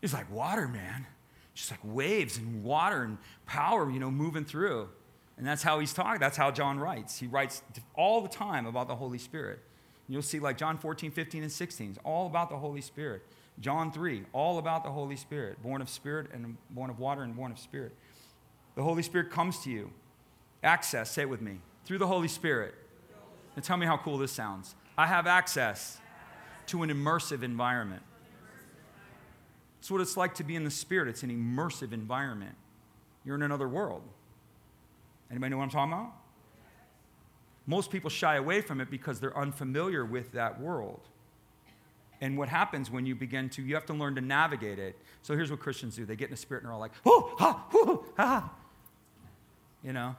it's 0.01 0.13
like 0.13 0.31
water, 0.31 0.67
man. 0.67 1.05
Just 1.53 1.69
like 1.69 1.79
waves 1.83 2.37
and 2.37 2.63
water 2.63 3.03
and 3.03 3.17
power, 3.45 3.91
you 3.91 3.99
know, 3.99 4.09
moving 4.09 4.45
through. 4.45 4.89
And 5.37 5.47
that's 5.47 5.63
how 5.63 5.79
he's 5.79 5.93
talking. 5.93 6.19
That's 6.19 6.37
how 6.37 6.51
John 6.51 6.79
writes. 6.79 7.19
He 7.19 7.27
writes 7.27 7.63
all 7.95 8.21
the 8.21 8.29
time 8.29 8.65
about 8.65 8.87
the 8.87 8.95
Holy 8.95 9.17
Spirit. 9.17 9.59
You'll 10.07 10.21
see, 10.21 10.39
like 10.39 10.57
John 10.57 10.77
14, 10.77 11.09
15, 11.11 11.43
and 11.43 11.51
16, 11.51 11.89
it's 11.91 11.99
all 12.03 12.27
about 12.27 12.49
the 12.49 12.57
Holy 12.57 12.81
Spirit. 12.81 13.23
John 13.59 13.91
3, 13.91 14.23
all 14.33 14.57
about 14.57 14.83
the 14.83 14.91
Holy 14.91 15.15
Spirit, 15.15 15.61
born 15.61 15.81
of 15.81 15.89
spirit 15.89 16.31
and 16.33 16.57
born 16.69 16.89
of 16.89 16.99
water 16.99 17.21
and 17.21 17.35
born 17.35 17.51
of 17.51 17.59
spirit. 17.59 17.95
The 18.75 18.83
Holy 18.83 19.03
Spirit 19.03 19.31
comes 19.31 19.59
to 19.59 19.69
you. 19.69 19.91
Access, 20.63 21.11
say 21.11 21.23
it 21.23 21.29
with 21.29 21.41
me, 21.41 21.59
through 21.85 21.97
the 21.97 22.07
Holy 22.07 22.27
Spirit. 22.27 22.75
And 23.55 23.63
tell 23.63 23.77
me 23.77 23.85
how 23.85 23.97
cool 23.97 24.17
this 24.17 24.31
sounds. 24.31 24.75
I 24.97 25.07
have 25.07 25.27
access 25.27 25.99
to 26.67 26.83
an 26.83 26.89
immersive 26.89 27.43
environment. 27.43 28.01
It's 29.79 29.89
what 29.89 30.01
it's 30.01 30.15
like 30.15 30.35
to 30.35 30.43
be 30.43 30.55
in 30.55 30.63
the 30.63 30.71
Spirit. 30.71 31.07
It's 31.07 31.23
an 31.23 31.29
immersive 31.29 31.91
environment. 31.91 32.55
You're 33.25 33.35
in 33.35 33.41
another 33.41 33.67
world. 33.67 34.03
Anybody 35.31 35.51
know 35.51 35.57
what 35.57 35.63
I'm 35.63 35.69
talking 35.69 35.93
about? 35.93 36.13
Most 37.65 37.89
people 37.89 38.09
shy 38.09 38.35
away 38.35 38.61
from 38.61 38.81
it 38.81 38.91
because 38.91 39.19
they're 39.19 39.37
unfamiliar 39.37 40.05
with 40.05 40.33
that 40.33 40.59
world. 40.59 41.07
And 42.19 42.37
what 42.37 42.49
happens 42.49 42.91
when 42.91 43.05
you 43.05 43.15
begin 43.15 43.49
to, 43.51 43.63
you 43.63 43.73
have 43.73 43.85
to 43.87 43.93
learn 43.93 44.13
to 44.15 44.21
navigate 44.21 44.77
it. 44.77 44.95
So 45.23 45.35
here's 45.35 45.49
what 45.49 45.59
Christians 45.59 45.95
do 45.95 46.05
they 46.05 46.15
get 46.15 46.25
in 46.25 46.31
the 46.31 46.37
spirit 46.37 46.63
and 46.63 46.67
they're 46.67 46.73
all 46.73 46.79
like, 46.79 46.91
oh, 47.05 47.33
ha, 47.39 47.65
whoo, 47.73 48.05
ha. 48.17 48.51
You 49.83 49.93
know? 49.93 50.15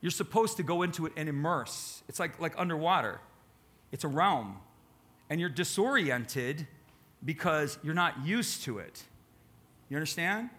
You're 0.00 0.10
supposed 0.10 0.56
to 0.58 0.62
go 0.62 0.82
into 0.82 1.06
it 1.06 1.12
and 1.16 1.28
immerse. 1.28 2.02
It's 2.08 2.20
like, 2.20 2.38
like 2.40 2.54
underwater, 2.56 3.20
it's 3.90 4.04
a 4.04 4.08
realm. 4.08 4.58
And 5.28 5.40
you're 5.40 5.50
disoriented 5.50 6.66
because 7.24 7.78
you're 7.82 7.94
not 7.94 8.24
used 8.24 8.64
to 8.64 8.78
it. 8.78 9.02
You 9.88 9.96
understand? 9.96 10.50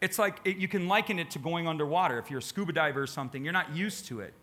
It's 0.00 0.18
like 0.18 0.40
it, 0.44 0.56
you 0.56 0.68
can 0.68 0.88
liken 0.88 1.18
it 1.18 1.30
to 1.32 1.38
going 1.38 1.66
underwater. 1.66 2.18
If 2.18 2.30
you're 2.30 2.38
a 2.38 2.42
scuba 2.42 2.72
diver 2.72 3.02
or 3.02 3.06
something, 3.06 3.44
you're 3.44 3.52
not 3.52 3.74
used 3.74 4.06
to 4.06 4.20
it. 4.20 4.34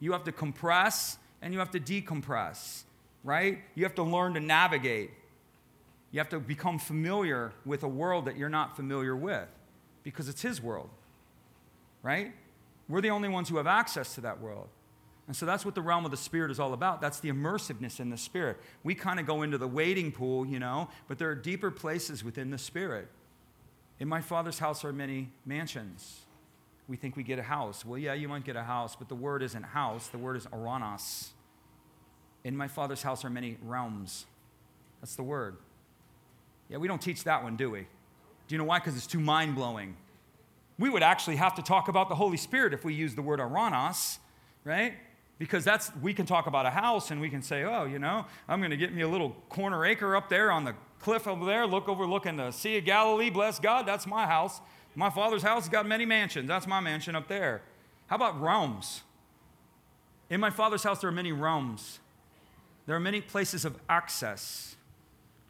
You 0.00 0.12
have 0.12 0.24
to 0.24 0.32
compress 0.32 1.18
and 1.42 1.52
you 1.52 1.58
have 1.60 1.70
to 1.72 1.80
decompress, 1.80 2.82
right? 3.24 3.58
You 3.74 3.84
have 3.84 3.94
to 3.96 4.02
learn 4.02 4.34
to 4.34 4.40
navigate. 4.40 5.10
You 6.10 6.20
have 6.20 6.28
to 6.30 6.40
become 6.40 6.78
familiar 6.78 7.52
with 7.64 7.82
a 7.82 7.88
world 7.88 8.26
that 8.26 8.36
you're 8.36 8.48
not 8.48 8.76
familiar 8.76 9.14
with 9.14 9.48
because 10.02 10.28
it's 10.28 10.42
His 10.42 10.62
world, 10.62 10.90
right? 12.02 12.32
We're 12.88 13.00
the 13.00 13.10
only 13.10 13.28
ones 13.28 13.48
who 13.48 13.56
have 13.58 13.66
access 13.66 14.14
to 14.14 14.22
that 14.22 14.40
world. 14.40 14.68
And 15.26 15.36
so 15.36 15.44
that's 15.44 15.66
what 15.66 15.74
the 15.74 15.82
realm 15.82 16.06
of 16.06 16.10
the 16.10 16.16
Spirit 16.16 16.50
is 16.50 16.58
all 16.58 16.72
about. 16.72 17.02
That's 17.02 17.20
the 17.20 17.30
immersiveness 17.30 18.00
in 18.00 18.08
the 18.08 18.16
Spirit. 18.16 18.56
We 18.82 18.94
kind 18.94 19.20
of 19.20 19.26
go 19.26 19.42
into 19.42 19.58
the 19.58 19.68
wading 19.68 20.12
pool, 20.12 20.46
you 20.46 20.58
know, 20.58 20.88
but 21.06 21.18
there 21.18 21.28
are 21.28 21.34
deeper 21.34 21.70
places 21.70 22.24
within 22.24 22.50
the 22.50 22.56
Spirit. 22.56 23.08
In 24.00 24.08
my 24.08 24.20
Father's 24.20 24.58
house 24.58 24.84
are 24.84 24.92
many 24.92 25.30
mansions. 25.44 26.20
We 26.86 26.96
think 26.96 27.16
we 27.16 27.22
get 27.22 27.38
a 27.38 27.42
house. 27.42 27.84
Well, 27.84 27.98
yeah, 27.98 28.14
you 28.14 28.28
might 28.28 28.44
get 28.44 28.56
a 28.56 28.62
house, 28.62 28.96
but 28.96 29.08
the 29.08 29.14
word 29.14 29.42
isn't 29.42 29.62
house, 29.62 30.08
the 30.08 30.18
word 30.18 30.36
is 30.36 30.46
oranos. 30.46 31.28
In 32.44 32.56
my 32.56 32.68
Father's 32.68 33.02
house 33.02 33.24
are 33.24 33.30
many 33.30 33.58
realms. 33.62 34.26
That's 35.00 35.16
the 35.16 35.22
word. 35.22 35.56
Yeah, 36.68 36.78
we 36.78 36.88
don't 36.88 37.02
teach 37.02 37.24
that 37.24 37.42
one, 37.42 37.56
do 37.56 37.70
we? 37.70 37.80
Do 37.80 38.54
you 38.54 38.58
know 38.58 38.64
why? 38.64 38.78
Because 38.78 38.96
it's 38.96 39.06
too 39.06 39.20
mind 39.20 39.54
blowing. 39.54 39.96
We 40.78 40.88
would 40.88 41.02
actually 41.02 41.36
have 41.36 41.54
to 41.56 41.62
talk 41.62 41.88
about 41.88 42.08
the 42.08 42.14
Holy 42.14 42.36
Spirit 42.36 42.72
if 42.72 42.84
we 42.84 42.94
use 42.94 43.14
the 43.14 43.22
word 43.22 43.40
oranos, 43.40 44.18
right? 44.64 44.94
because 45.38 45.64
that's 45.64 45.94
we 46.02 46.12
can 46.12 46.26
talk 46.26 46.46
about 46.46 46.66
a 46.66 46.70
house 46.70 47.10
and 47.10 47.20
we 47.20 47.30
can 47.30 47.42
say 47.42 47.62
oh 47.62 47.84
you 47.84 47.98
know 47.98 48.26
i'm 48.48 48.60
going 48.60 48.70
to 48.70 48.76
get 48.76 48.92
me 48.92 49.02
a 49.02 49.08
little 49.08 49.30
corner 49.48 49.86
acre 49.86 50.16
up 50.16 50.28
there 50.28 50.50
on 50.50 50.64
the 50.64 50.74
cliff 51.00 51.26
over 51.26 51.44
there 51.44 51.66
look 51.66 51.88
overlooking 51.88 52.36
the 52.36 52.50
sea 52.50 52.78
of 52.78 52.84
galilee 52.84 53.30
bless 53.30 53.58
god 53.58 53.86
that's 53.86 54.06
my 54.06 54.26
house. 54.26 54.60
My 54.94 55.10
father's 55.10 55.42
house 55.42 55.64
has 55.64 55.68
got 55.68 55.86
many 55.86 56.04
mansions 56.04 56.48
that's 56.48 56.66
my 56.66 56.80
mansion 56.80 57.14
up 57.14 57.28
there. 57.28 57.62
How 58.08 58.16
about 58.16 58.40
realms 58.40 59.02
in 60.30 60.40
my 60.40 60.50
father's 60.50 60.82
house 60.82 61.00
there 61.00 61.08
are 61.08 61.12
many 61.12 61.32
realms 61.32 62.00
there 62.86 62.96
are 62.96 63.00
many 63.00 63.20
places 63.20 63.64
of 63.64 63.78
access. 63.88 64.76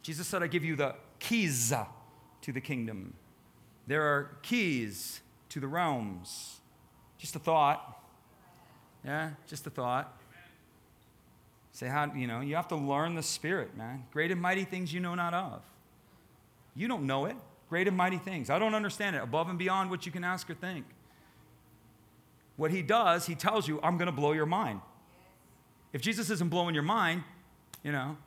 Jesus 0.01 0.27
said 0.27 0.43
i 0.43 0.47
give 0.47 0.65
you 0.65 0.75
the 0.75 0.95
keys 1.19 1.73
to 2.41 2.51
the 2.51 2.61
kingdom. 2.61 3.13
There 3.87 4.03
are 4.03 4.37
keys 4.41 5.21
to 5.49 5.59
the 5.59 5.67
realms 5.67 6.59
just 7.19 7.35
a 7.35 7.39
thought. 7.39 8.01
Yeah, 9.05 9.31
just 9.47 9.67
a 9.67 9.69
thought. 9.69 10.17
Say 11.71 11.87
how, 11.87 12.11
you 12.13 12.27
know, 12.27 12.41
you 12.41 12.55
have 12.55 12.67
to 12.69 12.75
learn 12.75 13.15
the 13.15 13.23
Spirit, 13.23 13.77
man. 13.77 14.03
Great 14.11 14.31
and 14.31 14.41
mighty 14.41 14.65
things 14.65 14.93
you 14.93 14.99
know 14.99 15.15
not 15.15 15.33
of. 15.33 15.61
You 16.75 16.87
don't 16.87 17.05
know 17.05 17.25
it. 17.25 17.35
Great 17.69 17.87
and 17.87 17.95
mighty 17.95 18.17
things. 18.17 18.49
I 18.49 18.57
don't 18.57 18.73
understand 18.73 19.15
it. 19.15 19.21
Above 19.21 19.49
and 19.49 19.59
beyond 19.59 19.89
what 19.89 20.05
you 20.05 20.11
can 20.11 20.23
ask 20.23 20.49
or 20.49 20.55
think. 20.55 20.85
What 22.55 22.71
he 22.71 22.81
does, 22.81 23.25
he 23.25 23.35
tells 23.35 23.67
you, 23.67 23.79
I'm 23.83 23.97
going 23.97 24.07
to 24.07 24.11
blow 24.11 24.31
your 24.33 24.45
mind. 24.45 24.81
If 25.93 26.01
Jesus 26.01 26.29
isn't 26.29 26.49
blowing 26.49 26.73
your 26.73 26.83
mind, 26.83 27.23
you 27.83 27.91
know, 27.91 28.17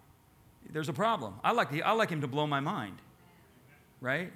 there's 0.70 0.88
a 0.88 0.92
problem. 0.92 1.34
I 1.44 1.52
like, 1.52 1.68
I 1.82 1.92
like 1.92 2.10
him 2.10 2.20
to 2.22 2.26
blow 2.26 2.46
my 2.46 2.60
mind, 2.60 2.96
right? 4.00 4.32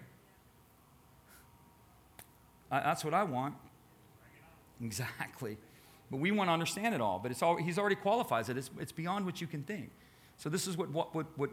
I, 2.71 2.81
that's 2.81 3.05
what 3.05 3.15
I 3.15 3.23
want. 3.23 3.55
Exactly. 4.83 5.57
But 6.11 6.19
we 6.19 6.31
want 6.31 6.49
to 6.49 6.53
understand 6.53 6.95
it 6.95 7.01
all. 7.01 7.19
But 7.19 7.31
it's 7.31 7.43
all, 7.43 7.57
he's 7.57 7.79
already 7.79 7.97
qualifies 7.97 8.49
it. 8.49 8.57
It's, 8.57 8.71
it's 8.79 8.93
beyond 8.93 9.27
what 9.27 9.41
you 9.41 9.47
can 9.47 9.63
think. 9.63 9.91
So 10.39 10.49
this 10.49 10.67
is 10.67 10.77
what, 10.77 10.91
what, 10.91 11.15
what, 11.15 11.27
what 11.37 11.51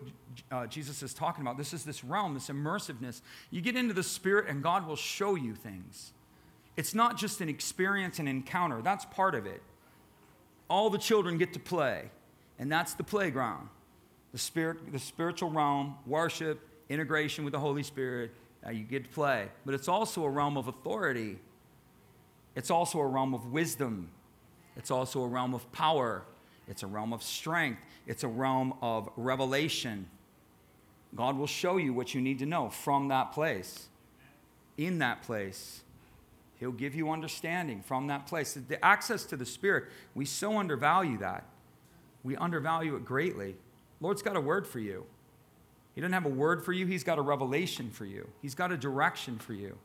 uh, 0.51 0.67
Jesus 0.67 1.01
is 1.01 1.13
talking 1.13 1.41
about. 1.41 1.57
This 1.57 1.73
is 1.73 1.85
this 1.85 2.03
realm, 2.03 2.33
this 2.33 2.49
immersiveness. 2.49 3.21
You 3.49 3.61
get 3.61 3.75
into 3.75 3.93
the 3.93 4.03
Spirit, 4.03 4.47
and 4.49 4.61
God 4.61 4.85
will 4.85 4.97
show 4.97 5.35
you 5.35 5.55
things. 5.55 6.11
It's 6.75 6.93
not 6.93 7.17
just 7.17 7.39
an 7.39 7.49
experience 7.49 8.19
and 8.19 8.27
encounter. 8.27 8.81
That's 8.81 9.05
part 9.05 9.35
of 9.35 9.45
it. 9.45 9.61
All 10.69 10.89
the 10.89 10.97
children 10.97 11.37
get 11.37 11.53
to 11.53 11.59
play, 11.59 12.09
and 12.59 12.71
that's 12.71 12.93
the 12.93 13.03
playground. 13.03 13.69
The 14.31 14.39
spirit, 14.39 14.91
the 14.91 14.97
spiritual 14.97 15.51
realm, 15.51 15.95
worship, 16.07 16.59
integration 16.89 17.43
with 17.43 17.53
the 17.53 17.59
Holy 17.59 17.83
Spirit. 17.83 18.31
Uh, 18.65 18.71
you 18.71 18.83
get 18.83 19.03
to 19.03 19.09
play, 19.09 19.49
but 19.65 19.75
it's 19.75 19.87
also 19.87 20.23
a 20.23 20.29
realm 20.29 20.57
of 20.57 20.67
authority. 20.67 21.37
It's 22.55 22.71
also 22.71 22.99
a 22.99 23.05
realm 23.05 23.33
of 23.33 23.51
wisdom 23.51 24.09
it's 24.75 24.91
also 24.91 25.23
a 25.23 25.27
realm 25.27 25.53
of 25.53 25.71
power, 25.71 26.23
it's 26.67 26.83
a 26.83 26.87
realm 26.87 27.13
of 27.13 27.21
strength, 27.21 27.81
it's 28.07 28.23
a 28.23 28.27
realm 28.27 28.73
of 28.81 29.09
revelation. 29.15 30.07
God 31.15 31.37
will 31.37 31.47
show 31.47 31.77
you 31.77 31.93
what 31.93 32.13
you 32.13 32.21
need 32.21 32.39
to 32.39 32.45
know 32.45 32.69
from 32.69 33.09
that 33.09 33.31
place. 33.31 33.87
In 34.77 34.99
that 34.99 35.21
place, 35.21 35.81
He'll 36.59 36.71
give 36.71 36.95
you 36.95 37.11
understanding 37.11 37.81
from 37.81 38.07
that 38.07 38.25
place. 38.25 38.53
The 38.53 38.83
access 38.83 39.25
to 39.25 39.37
the 39.37 39.45
Spirit, 39.45 39.85
we 40.15 40.25
so 40.25 40.57
undervalue 40.57 41.17
that. 41.17 41.45
We 42.23 42.37
undervalue 42.37 42.95
it 42.95 43.05
greatly. 43.05 43.55
Lord's 43.99 44.21
got 44.21 44.35
a 44.35 44.41
word 44.41 44.65
for 44.65 44.79
you. 44.79 45.05
He 45.93 46.01
doesn't 46.01 46.13
have 46.13 46.25
a 46.25 46.29
word 46.29 46.63
for 46.63 46.73
you, 46.73 46.85
He's 46.85 47.03
got 47.03 47.19
a 47.19 47.21
revelation 47.21 47.89
for 47.89 48.05
you, 48.05 48.27
He's 48.41 48.55
got 48.55 48.71
a 48.71 48.77
direction 48.77 49.37
for 49.37 49.53
you. 49.53 49.77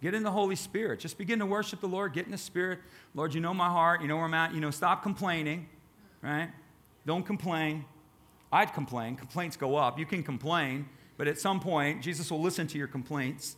Get 0.00 0.14
in 0.14 0.22
the 0.22 0.30
Holy 0.30 0.56
Spirit. 0.56 1.00
Just 1.00 1.18
begin 1.18 1.38
to 1.40 1.46
worship 1.46 1.80
the 1.80 1.88
Lord. 1.88 2.14
Get 2.14 2.24
in 2.24 2.32
the 2.32 2.38
Spirit. 2.38 2.78
Lord, 3.14 3.34
you 3.34 3.40
know 3.40 3.52
my 3.52 3.68
heart. 3.68 4.00
You 4.00 4.08
know 4.08 4.16
where 4.16 4.24
I'm 4.24 4.34
at. 4.34 4.54
You 4.54 4.60
know, 4.60 4.70
stop 4.70 5.02
complaining, 5.02 5.68
right? 6.22 6.50
Don't 7.06 7.24
complain. 7.24 7.84
I'd 8.52 8.72
complain. 8.72 9.16
Complaints 9.16 9.56
go 9.56 9.76
up. 9.76 9.98
You 9.98 10.06
can 10.06 10.22
complain, 10.22 10.88
but 11.16 11.28
at 11.28 11.38
some 11.38 11.60
point, 11.60 12.02
Jesus 12.02 12.30
will 12.30 12.40
listen 12.40 12.66
to 12.68 12.78
your 12.78 12.88
complaints. 12.88 13.56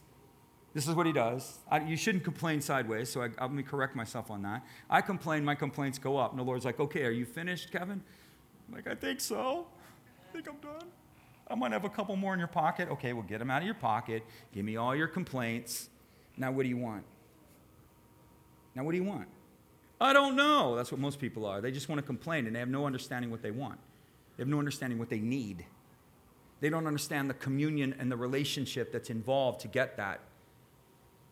This 0.75 0.89
is 0.89 0.95
what 0.95 1.07
he 1.07 1.13
does. 1.13 1.59
I, 1.71 1.81
you 1.81 1.97
shouldn't 1.97 2.25
complain 2.25 2.61
sideways, 2.61 3.11
so 3.11 3.23
I, 3.23 3.29
let 3.41 3.53
me 3.53 3.63
correct 3.63 3.95
myself 3.95 4.31
on 4.31 4.43
that. 4.43 4.65
I 4.89 5.01
complain, 5.01 5.45
my 5.45 5.55
complaints 5.55 5.99
go 5.99 6.17
up. 6.17 6.31
And 6.31 6.41
the 6.41 6.45
Lord's 6.45 6.65
like, 6.65 6.81
okay, 6.81 7.05
are 7.05 7.11
you 7.11 7.27
finished, 7.27 7.71
Kevin? 7.71 8.03
I'm 8.69 8.75
like, 8.75 8.87
I 8.87 8.95
think 8.95 9.21
so. 9.21 9.67
I 10.29 10.33
think 10.33 10.49
I'm 10.49 10.57
done. 10.57 10.89
I 11.49 11.55
might 11.55 11.73
have 11.73 11.85
a 11.85 11.91
couple 11.91 12.17
more 12.17 12.33
in 12.33 12.39
your 12.39 12.49
pocket. 12.49 12.89
Okay, 12.91 13.13
well, 13.13 13.23
get 13.23 13.39
them 13.39 13.51
out 13.51 13.61
of 13.61 13.67
your 13.67 13.75
pocket. 13.75 14.25
Give 14.55 14.65
me 14.65 14.77
all 14.77 14.97
your 14.97 15.09
complaints. 15.09 15.91
Now, 16.43 16.51
what 16.51 16.65
do 16.65 16.69
you 16.69 16.77
want? 16.77 17.05
Now, 18.75 18.83
what 18.83 18.91
do 18.91 18.97
you 18.97 19.05
want? 19.05 19.29
I 20.01 20.13
don't 20.13 20.35
know. 20.35 20.75
That's 20.75 20.91
what 20.91 21.01
most 21.01 21.21
people 21.21 21.47
are. 21.47 21.61
They 21.61 21.71
just 21.71 21.89
want 21.89 22.01
to 22.01 22.03
complain 22.03 22.49
and 22.49 22.57
they 22.57 22.59
have 22.59 22.69
no 22.69 22.85
understanding 22.85 23.31
what 23.31 23.43
they 23.43 23.53
want. 23.53 23.79
They 24.37 24.41
have 24.43 24.49
no 24.49 24.59
understanding 24.59 24.99
what 24.99 25.09
they 25.09 25.21
need. 25.21 25.65
They 26.61 26.69
don't 26.69 26.89
understand 26.89 27.31
the 27.31 27.35
communion 27.35 27.95
and 27.97 28.11
the 28.11 28.17
relationship 28.17 28.91
that's 28.91 29.09
involved 29.09 29.61
to 29.61 29.69
get 29.69 29.97
that. 29.99 30.19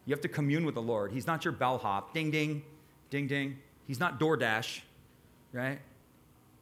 You 0.06 0.14
have 0.14 0.20
to 0.20 0.28
commune 0.28 0.64
with 0.64 0.76
the 0.76 0.82
Lord. 0.82 1.10
He's 1.10 1.26
not 1.26 1.44
your 1.44 1.54
bellhop. 1.54 2.14
Ding, 2.14 2.30
ding, 2.30 2.62
ding, 3.10 3.26
ding. 3.26 3.58
He's 3.88 3.98
not 3.98 4.20
DoorDash, 4.20 4.82
right? 5.52 5.80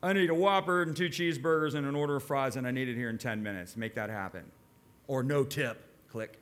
I 0.03 0.15
need 0.15 0.31
a 0.31 0.35
Whopper 0.35 0.81
and 0.81 0.97
two 0.97 1.11
cheeseburgers 1.11 1.75
and 1.75 1.87
an 1.87 1.95
order 1.95 2.17
of 2.17 2.23
fries, 2.23 2.57
and 2.57 2.67
I 2.67 2.71
need 2.71 2.89
it 2.89 2.95
here 2.95 3.11
in 3.11 3.19
10 3.19 3.43
minutes. 3.43 3.77
Make 3.77 3.95
that 3.97 4.09
happen. 4.09 4.45
Or 5.07 5.23
no 5.23 5.45
tip. 5.45 5.85
Click. 6.11 6.39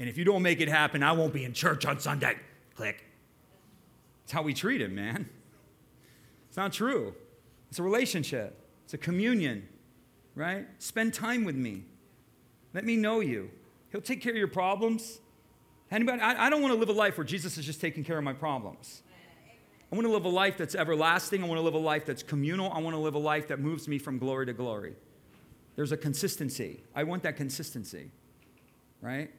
And 0.00 0.08
if 0.08 0.16
you 0.16 0.24
don't 0.24 0.42
make 0.42 0.60
it 0.60 0.68
happen, 0.68 1.02
I 1.02 1.12
won't 1.12 1.34
be 1.34 1.44
in 1.44 1.52
church 1.52 1.84
on 1.84 2.00
Sunday. 2.00 2.36
Click. 2.74 3.04
It's 4.24 4.32
how 4.32 4.42
we 4.42 4.54
treat 4.54 4.80
him, 4.80 4.94
man. 4.94 5.28
It's 6.48 6.56
not 6.56 6.72
true. 6.72 7.14
It's 7.68 7.78
a 7.78 7.82
relationship, 7.84 8.66
it's 8.84 8.94
a 8.94 8.98
communion, 8.98 9.68
right? 10.34 10.66
Spend 10.78 11.14
time 11.14 11.44
with 11.44 11.54
me. 11.54 11.84
Let 12.74 12.84
me 12.84 12.96
know 12.96 13.20
you. 13.20 13.50
He'll 13.92 14.00
take 14.00 14.20
care 14.20 14.32
of 14.32 14.38
your 14.38 14.48
problems. 14.48 15.20
Anybody, 15.90 16.20
I, 16.20 16.46
I 16.46 16.50
don't 16.50 16.62
want 16.62 16.72
to 16.72 16.80
live 16.80 16.88
a 16.88 16.92
life 16.92 17.18
where 17.18 17.24
Jesus 17.24 17.58
is 17.58 17.66
just 17.66 17.80
taking 17.80 18.02
care 18.02 18.16
of 18.16 18.24
my 18.24 18.32
problems. 18.32 19.02
I 19.92 19.96
want 19.96 20.06
to 20.06 20.12
live 20.12 20.24
a 20.24 20.28
life 20.28 20.56
that's 20.56 20.74
everlasting. 20.74 21.42
I 21.42 21.46
want 21.46 21.58
to 21.58 21.62
live 21.62 21.74
a 21.74 21.78
life 21.78 22.06
that's 22.06 22.22
communal. 22.22 22.72
I 22.72 22.78
want 22.78 22.94
to 22.94 23.00
live 23.00 23.14
a 23.14 23.18
life 23.18 23.48
that 23.48 23.58
moves 23.58 23.86
me 23.86 23.98
from 23.98 24.18
glory 24.18 24.46
to 24.46 24.52
glory. 24.52 24.94
There's 25.76 25.92
a 25.92 25.96
consistency. 25.96 26.84
I 26.94 27.04
want 27.04 27.24
that 27.24 27.36
consistency, 27.36 28.10
right? 29.02 29.30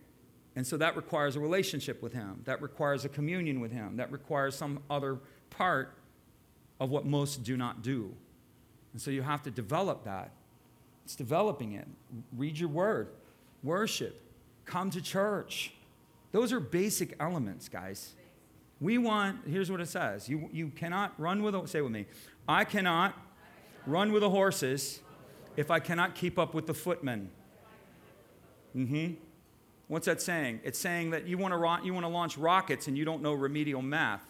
And 0.55 0.67
so 0.67 0.77
that 0.77 0.95
requires 0.95 1.35
a 1.35 1.39
relationship 1.39 2.01
with 2.01 2.13
Him. 2.13 2.41
That 2.45 2.61
requires 2.61 3.05
a 3.05 3.09
communion 3.09 3.61
with 3.61 3.71
Him. 3.71 3.97
That 3.97 4.11
requires 4.11 4.55
some 4.55 4.79
other 4.89 5.19
part 5.49 5.95
of 6.79 6.89
what 6.89 7.05
most 7.05 7.43
do 7.43 7.55
not 7.55 7.81
do. 7.81 8.13
And 8.93 9.01
so 9.01 9.11
you 9.11 9.21
have 9.21 9.43
to 9.43 9.51
develop 9.51 10.03
that. 10.03 10.31
It's 11.05 11.15
developing 11.15 11.73
it. 11.73 11.87
Read 12.35 12.57
your 12.57 12.69
word, 12.69 13.09
worship, 13.63 14.21
come 14.65 14.89
to 14.91 15.01
church. 15.01 15.73
Those 16.31 16.53
are 16.53 16.59
basic 16.59 17.15
elements, 17.19 17.69
guys. 17.69 18.13
We 18.79 18.97
want, 18.97 19.41
here's 19.47 19.69
what 19.69 19.79
it 19.79 19.87
says 19.87 20.27
you, 20.27 20.49
you 20.51 20.69
cannot 20.69 21.13
run 21.19 21.43
with, 21.43 21.69
say 21.69 21.81
with 21.81 21.91
me, 21.91 22.07
I 22.47 22.65
cannot 22.65 23.15
run 23.85 24.11
with 24.11 24.21
the 24.21 24.29
horses 24.29 24.99
if 25.55 25.69
I 25.69 25.79
cannot 25.79 26.15
keep 26.15 26.39
up 26.39 26.53
with 26.53 26.65
the 26.65 26.73
footmen. 26.73 27.29
Mm 28.75 28.87
hmm. 28.87 29.13
What's 29.91 30.05
that 30.05 30.21
saying? 30.21 30.61
It's 30.63 30.79
saying 30.79 31.09
that 31.09 31.27
you 31.27 31.37
want 31.37 31.53
to, 31.53 31.85
you 31.85 31.93
want 31.93 32.05
to 32.05 32.07
launch 32.07 32.37
rockets 32.37 32.87
and 32.87 32.97
you 32.97 33.03
don't 33.03 33.21
know 33.21 33.33
remedial 33.33 33.81
math. 33.81 34.23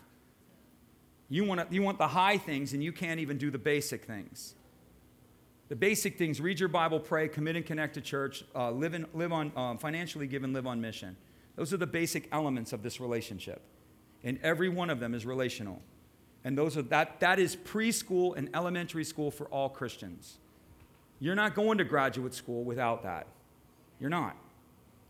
You 1.30 1.46
want, 1.46 1.72
you 1.72 1.84
want 1.84 2.00
the 2.00 2.08
high 2.08 2.40
things, 2.40 2.74
and 2.74 2.84
you 2.84 2.92
can't 2.92 3.20
even 3.20 3.38
do 3.38 3.52
the 3.52 3.60
basic 3.60 4.06
things. 4.06 4.56
The 5.70 5.76
basic 5.76 6.18
things 6.18 6.42
read 6.42 6.60
your 6.60 6.68
Bible, 6.68 7.00
pray, 7.00 7.28
commit 7.28 7.58
and 7.58 7.64
connect 7.64 7.94
to 7.94 8.02
church, 8.02 8.44
uh, 8.56 8.72
live, 8.72 8.96
in, 8.96 9.06
live 9.14 9.32
on, 9.32 9.52
uh, 9.56 9.76
financially 9.78 10.26
give 10.26 10.44
and 10.44 10.52
live 10.52 10.66
on 10.66 10.82
mission. 10.82 11.16
Those 11.56 11.72
are 11.72 11.78
the 11.78 11.86
basic 11.86 12.28
elements 12.32 12.74
of 12.74 12.82
this 12.82 13.00
relationship. 13.00 13.62
And 14.24 14.40
every 14.42 14.68
one 14.68 14.90
of 14.90 15.00
them 15.00 15.14
is 15.14 15.28
relational. 15.28 15.80
And 16.44 16.58
those 16.58 16.76
are, 16.76 16.82
that, 16.82 17.20
that 17.20 17.38
is 17.38 17.56
preschool 17.56 18.36
and 18.36 18.50
elementary 18.56 19.04
school 19.04 19.30
for 19.30 19.46
all 19.50 19.70
Christians. 19.70 20.40
You're 21.20 21.36
not 21.36 21.54
going 21.54 21.78
to 21.78 21.84
graduate 21.84 22.34
school 22.34 22.64
without 22.64 23.04
that. 23.04 23.28
You're 24.00 24.10
not. 24.10 24.36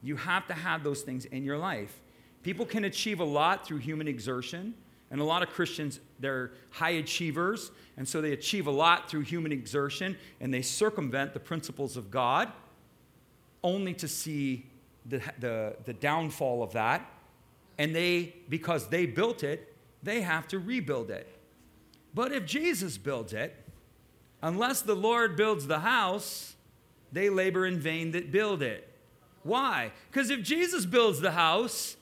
You 0.01 0.15
have 0.15 0.47
to 0.47 0.53
have 0.53 0.83
those 0.83 1.01
things 1.01 1.25
in 1.25 1.43
your 1.43 1.57
life. 1.57 1.99
People 2.43 2.65
can 2.65 2.85
achieve 2.85 3.19
a 3.19 3.25
lot 3.25 3.65
through 3.65 3.77
human 3.77 4.07
exertion, 4.07 4.73
and 5.11 5.21
a 5.21 5.23
lot 5.23 5.43
of 5.43 5.49
Christians, 5.49 5.99
they're 6.19 6.51
high 6.71 6.91
achievers, 6.91 7.71
and 7.97 8.07
so 8.07 8.21
they 8.21 8.31
achieve 8.31 8.65
a 8.67 8.71
lot 8.71 9.09
through 9.09 9.21
human 9.21 9.51
exertion, 9.51 10.17
and 10.39 10.53
they 10.53 10.61
circumvent 10.61 11.33
the 11.33 11.39
principles 11.39 11.97
of 11.97 12.09
God 12.09 12.51
only 13.63 13.93
to 13.95 14.07
see 14.07 14.65
the, 15.05 15.21
the, 15.39 15.75
the 15.85 15.93
downfall 15.93 16.63
of 16.63 16.73
that. 16.73 17.07
And 17.77 17.95
they, 17.95 18.35
because 18.49 18.87
they 18.87 19.05
built 19.05 19.43
it, 19.43 19.75
they 20.03 20.21
have 20.21 20.47
to 20.49 20.59
rebuild 20.59 21.11
it. 21.11 21.27
But 22.13 22.31
if 22.31 22.45
Jesus 22.45 22.97
builds 22.97 23.33
it, 23.33 23.55
unless 24.41 24.81
the 24.81 24.95
Lord 24.95 25.35
builds 25.35 25.67
the 25.67 25.79
house, 25.79 26.55
they 27.11 27.29
labor 27.29 27.65
in 27.65 27.79
vain 27.79 28.11
that 28.11 28.31
build 28.31 28.61
it. 28.61 28.90
Why? 29.43 29.91
Because 30.09 30.29
if 30.29 30.41
Jesus 30.41 30.85
builds 30.85 31.19
the 31.19 31.31
house, 31.31 31.97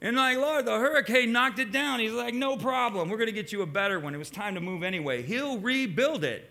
and 0.00 0.16
like, 0.16 0.38
Lord, 0.38 0.64
the 0.64 0.78
hurricane 0.78 1.30
knocked 1.30 1.58
it 1.58 1.72
down. 1.72 2.00
He's 2.00 2.12
like, 2.12 2.32
no 2.32 2.56
problem. 2.56 3.10
We're 3.10 3.18
going 3.18 3.26
to 3.26 3.32
get 3.32 3.52
you 3.52 3.62
a 3.62 3.66
better 3.66 4.00
one. 4.00 4.14
It 4.14 4.18
was 4.18 4.30
time 4.30 4.54
to 4.54 4.60
move 4.60 4.82
anyway. 4.82 5.22
He'll 5.22 5.58
rebuild 5.58 6.24
it. 6.24 6.48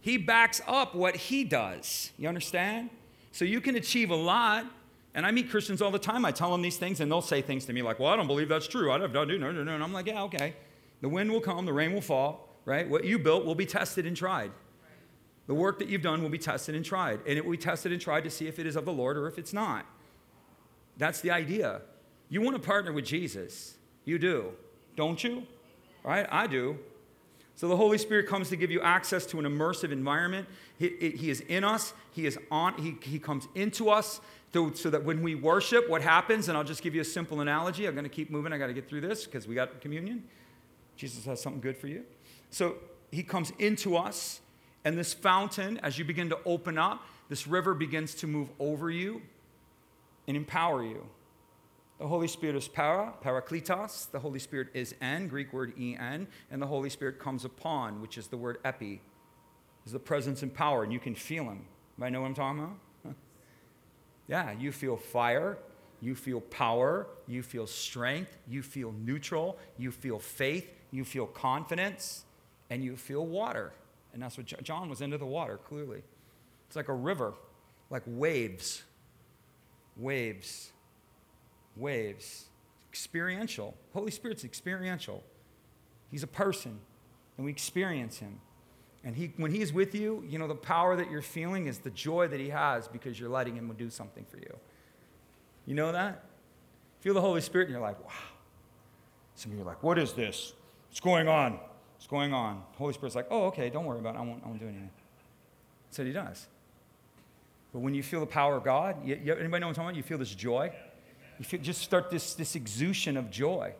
He 0.00 0.16
backs 0.16 0.60
up 0.66 0.94
what 0.94 1.16
he 1.16 1.44
does. 1.44 2.12
You 2.18 2.28
understand? 2.28 2.90
So 3.32 3.44
you 3.44 3.60
can 3.60 3.74
achieve 3.76 4.10
a 4.10 4.16
lot. 4.16 4.66
And 5.14 5.26
I 5.26 5.30
meet 5.30 5.50
Christians 5.50 5.82
all 5.82 5.90
the 5.90 5.98
time. 5.98 6.24
I 6.24 6.32
tell 6.32 6.50
them 6.52 6.62
these 6.62 6.78
things, 6.78 7.00
and 7.00 7.10
they'll 7.10 7.20
say 7.20 7.42
things 7.42 7.66
to 7.66 7.72
me 7.72 7.82
like, 7.82 7.98
well, 7.98 8.10
I 8.10 8.16
don't 8.16 8.26
believe 8.26 8.48
that's 8.48 8.66
true. 8.66 8.90
I 8.90 8.98
don't, 8.98 9.12
do, 9.12 9.38
no, 9.38 9.52
no, 9.52 9.62
no. 9.62 9.74
And 9.74 9.82
I'm 9.82 9.92
like, 9.92 10.06
yeah, 10.06 10.22
okay. 10.22 10.54
The 11.02 11.08
wind 11.08 11.30
will 11.30 11.40
come, 11.40 11.66
the 11.66 11.72
rain 11.72 11.92
will 11.92 12.00
fall, 12.00 12.48
right? 12.64 12.88
What 12.88 13.04
you 13.04 13.18
built 13.18 13.44
will 13.44 13.54
be 13.54 13.66
tested 13.66 14.06
and 14.06 14.16
tried. 14.16 14.52
The 15.46 15.54
work 15.54 15.78
that 15.80 15.88
you've 15.88 16.02
done 16.02 16.22
will 16.22 16.28
be 16.28 16.38
tested 16.38 16.74
and 16.74 16.84
tried. 16.84 17.20
And 17.26 17.36
it 17.36 17.44
will 17.44 17.52
be 17.52 17.58
tested 17.58 17.92
and 17.92 18.00
tried 18.00 18.24
to 18.24 18.30
see 18.30 18.46
if 18.46 18.58
it 18.58 18.66
is 18.66 18.76
of 18.76 18.84
the 18.84 18.92
Lord 18.92 19.16
or 19.16 19.26
if 19.26 19.38
it's 19.38 19.52
not. 19.52 19.86
That's 20.96 21.20
the 21.20 21.30
idea. 21.30 21.82
You 22.28 22.40
want 22.40 22.56
to 22.56 22.62
partner 22.62 22.92
with 22.92 23.04
Jesus. 23.04 23.76
You 24.04 24.18
do, 24.18 24.52
don't 24.96 25.22
you? 25.22 25.46
Right? 26.04 26.26
I 26.30 26.46
do. 26.46 26.78
So 27.54 27.68
the 27.68 27.76
Holy 27.76 27.98
Spirit 27.98 28.26
comes 28.26 28.48
to 28.48 28.56
give 28.56 28.70
you 28.70 28.80
access 28.80 29.26
to 29.26 29.38
an 29.38 29.44
immersive 29.44 29.92
environment. 29.92 30.48
He, 30.78 31.12
he 31.16 31.30
is 31.30 31.40
in 31.42 31.64
us. 31.64 31.92
He 32.12 32.26
is 32.26 32.38
on. 32.50 32.74
He, 32.74 32.96
he 33.02 33.18
comes 33.18 33.46
into 33.54 33.90
us 33.90 34.20
so, 34.52 34.72
so 34.72 34.90
that 34.90 35.04
when 35.04 35.22
we 35.22 35.34
worship, 35.34 35.88
what 35.88 36.02
happens? 36.02 36.48
And 36.48 36.58
I'll 36.58 36.64
just 36.64 36.82
give 36.82 36.94
you 36.94 37.00
a 37.00 37.04
simple 37.04 37.40
analogy. 37.40 37.86
I'm 37.86 37.94
going 37.94 38.04
to 38.04 38.10
keep 38.10 38.30
moving. 38.30 38.52
I 38.52 38.58
got 38.58 38.66
to 38.66 38.74
get 38.74 38.88
through 38.88 39.00
this 39.00 39.24
because 39.24 39.46
we 39.46 39.54
got 39.54 39.80
communion. 39.80 40.24
Jesus 40.96 41.24
has 41.24 41.40
something 41.40 41.60
good 41.60 41.76
for 41.76 41.86
you. 41.86 42.04
So 42.50 42.76
he 43.10 43.22
comes 43.22 43.52
into 43.58 43.96
us, 43.96 44.40
and 44.84 44.98
this 44.98 45.14
fountain, 45.14 45.78
as 45.78 45.98
you 45.98 46.04
begin 46.04 46.28
to 46.30 46.38
open 46.44 46.78
up, 46.78 47.06
this 47.28 47.46
river 47.46 47.74
begins 47.74 48.14
to 48.16 48.26
move 48.26 48.48
over 48.58 48.90
you 48.90 49.22
and 50.26 50.36
empower 50.36 50.84
you. 50.84 51.06
The 51.98 52.08
Holy 52.08 52.26
Spirit 52.26 52.56
is 52.56 52.66
para, 52.66 53.14
parakletos. 53.24 54.10
The 54.10 54.18
Holy 54.18 54.40
Spirit 54.40 54.68
is 54.74 54.94
en, 55.00 55.28
Greek 55.28 55.52
word 55.52 55.72
en, 55.78 56.26
and 56.50 56.60
the 56.60 56.66
Holy 56.66 56.90
Spirit 56.90 57.20
comes 57.20 57.44
upon, 57.44 58.00
which 58.00 58.18
is 58.18 58.26
the 58.26 58.36
word 58.36 58.58
epi, 58.64 59.00
is 59.86 59.92
the 59.92 60.00
presence 60.00 60.42
and 60.42 60.52
power, 60.52 60.82
and 60.82 60.92
you 60.92 60.98
can 60.98 61.14
feel 61.14 61.44
him. 61.44 61.64
I 62.00 62.08
know 62.08 62.22
what 62.22 62.26
I'm 62.26 62.34
talking 62.34 62.58
about? 62.58 63.14
yeah, 64.26 64.50
you 64.50 64.72
feel 64.72 64.96
fire, 64.96 65.58
you 66.00 66.16
feel 66.16 66.40
power, 66.40 67.06
you 67.28 67.44
feel 67.44 67.68
strength, 67.68 68.36
you 68.48 68.62
feel 68.62 68.92
neutral, 68.92 69.56
you 69.78 69.92
feel 69.92 70.18
faith, 70.18 70.68
you 70.90 71.04
feel 71.04 71.26
confidence, 71.26 72.24
and 72.68 72.82
you 72.82 72.96
feel 72.96 73.24
water. 73.24 73.72
And 74.12 74.22
that's 74.22 74.36
what 74.36 74.46
John 74.62 74.88
was 74.88 75.00
into 75.00 75.18
the 75.18 75.26
water, 75.26 75.56
clearly. 75.56 76.02
It's 76.66 76.76
like 76.76 76.88
a 76.88 76.94
river, 76.94 77.34
like 77.90 78.02
waves. 78.06 78.82
Waves 79.96 80.72
waves. 81.76 82.46
Experiential. 82.90 83.74
Holy 83.92 84.10
Spirit's 84.10 84.44
experiential. 84.44 85.22
He's 86.10 86.22
a 86.22 86.28
person, 86.28 86.78
and 87.36 87.44
we 87.44 87.50
experience 87.50 88.18
him. 88.18 88.40
And 89.04 89.16
he, 89.16 89.32
when 89.36 89.50
he's 89.50 89.72
with 89.72 89.94
you, 89.94 90.24
you 90.28 90.38
know, 90.38 90.46
the 90.46 90.54
power 90.54 90.94
that 90.96 91.10
you're 91.10 91.22
feeling 91.22 91.66
is 91.66 91.78
the 91.78 91.90
joy 91.90 92.28
that 92.28 92.38
he 92.38 92.50
has 92.50 92.86
because 92.86 93.18
you're 93.18 93.30
letting 93.30 93.56
him 93.56 93.72
do 93.76 93.90
something 93.90 94.24
for 94.30 94.36
you. 94.36 94.56
You 95.66 95.74
know 95.74 95.90
that? 95.90 96.24
Feel 97.00 97.14
the 97.14 97.20
Holy 97.20 97.40
Spirit, 97.40 97.64
and 97.64 97.72
you're 97.72 97.80
like, 97.80 98.02
wow. 98.04 98.12
Some 99.34 99.52
of 99.52 99.58
you 99.58 99.64
are 99.64 99.66
like, 99.66 99.82
what 99.82 99.98
is 99.98 100.12
this? 100.12 100.52
What's 100.88 101.00
going 101.00 101.26
on? 101.26 101.58
What's 102.02 102.10
going 102.10 102.34
on? 102.34 102.64
Holy 102.78 102.92
Spirit's 102.92 103.14
like, 103.14 103.28
oh, 103.30 103.44
okay, 103.44 103.70
don't 103.70 103.84
worry 103.84 104.00
about 104.00 104.16
it. 104.16 104.18
I 104.18 104.22
won't, 104.22 104.42
I 104.44 104.48
won't 104.48 104.58
do 104.58 104.66
anything. 104.66 104.90
That's 105.86 105.98
what 105.98 106.06
he 106.08 106.12
does. 106.12 106.48
But 107.72 107.78
when 107.78 107.94
you 107.94 108.02
feel 108.02 108.18
the 108.18 108.26
power 108.26 108.56
of 108.56 108.64
God, 108.64 109.06
you, 109.06 109.20
you, 109.22 109.32
anybody 109.34 109.60
know 109.60 109.68
what 109.68 109.70
I'm 109.70 109.74
talking 109.74 109.82
about? 109.90 109.96
You 109.96 110.02
feel 110.02 110.18
this 110.18 110.34
joy? 110.34 110.72
You 111.38 111.58
just 111.58 111.80
start 111.80 112.10
this, 112.10 112.34
this 112.34 112.56
exusion 112.56 113.16
of 113.16 113.30
joy, 113.30 113.74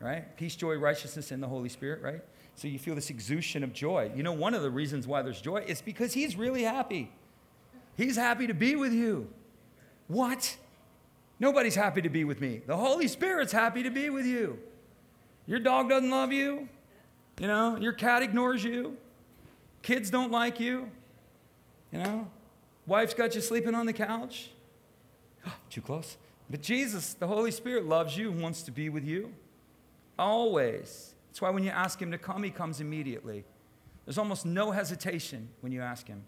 right? 0.00 0.36
Peace, 0.36 0.56
joy, 0.56 0.74
righteousness, 0.74 1.30
in 1.30 1.40
the 1.40 1.46
Holy 1.46 1.68
Spirit, 1.68 2.02
right? 2.02 2.20
So 2.56 2.66
you 2.66 2.80
feel 2.80 2.96
this 2.96 3.10
exusion 3.10 3.62
of 3.62 3.72
joy. 3.72 4.10
You 4.16 4.24
know, 4.24 4.32
one 4.32 4.52
of 4.52 4.62
the 4.62 4.70
reasons 4.70 5.06
why 5.06 5.22
there's 5.22 5.40
joy 5.40 5.58
is 5.68 5.80
because 5.80 6.14
He's 6.14 6.34
really 6.34 6.64
happy. 6.64 7.12
He's 7.96 8.16
happy 8.16 8.48
to 8.48 8.54
be 8.54 8.74
with 8.74 8.92
you. 8.92 9.28
What? 10.08 10.56
Nobody's 11.38 11.76
happy 11.76 12.02
to 12.02 12.08
be 12.08 12.24
with 12.24 12.40
me. 12.40 12.62
The 12.66 12.76
Holy 12.76 13.06
Spirit's 13.06 13.52
happy 13.52 13.84
to 13.84 13.90
be 13.90 14.10
with 14.10 14.26
you. 14.26 14.58
Your 15.46 15.60
dog 15.60 15.88
doesn't 15.88 16.10
love 16.10 16.32
you. 16.32 16.68
You 17.40 17.46
know, 17.46 17.76
your 17.76 17.92
cat 17.92 18.22
ignores 18.22 18.64
you. 18.64 18.96
Kids 19.82 20.10
don't 20.10 20.32
like 20.32 20.58
you. 20.58 20.90
You 21.92 21.98
know, 21.98 22.28
wife's 22.86 23.14
got 23.14 23.34
you 23.34 23.40
sleeping 23.40 23.74
on 23.74 23.86
the 23.86 23.92
couch. 23.92 24.50
Too 25.70 25.80
close. 25.80 26.16
But 26.48 26.62
Jesus, 26.62 27.14
the 27.14 27.26
Holy 27.26 27.50
Spirit, 27.50 27.86
loves 27.86 28.16
you 28.16 28.30
and 28.30 28.40
wants 28.40 28.62
to 28.62 28.70
be 28.70 28.88
with 28.88 29.04
you. 29.04 29.32
Always. 30.18 31.14
That's 31.28 31.42
why 31.42 31.50
when 31.50 31.64
you 31.64 31.70
ask 31.70 32.00
Him 32.00 32.10
to 32.12 32.18
come, 32.18 32.42
He 32.42 32.50
comes 32.50 32.80
immediately. 32.80 33.44
There's 34.04 34.18
almost 34.18 34.46
no 34.46 34.70
hesitation 34.70 35.48
when 35.60 35.72
you 35.72 35.82
ask 35.82 36.06
Him. 36.06 36.24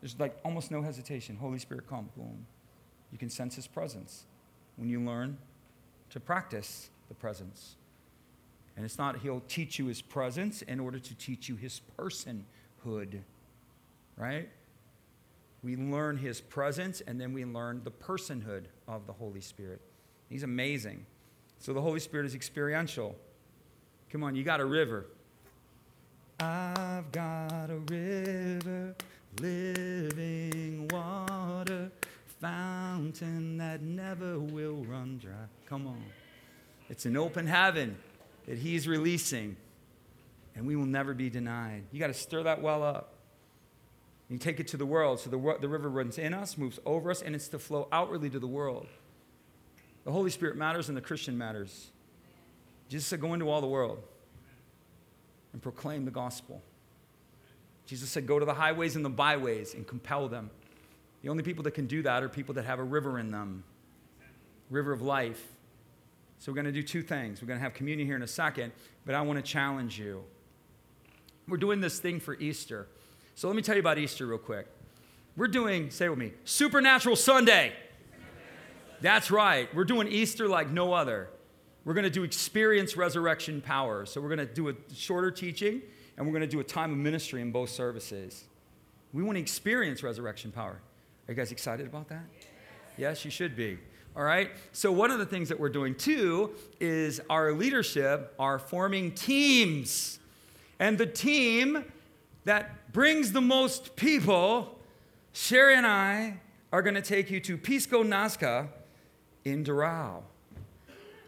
There's 0.00 0.18
like 0.18 0.38
almost 0.44 0.70
no 0.70 0.82
hesitation. 0.82 1.36
Holy 1.36 1.58
Spirit, 1.58 1.88
come. 1.88 2.08
Boom. 2.16 2.46
You 3.12 3.18
can 3.18 3.30
sense 3.30 3.56
His 3.56 3.66
presence 3.66 4.24
when 4.76 4.88
you 4.88 5.00
learn 5.00 5.36
to 6.10 6.20
practice 6.20 6.90
the 7.08 7.14
presence. 7.14 7.76
And 8.76 8.84
it's 8.84 8.98
not 8.98 9.20
He'll 9.20 9.42
teach 9.48 9.78
you 9.78 9.86
His 9.86 10.02
presence 10.02 10.62
in 10.62 10.80
order 10.80 10.98
to 10.98 11.14
teach 11.14 11.48
you 11.48 11.56
His 11.56 11.80
personhood, 11.98 13.20
right? 14.16 14.48
We 15.64 15.76
learn 15.76 16.18
his 16.18 16.42
presence 16.42 17.00
and 17.00 17.18
then 17.18 17.32
we 17.32 17.46
learn 17.46 17.80
the 17.84 17.90
personhood 17.90 18.64
of 18.86 19.06
the 19.06 19.14
Holy 19.14 19.40
Spirit. 19.40 19.80
He's 20.28 20.42
amazing. 20.42 21.06
So 21.58 21.72
the 21.72 21.80
Holy 21.80 22.00
Spirit 22.00 22.26
is 22.26 22.34
experiential. 22.34 23.16
Come 24.10 24.22
on, 24.22 24.36
you 24.36 24.44
got 24.44 24.60
a 24.60 24.64
river. 24.66 25.06
I've 26.38 27.10
got 27.12 27.70
a 27.70 27.78
river, 27.90 28.94
living 29.40 30.86
water, 30.88 31.90
fountain 32.40 33.56
that 33.56 33.80
never 33.80 34.38
will 34.38 34.84
run 34.84 35.16
dry. 35.16 35.32
Come 35.64 35.86
on. 35.86 36.04
It's 36.90 37.06
an 37.06 37.16
open 37.16 37.46
heaven 37.46 37.96
that 38.46 38.58
He's 38.58 38.86
releasing, 38.86 39.56
and 40.54 40.66
we 40.66 40.76
will 40.76 40.86
never 40.86 41.14
be 41.14 41.30
denied. 41.30 41.84
You 41.92 42.00
got 42.00 42.08
to 42.08 42.14
stir 42.14 42.44
that 42.44 42.62
well 42.62 42.82
up. 42.82 43.14
You 44.28 44.38
take 44.38 44.58
it 44.58 44.68
to 44.68 44.76
the 44.76 44.86
world. 44.86 45.20
So 45.20 45.30
the, 45.30 45.58
the 45.60 45.68
river 45.68 45.88
runs 45.88 46.18
in 46.18 46.32
us, 46.34 46.56
moves 46.56 46.78
over 46.86 47.10
us, 47.10 47.22
and 47.22 47.34
it's 47.34 47.48
to 47.48 47.58
flow 47.58 47.88
outwardly 47.92 48.30
to 48.30 48.38
the 48.38 48.46
world. 48.46 48.86
The 50.04 50.12
Holy 50.12 50.30
Spirit 50.30 50.56
matters 50.56 50.88
and 50.88 50.96
the 50.96 51.02
Christian 51.02 51.36
matters. 51.36 51.90
Jesus 52.88 53.06
said, 53.06 53.20
Go 53.20 53.34
into 53.34 53.48
all 53.48 53.60
the 53.60 53.66
world 53.66 54.02
and 55.52 55.62
proclaim 55.62 56.04
the 56.04 56.10
gospel. 56.10 56.62
Jesus 57.86 58.10
said, 58.10 58.26
Go 58.26 58.38
to 58.38 58.44
the 58.44 58.54
highways 58.54 58.96
and 58.96 59.04
the 59.04 59.10
byways 59.10 59.74
and 59.74 59.86
compel 59.86 60.28
them. 60.28 60.50
The 61.22 61.28
only 61.28 61.42
people 61.42 61.64
that 61.64 61.72
can 61.72 61.86
do 61.86 62.02
that 62.02 62.22
are 62.22 62.28
people 62.28 62.54
that 62.54 62.64
have 62.64 62.78
a 62.78 62.84
river 62.84 63.18
in 63.18 63.30
them, 63.30 63.64
river 64.68 64.92
of 64.92 65.00
life. 65.00 65.42
So 66.44 66.52
we're 66.52 66.56
going 66.56 66.66
to 66.66 66.72
do 66.72 66.82
two 66.82 67.00
things. 67.00 67.40
We're 67.40 67.48
going 67.48 67.58
to 67.58 67.62
have 67.62 67.72
communion 67.72 68.06
here 68.06 68.16
in 68.16 68.22
a 68.22 68.26
second, 68.26 68.70
but 69.06 69.14
I 69.14 69.22
want 69.22 69.38
to 69.38 69.42
challenge 69.42 69.98
you. 69.98 70.22
We're 71.48 71.56
doing 71.56 71.80
this 71.80 71.98
thing 71.98 72.20
for 72.20 72.34
Easter. 72.34 72.86
So 73.34 73.48
let 73.48 73.56
me 73.56 73.62
tell 73.62 73.76
you 73.76 73.80
about 73.80 73.96
Easter 73.96 74.26
real 74.26 74.36
quick. 74.36 74.66
We're 75.38 75.48
doing, 75.48 75.88
say 75.88 76.06
with 76.06 76.18
me, 76.18 76.32
Supernatural 76.44 77.16
Sunday. 77.16 77.72
That's 79.00 79.30
right. 79.30 79.74
We're 79.74 79.86
doing 79.86 80.06
Easter 80.06 80.46
like 80.46 80.68
no 80.68 80.92
other. 80.92 81.30
we're 81.86 81.94
going 81.94 82.04
to 82.04 82.10
do 82.10 82.24
experience 82.24 82.94
resurrection 82.94 83.62
power. 83.62 84.04
So 84.04 84.20
we're 84.20 84.28
going 84.28 84.46
to 84.46 84.54
do 84.54 84.68
a 84.68 84.74
shorter 84.94 85.30
teaching 85.30 85.80
and 86.18 86.26
we're 86.26 86.32
going 86.34 86.42
to 86.42 86.46
do 86.46 86.60
a 86.60 86.64
time 86.64 86.92
of 86.92 86.98
ministry 86.98 87.40
in 87.40 87.52
both 87.52 87.70
services. 87.70 88.44
We 89.14 89.22
want 89.22 89.36
to 89.36 89.40
experience 89.40 90.02
resurrection 90.02 90.52
power. 90.52 90.78
Are 91.26 91.32
you 91.32 91.34
guys 91.36 91.52
excited 91.52 91.86
about 91.86 92.08
that? 92.10 92.24
Yes, 92.98 93.24
you 93.24 93.30
should 93.30 93.56
be. 93.56 93.78
All 94.16 94.22
right? 94.22 94.50
So, 94.72 94.92
one 94.92 95.10
of 95.10 95.18
the 95.18 95.26
things 95.26 95.48
that 95.48 95.58
we're 95.58 95.68
doing 95.68 95.94
too 95.94 96.54
is 96.80 97.20
our 97.28 97.52
leadership 97.52 98.34
are 98.38 98.58
forming 98.58 99.12
teams. 99.12 100.18
And 100.78 100.98
the 100.98 101.06
team 101.06 101.84
that 102.44 102.92
brings 102.92 103.32
the 103.32 103.40
most 103.40 103.96
people, 103.96 104.78
Sherry 105.32 105.76
and 105.76 105.86
I 105.86 106.40
are 106.72 106.82
going 106.82 106.94
to 106.94 107.02
take 107.02 107.30
you 107.30 107.40
to 107.40 107.56
Pisco 107.56 108.02
Nazca 108.02 108.68
in 109.44 109.64
Doral 109.64 110.22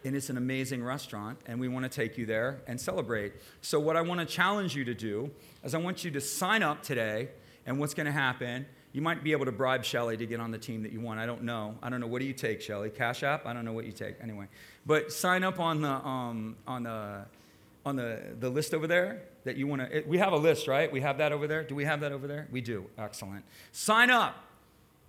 and 0.06 0.14
it's 0.14 0.30
an 0.30 0.36
amazing 0.36 0.84
restaurant, 0.84 1.38
and 1.46 1.58
we 1.58 1.66
want 1.66 1.82
to 1.82 1.88
take 1.88 2.16
you 2.16 2.26
there 2.26 2.60
and 2.68 2.80
celebrate. 2.80 3.32
So, 3.60 3.80
what 3.80 3.96
I 3.96 4.02
want 4.02 4.20
to 4.20 4.26
challenge 4.26 4.76
you 4.76 4.84
to 4.84 4.94
do 4.94 5.30
is 5.64 5.74
I 5.74 5.78
want 5.78 6.04
you 6.04 6.12
to 6.12 6.20
sign 6.20 6.62
up 6.62 6.82
today, 6.82 7.30
and 7.66 7.80
what's 7.80 7.92
going 7.92 8.06
to 8.06 8.12
happen? 8.12 8.66
You 8.96 9.02
might 9.02 9.22
be 9.22 9.32
able 9.32 9.44
to 9.44 9.52
bribe 9.52 9.84
Shelly 9.84 10.16
to 10.16 10.24
get 10.24 10.40
on 10.40 10.50
the 10.50 10.56
team 10.56 10.82
that 10.84 10.90
you 10.90 11.02
want. 11.02 11.20
I 11.20 11.26
don't 11.26 11.42
know. 11.42 11.74
I 11.82 11.90
don't 11.90 12.00
know. 12.00 12.06
What 12.06 12.20
do 12.20 12.24
you 12.24 12.32
take, 12.32 12.62
Shelly? 12.62 12.88
Cash 12.88 13.22
App? 13.22 13.44
I 13.44 13.52
don't 13.52 13.66
know 13.66 13.74
what 13.74 13.84
you 13.84 13.92
take. 13.92 14.14
Anyway, 14.22 14.46
but 14.86 15.12
sign 15.12 15.44
up 15.44 15.60
on 15.60 15.82
the 15.82 15.90
um, 15.90 16.56
on 16.66 16.84
the 16.84 17.26
on 17.84 17.96
the, 17.96 18.22
the 18.40 18.48
list 18.48 18.72
over 18.72 18.86
there 18.86 19.20
that 19.44 19.58
you 19.58 19.66
want 19.66 19.82
to. 19.82 20.02
We 20.06 20.16
have 20.16 20.32
a 20.32 20.38
list, 20.38 20.66
right? 20.66 20.90
We 20.90 21.02
have 21.02 21.18
that 21.18 21.30
over 21.30 21.46
there. 21.46 21.62
Do 21.62 21.74
we 21.74 21.84
have 21.84 22.00
that 22.00 22.10
over 22.10 22.26
there? 22.26 22.48
We 22.50 22.62
do. 22.62 22.86
Excellent. 22.96 23.44
Sign 23.70 24.08
up. 24.08 24.34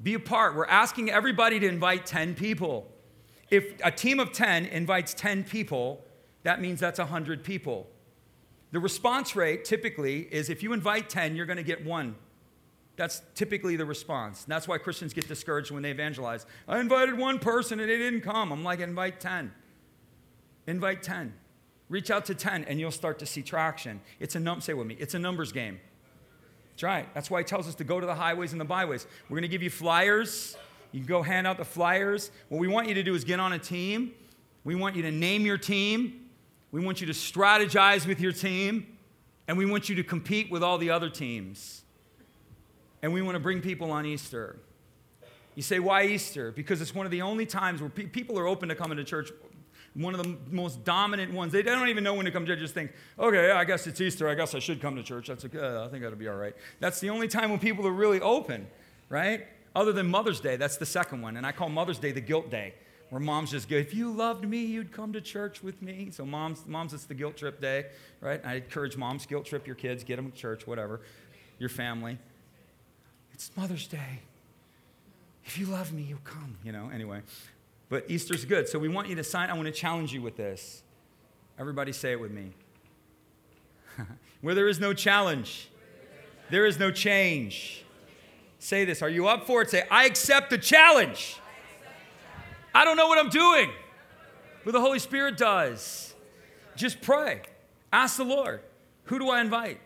Be 0.04 0.16
a 0.16 0.20
part. 0.20 0.58
We're 0.58 0.66
asking 0.66 1.10
everybody 1.10 1.58
to 1.58 1.66
invite 1.66 2.06
10 2.06 2.36
people. 2.36 2.92
If 3.50 3.72
a 3.86 3.92
team 3.92 4.20
of 4.20 4.34
10 4.34 4.66
invites 4.66 5.14
10 5.14 5.46
people, 5.46 6.04
that 6.44 6.60
means 6.60 6.82
that's 6.82 7.00
100 7.00 7.42
people. 7.42 7.88
The 8.74 8.82
response 8.82 9.34
rate 9.34 9.64
typically 9.64 10.24
is 10.30 10.50
if 10.50 10.62
you 10.62 10.74
invite 10.74 11.10
10, 11.10 11.38
you're 11.38 11.46
going 11.46 11.56
to 11.56 11.64
get 11.64 11.86
one. 11.86 12.16
That's 12.98 13.22
typically 13.36 13.76
the 13.76 13.86
response. 13.86 14.44
And 14.44 14.52
that's 14.52 14.68
why 14.68 14.80
Christians 14.80 15.14
get 15.14 15.28
discouraged 15.28 15.70
when 15.72 15.84
they 15.84 15.92
evangelize. 15.92 16.48
I 16.68 16.80
invited 16.80 17.16
one 17.16 17.38
person 17.38 17.80
and 17.80 17.90
they 17.90 17.98
didn't 17.98 18.22
come. 18.22 18.52
I'm 18.52 18.64
like, 18.64 18.80
invite 18.80 19.20
10. 19.20 19.54
Invite 20.66 21.04
10. 21.04 21.34
Reach 21.90 22.10
out 22.10 22.26
to 22.26 22.36
10 22.36 22.66
and 22.66 22.80
you'll 22.80 22.92
start 22.92 23.20
to 23.20 23.26
see 23.26 23.44
traction. 23.44 24.02
It's 24.20 24.36
a 24.36 24.40
num 24.40 24.62
say 24.62 24.74
with 24.74 24.88
me, 24.88 24.98
it's 25.00 25.14
a 25.14 25.20
numbers 25.20 25.52
game. 25.52 25.80
That's 26.72 26.84
right. 26.84 27.14
That's 27.14 27.30
why 27.32 27.40
he 27.40 27.44
tells 27.46 27.68
us 27.68 27.76
to 27.76 27.84
go 27.84 28.00
to 28.00 28.06
the 28.06 28.16
highways 28.16 28.52
and 28.52 28.60
the 28.60 28.66
byways. 28.66 29.06
We're 29.30 29.36
going 29.36 29.44
to 29.44 29.48
give 29.48 29.64
you 29.64 29.70
flyers. 29.70 30.58
You 30.92 31.00
can 31.00 31.08
go 31.08 31.22
hand 31.22 31.46
out 31.46 31.58
the 31.58 31.66
flyers. 31.66 32.32
What 32.50 32.60
we 32.60 32.68
want 32.68 32.88
you 32.88 32.96
to 32.96 33.04
do 33.04 33.14
is 33.14 33.24
get 33.24 33.40
on 33.40 33.54
a 33.54 33.60
team. 33.60 34.12
We 34.64 34.76
want 34.76 34.96
you 34.96 35.04
to 35.04 35.12
name 35.12 35.46
your 35.46 35.58
team. 35.58 36.30
We 36.72 36.82
want 36.82 37.00
you 37.00 37.08
to 37.08 37.14
strategize 37.14 38.08
with 38.08 38.20
your 38.20 38.32
team. 38.32 38.98
And 39.48 39.58
we 39.58 39.66
want 39.66 39.88
you 39.88 39.96
to 39.96 40.04
compete 40.04 40.52
with 40.52 40.64
all 40.64 40.78
the 40.78 40.90
other 40.90 41.10
teams. 41.10 41.84
And 43.02 43.14
we 43.14 43.22
want 43.22 43.36
to 43.36 43.40
bring 43.40 43.62
people 43.62 43.92
on 43.92 44.06
Easter. 44.06 44.60
You 45.56 45.64
say, 45.64 45.80
why 45.80 46.06
Easter? 46.06 46.52
Because 46.52 46.82
it's 46.82 46.94
one 46.94 47.06
of 47.06 47.12
the 47.12 47.22
only 47.22 47.46
times 47.46 47.82
where 47.82 47.90
pe- 47.90 48.06
people 48.06 48.38
are 48.38 48.48
open 48.48 48.70
to 48.70 48.76
coming 48.76 48.98
to 48.98 49.04
church. 49.04 49.32
One 49.94 50.14
of 50.14 50.22
the 50.22 50.38
most 50.52 50.84
dominant 50.84 51.34
ones. 51.34 51.52
They 51.52 51.64
don't 51.64 51.90
even 51.90 52.04
know 52.04 52.14
when 52.14 52.26
to 52.26 52.32
come 52.32 52.46
to 52.46 52.52
church. 52.52 52.60
Just 52.60 52.74
think, 52.74 52.92
okay, 53.18 53.52
I 53.52 53.64
guess 53.64 53.88
it's 53.88 54.00
Easter. 54.00 54.30
I 54.30 54.36
guess 54.36 54.54
I 54.54 54.60
should 54.60 54.82
come 54.82 54.96
to 54.96 55.04
church. 55.04 55.28
That's 55.28 55.46
okay. 55.46 55.60
I 55.60 55.88
think 55.88 56.04
that'll 56.04 56.18
be 56.18 56.28
all 56.28 56.36
right. 56.36 56.56
That's 56.80 57.00
the 57.00 57.10
only 57.10 57.28
time 57.28 57.50
when 57.50 57.60
people 57.60 57.88
are 57.88 57.92
really 57.92 58.22
open, 58.22 58.68
right? 59.10 59.48
other 59.78 59.94
than 59.94 60.08
Mother's 60.08 60.40
Day. 60.40 60.56
That's 60.56 60.78
the 60.78 60.88
second 60.88 61.22
one. 61.22 61.38
And 61.38 61.46
I 61.46 61.52
call 61.52 61.70
Mother's 61.70 62.00
Day 62.00 62.12
the 62.12 62.20
guilt 62.20 62.50
day, 62.50 62.74
where 63.10 63.22
moms 63.22 63.52
just 63.52 63.70
go, 63.70 63.76
if 63.76 63.94
you 63.94 64.12
loved 64.12 64.44
me, 64.44 64.58
you'd 64.66 64.92
come 64.92 65.14
to 65.14 65.22
church 65.22 65.62
with 65.62 65.84
me. 65.84 66.10
So 66.12 66.26
moms, 66.26 66.66
moms, 66.66 66.96
it's 66.96 67.06
the 67.06 67.14
guilt 67.14 67.38
trip 67.38 67.62
day, 67.62 67.86
right? 68.20 68.42
I 68.44 68.56
encourage 68.56 68.98
moms, 68.98 69.28
guilt 69.28 69.46
trip 69.46 69.68
your 69.68 69.76
kids, 69.76 70.04
get 70.04 70.16
them 70.16 70.32
to 70.32 70.36
church, 70.36 70.66
whatever, 70.66 71.02
your 71.60 71.70
family. 71.70 72.18
It's 73.38 73.52
Mother's 73.56 73.86
Day. 73.86 74.22
If 75.46 75.60
you 75.60 75.68
love 75.68 75.94
me, 75.94 76.02
you'll 76.02 76.18
come, 76.24 76.58
you 76.64 76.72
know, 76.72 76.90
anyway. 76.92 77.22
But 77.88 78.10
Easter's 78.10 78.46
good. 78.46 78.68
So 78.68 78.80
we 78.80 78.88
want 78.90 79.10
you 79.10 79.16
to 79.16 79.24
sign. 79.24 79.52
I 79.52 79.54
want 79.54 79.68
to 79.68 79.72
challenge 79.72 80.12
you 80.12 80.24
with 80.24 80.38
this. 80.38 80.82
Everybody 81.60 81.92
say 81.92 82.14
it 82.14 82.20
with 82.20 82.32
me. 82.32 82.50
Where 84.42 84.56
there 84.56 84.68
is 84.68 84.80
no 84.80 84.92
challenge, 84.92 85.70
there 86.50 86.66
is 86.66 86.80
no 86.80 86.90
change. 86.90 87.86
Say 88.58 88.86
this. 88.86 89.04
Are 89.04 89.10
you 89.10 89.28
up 89.28 89.46
for 89.46 89.62
it? 89.62 89.70
Say, 89.70 89.84
I 89.92 90.06
accept 90.06 90.50
the 90.50 90.58
challenge. 90.58 91.40
I 92.74 92.86
don't 92.86 92.98
know 92.98 93.08
what 93.08 93.20
I'm 93.20 93.30
doing, 93.30 93.70
but 94.66 94.72
the 94.72 94.82
Holy 94.82 94.98
Spirit 94.98 95.38
does. 95.38 96.16
Just 96.76 97.02
pray. 97.02 97.44
Ask 97.94 98.18
the 98.18 98.24
Lord, 98.24 98.62
who 99.04 99.20
do 99.20 99.30
I 99.30 99.42
invite? 99.42 99.80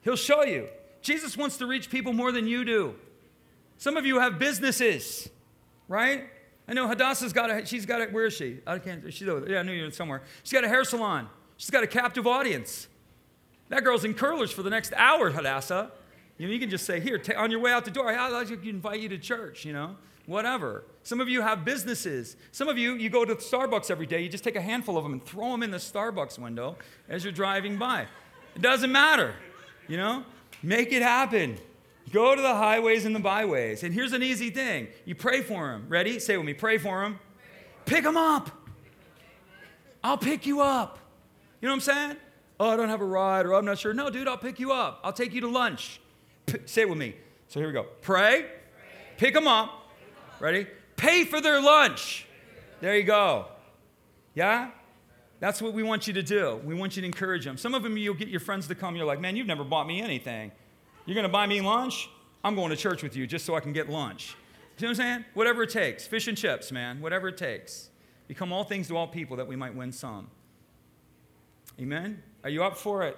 He'll 0.00 0.16
show 0.16 0.42
you. 0.42 0.68
Jesus 1.04 1.36
wants 1.36 1.58
to 1.58 1.66
reach 1.66 1.90
people 1.90 2.14
more 2.14 2.32
than 2.32 2.48
you 2.48 2.64
do. 2.64 2.94
Some 3.76 3.98
of 3.98 4.06
you 4.06 4.20
have 4.20 4.38
businesses, 4.38 5.28
right? 5.86 6.24
I 6.66 6.72
know 6.72 6.88
Hadassah's 6.88 7.34
got 7.34 7.50
a, 7.50 7.66
she's 7.66 7.84
got 7.84 8.00
a, 8.00 8.06
where 8.06 8.24
is 8.24 8.32
she? 8.32 8.60
I 8.66 8.78
can't, 8.78 9.12
she's 9.12 9.28
over 9.28 9.40
there. 9.40 9.50
Yeah, 9.50 9.60
I 9.60 9.62
knew 9.64 9.72
you 9.72 9.84
were 9.84 9.90
somewhere. 9.90 10.22
She's 10.42 10.52
got 10.52 10.64
a 10.64 10.68
hair 10.68 10.82
salon. 10.82 11.28
She's 11.58 11.68
got 11.68 11.84
a 11.84 11.86
captive 11.86 12.26
audience. 12.26 12.88
That 13.68 13.84
girl's 13.84 14.04
in 14.04 14.14
curlers 14.14 14.50
for 14.50 14.62
the 14.62 14.70
next 14.70 14.94
hour, 14.96 15.28
Hadassah. 15.28 15.92
You 16.38 16.46
know, 16.46 16.52
you 16.54 16.58
can 16.58 16.70
just 16.70 16.86
say, 16.86 17.00
here, 17.00 17.18
t- 17.18 17.34
on 17.34 17.50
your 17.50 17.60
way 17.60 17.70
out 17.70 17.84
the 17.84 17.90
door, 17.90 18.10
I'd 18.10 18.28
like 18.30 18.48
to 18.48 18.68
invite 18.68 19.00
you 19.00 19.10
to 19.10 19.18
church, 19.18 19.66
you 19.66 19.74
know, 19.74 19.96
whatever. 20.24 20.84
Some 21.02 21.20
of 21.20 21.28
you 21.28 21.42
have 21.42 21.66
businesses. 21.66 22.36
Some 22.50 22.68
of 22.68 22.78
you, 22.78 22.94
you 22.94 23.10
go 23.10 23.26
to 23.26 23.34
Starbucks 23.34 23.90
every 23.90 24.06
day, 24.06 24.22
you 24.22 24.30
just 24.30 24.42
take 24.42 24.56
a 24.56 24.62
handful 24.62 24.96
of 24.96 25.04
them 25.04 25.12
and 25.12 25.22
throw 25.22 25.50
them 25.50 25.62
in 25.62 25.70
the 25.70 25.76
Starbucks 25.76 26.38
window 26.38 26.76
as 27.10 27.24
you're 27.24 27.32
driving 27.32 27.76
by. 27.76 28.06
It 28.56 28.62
doesn't 28.62 28.90
matter, 28.90 29.34
you 29.86 29.98
know? 29.98 30.24
Make 30.64 30.92
it 30.92 31.02
happen. 31.02 31.58
Go 32.10 32.34
to 32.34 32.40
the 32.40 32.54
highways 32.54 33.04
and 33.04 33.14
the 33.14 33.20
byways. 33.20 33.82
And 33.82 33.92
here's 33.92 34.14
an 34.14 34.22
easy 34.22 34.48
thing 34.48 34.88
you 35.04 35.14
pray 35.14 35.42
for 35.42 35.68
them. 35.68 35.84
Ready? 35.88 36.18
Say 36.18 36.38
with 36.38 36.46
me 36.46 36.54
pray 36.54 36.78
for 36.78 37.02
them. 37.02 37.18
Pick 37.84 38.02
them 38.02 38.16
up. 38.16 38.50
I'll 40.02 40.16
pick 40.16 40.46
you 40.46 40.62
up. 40.62 40.98
You 41.60 41.68
know 41.68 41.74
what 41.74 41.76
I'm 41.76 41.80
saying? 41.80 42.16
Oh, 42.58 42.70
I 42.70 42.76
don't 42.76 42.88
have 42.88 43.02
a 43.02 43.06
ride 43.06 43.44
or 43.44 43.54
I'm 43.54 43.66
not 43.66 43.78
sure. 43.78 43.92
No, 43.92 44.08
dude, 44.08 44.26
I'll 44.26 44.38
pick 44.38 44.58
you 44.58 44.72
up. 44.72 45.00
I'll 45.04 45.12
take 45.12 45.34
you 45.34 45.42
to 45.42 45.48
lunch. 45.48 46.00
P- 46.46 46.58
say 46.64 46.82
it 46.82 46.88
with 46.88 46.98
me. 46.98 47.14
So 47.48 47.60
here 47.60 47.66
we 47.66 47.74
go. 47.74 47.84
Pray, 48.00 48.42
Pray. 48.42 48.48
pick 49.18 49.34
them 49.34 49.46
up. 49.46 49.90
Ready? 50.40 50.66
Pay 50.96 51.24
for 51.24 51.42
their 51.42 51.60
lunch. 51.60 52.26
There 52.80 52.96
you 52.96 53.02
go. 53.02 53.46
Yeah? 54.34 54.70
That's 55.40 55.60
what 55.60 55.72
we 55.74 55.82
want 55.82 56.06
you 56.06 56.14
to 56.14 56.22
do. 56.22 56.60
We 56.64 56.74
want 56.74 56.96
you 56.96 57.02
to 57.02 57.06
encourage 57.06 57.44
them. 57.44 57.56
Some 57.56 57.74
of 57.74 57.82
them, 57.82 57.96
you'll 57.96 58.14
get 58.14 58.28
your 58.28 58.40
friends 58.40 58.66
to 58.68 58.74
come. 58.74 58.96
You're 58.96 59.06
like, 59.06 59.20
man, 59.20 59.36
you've 59.36 59.46
never 59.46 59.64
bought 59.64 59.86
me 59.86 60.00
anything. 60.00 60.52
You're 61.06 61.14
going 61.14 61.26
to 61.26 61.32
buy 61.32 61.46
me 61.46 61.60
lunch? 61.60 62.08
I'm 62.42 62.54
going 62.54 62.70
to 62.70 62.76
church 62.76 63.02
with 63.02 63.16
you 63.16 63.26
just 63.26 63.44
so 63.44 63.54
I 63.54 63.60
can 63.60 63.72
get 63.72 63.88
lunch. 63.88 64.36
You 64.78 64.86
know 64.86 64.90
what 64.90 65.00
I'm 65.00 65.06
saying? 65.06 65.24
Whatever 65.34 65.62
it 65.64 65.70
takes. 65.70 66.06
Fish 66.06 66.28
and 66.28 66.36
chips, 66.36 66.72
man. 66.72 67.00
Whatever 67.00 67.28
it 67.28 67.36
takes. 67.36 67.90
Become 68.26 68.52
all 68.52 68.64
things 68.64 68.88
to 68.88 68.96
all 68.96 69.06
people 69.06 69.36
that 69.36 69.46
we 69.46 69.56
might 69.56 69.74
win 69.74 69.92
some. 69.92 70.28
Amen? 71.80 72.22
Are 72.42 72.50
you 72.50 72.64
up 72.64 72.76
for 72.76 73.02
it? 73.02 73.16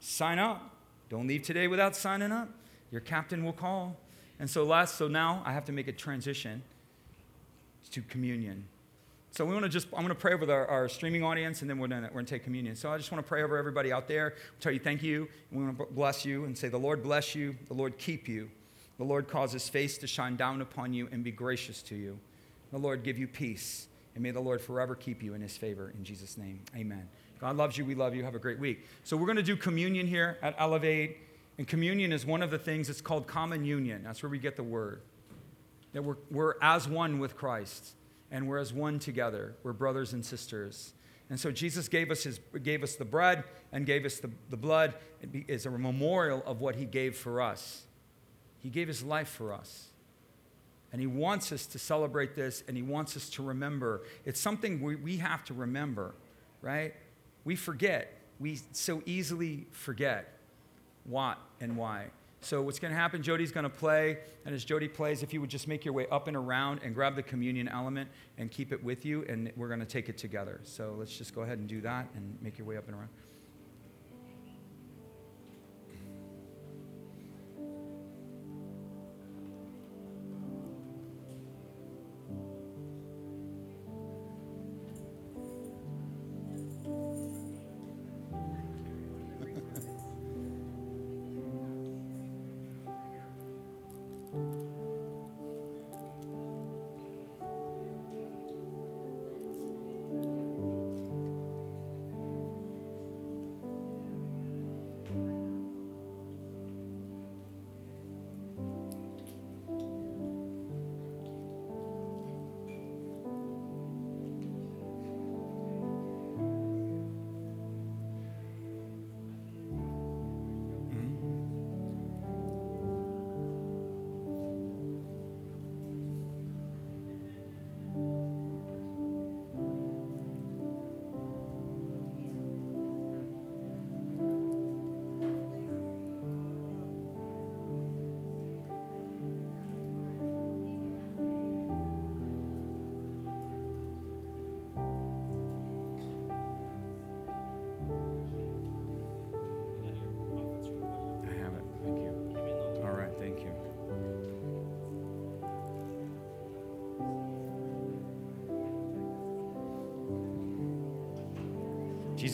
Sign 0.00 0.38
up. 0.38 0.70
Don't 1.08 1.26
leave 1.26 1.42
today 1.42 1.68
without 1.68 1.94
signing 1.94 2.32
up. 2.32 2.48
Your 2.90 3.00
captain 3.00 3.44
will 3.44 3.52
call. 3.52 3.96
And 4.38 4.48
so 4.48 4.64
last, 4.64 4.96
so 4.96 5.08
now 5.08 5.42
I 5.44 5.52
have 5.52 5.64
to 5.66 5.72
make 5.72 5.88
a 5.88 5.92
transition 5.92 6.62
to 7.90 8.02
communion. 8.02 8.66
So 9.36 9.44
we 9.44 9.52
want 9.52 9.64
to 9.64 9.68
just, 9.68 9.88
I'm 9.88 9.98
going 9.98 10.08
to 10.08 10.14
pray 10.14 10.32
over 10.32 10.50
our, 10.50 10.66
our 10.66 10.88
streaming 10.88 11.22
audience, 11.22 11.60
and 11.60 11.68
then 11.68 11.76
we're 11.78 11.88
going 11.88 12.08
we're 12.10 12.22
to 12.22 12.26
take 12.26 12.42
communion. 12.42 12.74
So 12.74 12.90
I 12.90 12.96
just 12.96 13.12
want 13.12 13.22
to 13.22 13.28
pray 13.28 13.42
over 13.42 13.58
everybody 13.58 13.92
out 13.92 14.08
there, 14.08 14.32
tell 14.60 14.72
you 14.72 14.78
thank 14.78 15.02
you. 15.02 15.28
We 15.52 15.62
want 15.62 15.78
to 15.78 15.84
bless 15.90 16.24
you 16.24 16.46
and 16.46 16.56
say, 16.56 16.68
the 16.68 16.78
Lord 16.78 17.02
bless 17.02 17.34
you, 17.34 17.54
the 17.68 17.74
Lord 17.74 17.98
keep 17.98 18.28
you. 18.28 18.50
The 18.96 19.04
Lord 19.04 19.28
cause 19.28 19.52
his 19.52 19.68
face 19.68 19.98
to 19.98 20.06
shine 20.06 20.36
down 20.36 20.62
upon 20.62 20.94
you 20.94 21.10
and 21.12 21.22
be 21.22 21.32
gracious 21.32 21.82
to 21.82 21.94
you. 21.94 22.18
The 22.72 22.78
Lord 22.78 23.02
give 23.02 23.18
you 23.18 23.28
peace, 23.28 23.88
and 24.14 24.22
may 24.22 24.30
the 24.30 24.40
Lord 24.40 24.62
forever 24.62 24.94
keep 24.94 25.22
you 25.22 25.34
in 25.34 25.42
his 25.42 25.54
favor. 25.54 25.92
In 25.94 26.02
Jesus' 26.02 26.38
name, 26.38 26.60
amen. 26.74 27.06
God 27.38 27.58
loves 27.58 27.76
you. 27.76 27.84
We 27.84 27.94
love 27.94 28.14
you. 28.14 28.24
Have 28.24 28.36
a 28.36 28.38
great 28.38 28.58
week. 28.58 28.86
So, 29.04 29.18
we're 29.18 29.26
going 29.26 29.36
to 29.36 29.42
do 29.42 29.54
communion 29.54 30.06
here 30.06 30.38
at 30.40 30.54
Elevate. 30.56 31.18
And 31.58 31.68
communion 31.68 32.10
is 32.10 32.24
one 32.24 32.42
of 32.42 32.50
the 32.50 32.58
things, 32.58 32.88
it's 32.88 33.02
called 33.02 33.26
common 33.26 33.66
union. 33.66 34.02
That's 34.02 34.22
where 34.22 34.30
we 34.30 34.38
get 34.38 34.56
the 34.56 34.62
word. 34.62 35.02
That 35.92 36.02
we're, 36.02 36.16
we're 36.30 36.54
as 36.62 36.88
one 36.88 37.18
with 37.18 37.36
Christ, 37.36 37.92
and 38.30 38.48
we're 38.48 38.58
as 38.58 38.72
one 38.72 38.98
together. 38.98 39.54
We're 39.62 39.72
brothers 39.72 40.12
and 40.12 40.24
sisters. 40.24 40.92
And 41.28 41.38
so 41.38 41.50
Jesus 41.50 41.88
gave 41.88 42.10
us, 42.10 42.22
his, 42.22 42.40
gave 42.62 42.82
us 42.82 42.96
the 42.96 43.04
bread 43.04 43.44
and 43.72 43.84
gave 43.84 44.04
us 44.04 44.18
the, 44.18 44.30
the 44.50 44.56
blood 44.56 44.94
as 45.48 45.66
a 45.66 45.70
memorial 45.70 46.42
of 46.46 46.60
what 46.60 46.76
he 46.76 46.84
gave 46.84 47.16
for 47.16 47.40
us. 47.40 47.82
He 48.58 48.70
gave 48.70 48.88
his 48.88 49.02
life 49.02 49.28
for 49.28 49.52
us. 49.52 49.88
And 50.92 51.00
he 51.00 51.06
wants 51.06 51.50
us 51.50 51.66
to 51.66 51.78
celebrate 51.78 52.36
this 52.36 52.62
and 52.68 52.76
he 52.76 52.82
wants 52.82 53.16
us 53.16 53.28
to 53.30 53.42
remember. 53.42 54.02
It's 54.24 54.40
something 54.40 54.80
we, 54.80 54.94
we 54.94 55.16
have 55.16 55.44
to 55.46 55.54
remember, 55.54 56.14
right? 56.62 56.94
we 57.46 57.56
forget. 57.56 58.12
We 58.38 58.60
so 58.72 59.02
easily 59.06 59.66
forget 59.70 60.36
what 61.04 61.38
and 61.60 61.78
why. 61.78 62.08
So, 62.46 62.62
what's 62.62 62.78
going 62.78 62.92
to 62.92 62.96
happen, 62.96 63.24
Jody's 63.24 63.50
going 63.50 63.64
to 63.64 63.68
play. 63.68 64.18
And 64.44 64.54
as 64.54 64.64
Jody 64.64 64.86
plays, 64.86 65.24
if 65.24 65.34
you 65.34 65.40
would 65.40 65.50
just 65.50 65.66
make 65.66 65.84
your 65.84 65.92
way 65.92 66.06
up 66.12 66.28
and 66.28 66.36
around 66.36 66.78
and 66.84 66.94
grab 66.94 67.16
the 67.16 67.22
communion 67.24 67.66
element 67.66 68.08
and 68.38 68.52
keep 68.52 68.70
it 68.70 68.84
with 68.84 69.04
you, 69.04 69.24
and 69.28 69.50
we're 69.56 69.66
going 69.66 69.80
to 69.80 69.84
take 69.84 70.08
it 70.08 70.16
together. 70.16 70.60
So, 70.62 70.94
let's 70.96 71.18
just 71.18 71.34
go 71.34 71.40
ahead 71.40 71.58
and 71.58 71.66
do 71.66 71.80
that 71.80 72.08
and 72.14 72.38
make 72.40 72.56
your 72.56 72.64
way 72.68 72.76
up 72.76 72.86
and 72.86 72.94
around. 72.94 73.08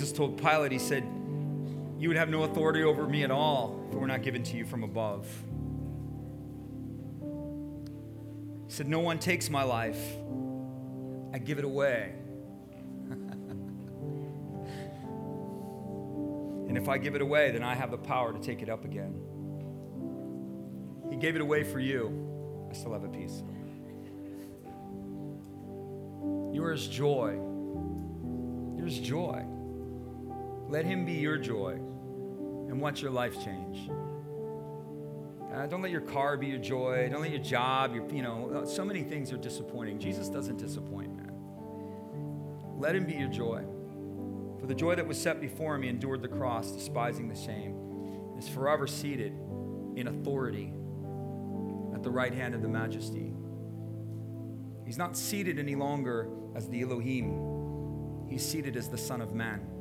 Jesus 0.02 0.16
told 0.16 0.36
Pilate, 0.36 0.72
He 0.72 0.80
said, 0.80 1.04
You 1.96 2.08
would 2.08 2.16
have 2.16 2.28
no 2.28 2.42
authority 2.42 2.82
over 2.82 3.06
me 3.06 3.22
at 3.22 3.30
all 3.30 3.84
if 3.86 3.94
it 3.94 4.00
were 4.00 4.08
not 4.08 4.22
given 4.22 4.42
to 4.42 4.56
you 4.56 4.64
from 4.64 4.82
above. 4.82 5.28
He 8.66 8.72
said, 8.72 8.88
No 8.88 8.98
one 8.98 9.20
takes 9.20 9.48
my 9.48 9.62
life, 9.62 10.00
I 11.32 11.38
give 11.38 11.60
it 11.60 11.64
away. 11.64 12.14
And 16.68 16.78
if 16.78 16.88
I 16.88 16.96
give 16.96 17.14
it 17.14 17.20
away, 17.20 17.50
then 17.50 17.62
I 17.62 17.74
have 17.74 17.90
the 17.90 17.98
power 17.98 18.32
to 18.32 18.38
take 18.38 18.62
it 18.62 18.70
up 18.70 18.86
again. 18.86 19.14
He 21.10 21.16
gave 21.16 21.36
it 21.36 21.42
away 21.42 21.64
for 21.64 21.78
you. 21.78 22.66
I 22.70 22.72
still 22.72 22.94
have 22.94 23.04
a 23.04 23.08
piece. 23.08 23.42
Yours 26.54 26.88
joy. 26.88 27.38
You're 28.78 28.88
joy. 28.88 29.44
Let 30.72 30.86
Him 30.86 31.04
be 31.04 31.12
your 31.12 31.36
joy 31.36 31.72
and 31.72 32.80
watch 32.80 33.02
your 33.02 33.10
life 33.10 33.34
change. 33.44 33.90
Uh, 35.52 35.66
don't 35.66 35.82
let 35.82 35.90
your 35.90 36.00
car 36.00 36.38
be 36.38 36.46
your 36.46 36.60
joy. 36.60 37.10
Don't 37.12 37.20
let 37.20 37.30
your 37.30 37.42
job, 37.42 37.94
your, 37.94 38.10
you 38.10 38.22
know, 38.22 38.64
so 38.64 38.82
many 38.82 39.02
things 39.02 39.30
are 39.34 39.36
disappointing. 39.36 39.98
Jesus 39.98 40.30
doesn't 40.30 40.56
disappoint, 40.56 41.14
man. 41.14 41.30
Let 42.78 42.96
Him 42.96 43.04
be 43.04 43.12
your 43.12 43.28
joy. 43.28 43.62
For 44.60 44.66
the 44.66 44.74
joy 44.74 44.94
that 44.94 45.06
was 45.06 45.20
set 45.20 45.42
before 45.42 45.74
him, 45.74 45.82
he 45.82 45.90
endured 45.90 46.22
the 46.22 46.28
cross, 46.28 46.70
despising 46.70 47.28
the 47.28 47.34
shame, 47.34 47.76
is 48.38 48.48
forever 48.48 48.86
seated 48.86 49.34
in 49.96 50.06
authority 50.06 50.72
at 51.94 52.02
the 52.02 52.10
right 52.10 52.32
hand 52.32 52.54
of 52.54 52.62
the 52.62 52.68
majesty. 52.68 53.34
He's 54.86 54.96
not 54.96 55.18
seated 55.18 55.58
any 55.58 55.74
longer 55.74 56.30
as 56.56 56.66
the 56.70 56.80
Elohim, 56.80 58.26
he's 58.30 58.42
seated 58.42 58.74
as 58.74 58.88
the 58.88 58.96
Son 58.96 59.20
of 59.20 59.34
Man. 59.34 59.71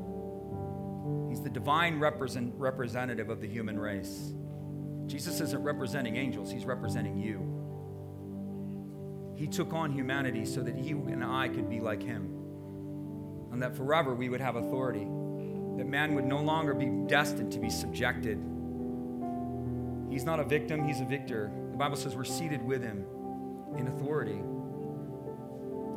He's 1.32 1.42
the 1.42 1.50
divine 1.50 1.98
represent, 1.98 2.54
representative 2.58 3.30
of 3.30 3.40
the 3.40 3.48
human 3.48 3.80
race. 3.80 4.34
Jesus 5.08 5.40
isn't 5.40 5.64
representing 5.64 6.18
angels, 6.18 6.52
he's 6.52 6.66
representing 6.66 7.18
you. 7.18 7.40
He 9.38 9.48
took 9.48 9.72
on 9.72 9.94
humanity 9.94 10.44
so 10.44 10.62
that 10.62 10.78
you 10.78 11.08
and 11.10 11.24
I 11.24 11.48
could 11.48 11.70
be 11.70 11.80
like 11.80 12.04
him 12.04 12.38
and 13.54 13.62
that 13.62 13.78
forever 13.78 14.14
we 14.14 14.28
would 14.28 14.42
have 14.42 14.58
authority, 14.58 15.06
that 15.78 15.88
man 15.88 16.16
would 16.16 16.26
no 16.26 16.42
longer 16.42 16.74
be 16.74 16.88
destined 17.08 17.54
to 17.54 17.60
be 17.60 17.70
subjected. 17.70 18.38
He's 20.10 20.26
not 20.26 20.42
a 20.42 20.44
victim, 20.44 20.86
he's 20.86 21.00
a 21.00 21.06
victor. 21.06 21.50
The 21.72 21.78
Bible 21.78 21.96
says 21.96 22.14
we're 22.14 22.26
seated 22.26 22.62
with 22.62 22.84
him 22.84 23.06
in 23.78 23.88
authority. 23.88 24.42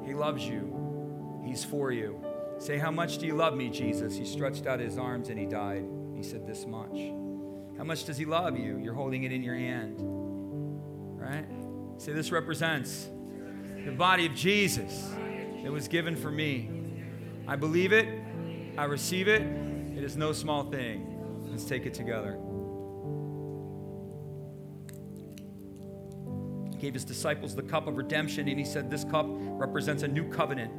He 0.07 0.15
loves 0.15 0.45
you, 0.47 1.43
he's 1.45 1.65
for 1.65 1.91
you. 1.91 2.25
Say, 2.65 2.79
How 2.79 2.91
much 2.91 3.19
do 3.19 3.27
you 3.27 3.35
love 3.35 3.55
me, 3.55 3.69
Jesus? 3.69 4.17
He 4.17 4.25
stretched 4.25 4.67
out 4.67 4.81
his 4.81 4.97
arms 4.97 5.29
and 5.29 5.39
he 5.39 5.45
died. 5.45 5.85
He 6.17 6.23
said, 6.23 6.47
This 6.47 6.65
much. 6.65 6.97
How 7.77 7.85
much 7.85 8.07
does 8.07 8.17
he 8.17 8.25
love 8.25 8.59
you? 8.59 8.79
You're 8.79 8.95
holding 8.95 9.25
it 9.25 9.33
in 9.33 9.43
your 9.43 9.55
hand. 9.55 9.97
Right? 10.01 11.45
Say, 11.99 12.13
This 12.13 12.33
represents 12.33 13.11
the 13.85 13.93
body 13.93 14.25
of 14.25 14.35
Jesus 14.35 15.11
that 15.63 15.71
was 15.71 15.89
given 15.89 16.17
for 16.17 16.31
me. 16.31 16.71
I 17.47 17.55
believe 17.55 17.93
it. 17.93 18.09
I 18.79 18.85
receive 18.85 19.29
it. 19.29 19.43
It 19.43 20.03
is 20.03 20.17
no 20.17 20.33
small 20.33 20.65
thing. 20.65 21.47
Let's 21.51 21.67
take 21.67 21.85
it 21.85 21.93
together. 21.93 22.39
He 26.73 26.79
gave 26.79 26.95
his 26.95 27.05
disciples 27.05 27.55
the 27.55 27.63
cup 27.63 27.87
of 27.89 27.99
redemption, 27.99 28.49
and 28.49 28.59
he 28.59 28.65
said, 28.65 28.91
This 28.91 29.05
cup 29.05 29.27
represents 29.29 30.03
a 30.03 30.09
new 30.09 30.27
covenant. 30.31 30.73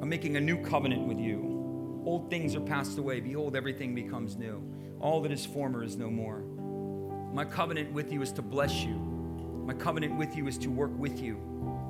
I'm 0.00 0.08
making 0.08 0.36
a 0.36 0.40
new 0.40 0.62
covenant 0.62 1.06
with 1.06 1.18
you. 1.18 2.02
Old 2.04 2.30
things 2.30 2.54
are 2.54 2.60
passed 2.60 2.98
away. 2.98 3.20
Behold, 3.20 3.54
everything 3.54 3.94
becomes 3.94 4.36
new. 4.36 4.62
All 5.00 5.20
that 5.22 5.32
is 5.32 5.44
former 5.44 5.84
is 5.84 5.96
no 5.96 6.10
more. 6.10 6.40
My 7.32 7.44
covenant 7.44 7.92
with 7.92 8.12
you 8.12 8.22
is 8.22 8.32
to 8.32 8.42
bless 8.42 8.82
you. 8.82 8.94
My 8.94 9.74
covenant 9.74 10.16
with 10.16 10.36
you 10.36 10.48
is 10.48 10.58
to 10.58 10.68
work 10.68 10.92
with 10.96 11.20
you. 11.20 11.36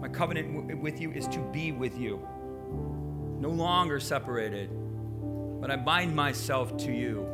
My 0.01 0.09
covenant 0.09 0.55
w- 0.55 0.77
with 0.77 1.01
you 1.01 1.13
is 1.13 1.27
to 1.29 1.39
be 1.53 1.73
with 1.73 1.99
you 1.99 2.27
no 3.41 3.49
longer 3.49 3.99
separated, 3.99 4.69
but 5.61 5.71
I 5.71 5.77
bind 5.77 6.15
myself 6.15 6.77
to 6.79 6.93
you 6.93 7.27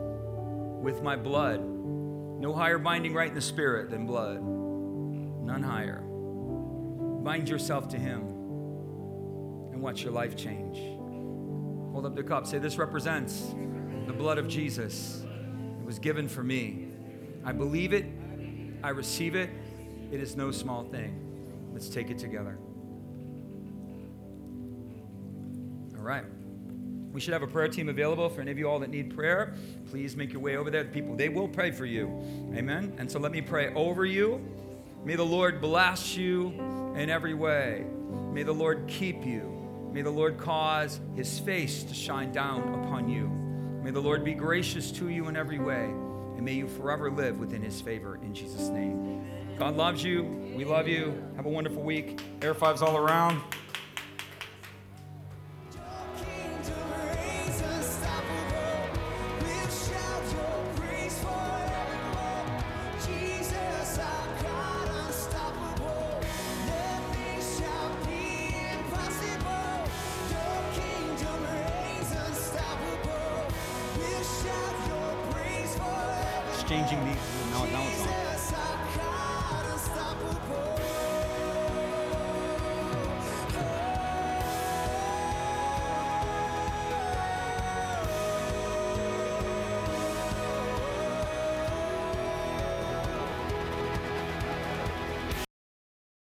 with 0.80 1.02
my 1.02 1.16
blood. 1.16 1.60
No 1.60 2.54
higher 2.54 2.78
binding 2.78 3.12
right 3.12 3.28
in 3.28 3.34
the 3.34 3.40
spirit 3.40 3.90
than 3.90 4.06
blood, 4.06 4.40
none 4.40 5.64
higher. 5.64 6.00
Bind 7.24 7.48
yourself 7.48 7.88
to 7.88 7.98
Him 7.98 8.35
and 9.76 9.82
watch 9.82 10.02
your 10.02 10.12
life 10.12 10.34
change. 10.34 10.78
Hold 11.92 12.06
up 12.06 12.16
the 12.16 12.22
cup. 12.22 12.46
Say, 12.46 12.58
This 12.58 12.78
represents 12.78 13.54
the 14.06 14.12
blood 14.12 14.38
of 14.38 14.48
Jesus. 14.48 15.22
It 15.22 15.84
was 15.84 15.98
given 15.98 16.28
for 16.28 16.42
me. 16.42 16.88
I 17.44 17.52
believe 17.52 17.92
it, 17.92 18.06
I 18.82 18.88
receive 18.88 19.36
it. 19.36 19.50
It 20.10 20.20
is 20.20 20.34
no 20.34 20.50
small 20.50 20.84
thing. 20.84 21.20
Let's 21.74 21.90
take 21.90 22.10
it 22.10 22.18
together. 22.18 22.58
All 25.98 26.02
right. 26.02 26.24
We 27.12 27.20
should 27.20 27.34
have 27.34 27.42
a 27.42 27.46
prayer 27.46 27.68
team 27.68 27.90
available 27.90 28.30
for 28.30 28.40
any 28.40 28.50
of 28.50 28.58
you 28.58 28.68
all 28.68 28.78
that 28.78 28.88
need 28.88 29.14
prayer. 29.14 29.54
Please 29.90 30.16
make 30.16 30.32
your 30.32 30.40
way 30.40 30.56
over 30.56 30.70
there. 30.70 30.84
The 30.84 30.90
people, 30.90 31.16
they 31.16 31.28
will 31.28 31.48
pray 31.48 31.70
for 31.70 31.84
you. 31.84 32.06
Amen. 32.54 32.94
And 32.98 33.10
so 33.10 33.18
let 33.18 33.32
me 33.32 33.42
pray 33.42 33.74
over 33.74 34.06
you. 34.06 34.40
May 35.04 35.16
the 35.16 35.24
Lord 35.24 35.60
bless 35.60 36.16
you 36.16 36.48
in 36.96 37.10
every 37.10 37.34
way. 37.34 37.84
May 38.32 38.42
the 38.42 38.54
Lord 38.54 38.86
keep 38.86 39.24
you. 39.26 39.55
May 39.92 40.02
the 40.02 40.10
Lord 40.10 40.38
cause 40.38 41.00
his 41.14 41.38
face 41.38 41.82
to 41.84 41.94
shine 41.94 42.32
down 42.32 42.84
upon 42.84 43.08
you. 43.08 43.28
May 43.82 43.90
the 43.90 44.00
Lord 44.00 44.24
be 44.24 44.34
gracious 44.34 44.90
to 44.92 45.08
you 45.08 45.28
in 45.28 45.36
every 45.36 45.58
way. 45.58 45.84
And 45.84 46.44
may 46.44 46.52
you 46.52 46.68
forever 46.68 47.10
live 47.10 47.38
within 47.38 47.62
his 47.62 47.80
favor 47.80 48.16
in 48.16 48.34
Jesus' 48.34 48.68
name. 48.68 49.56
God 49.58 49.76
loves 49.76 50.04
you. 50.04 50.24
We 50.54 50.64
love 50.64 50.86
you. 50.86 51.22
Have 51.36 51.46
a 51.46 51.48
wonderful 51.48 51.82
week. 51.82 52.20
Air 52.42 52.52
fives 52.52 52.82
all 52.82 52.96
around. 52.96 53.40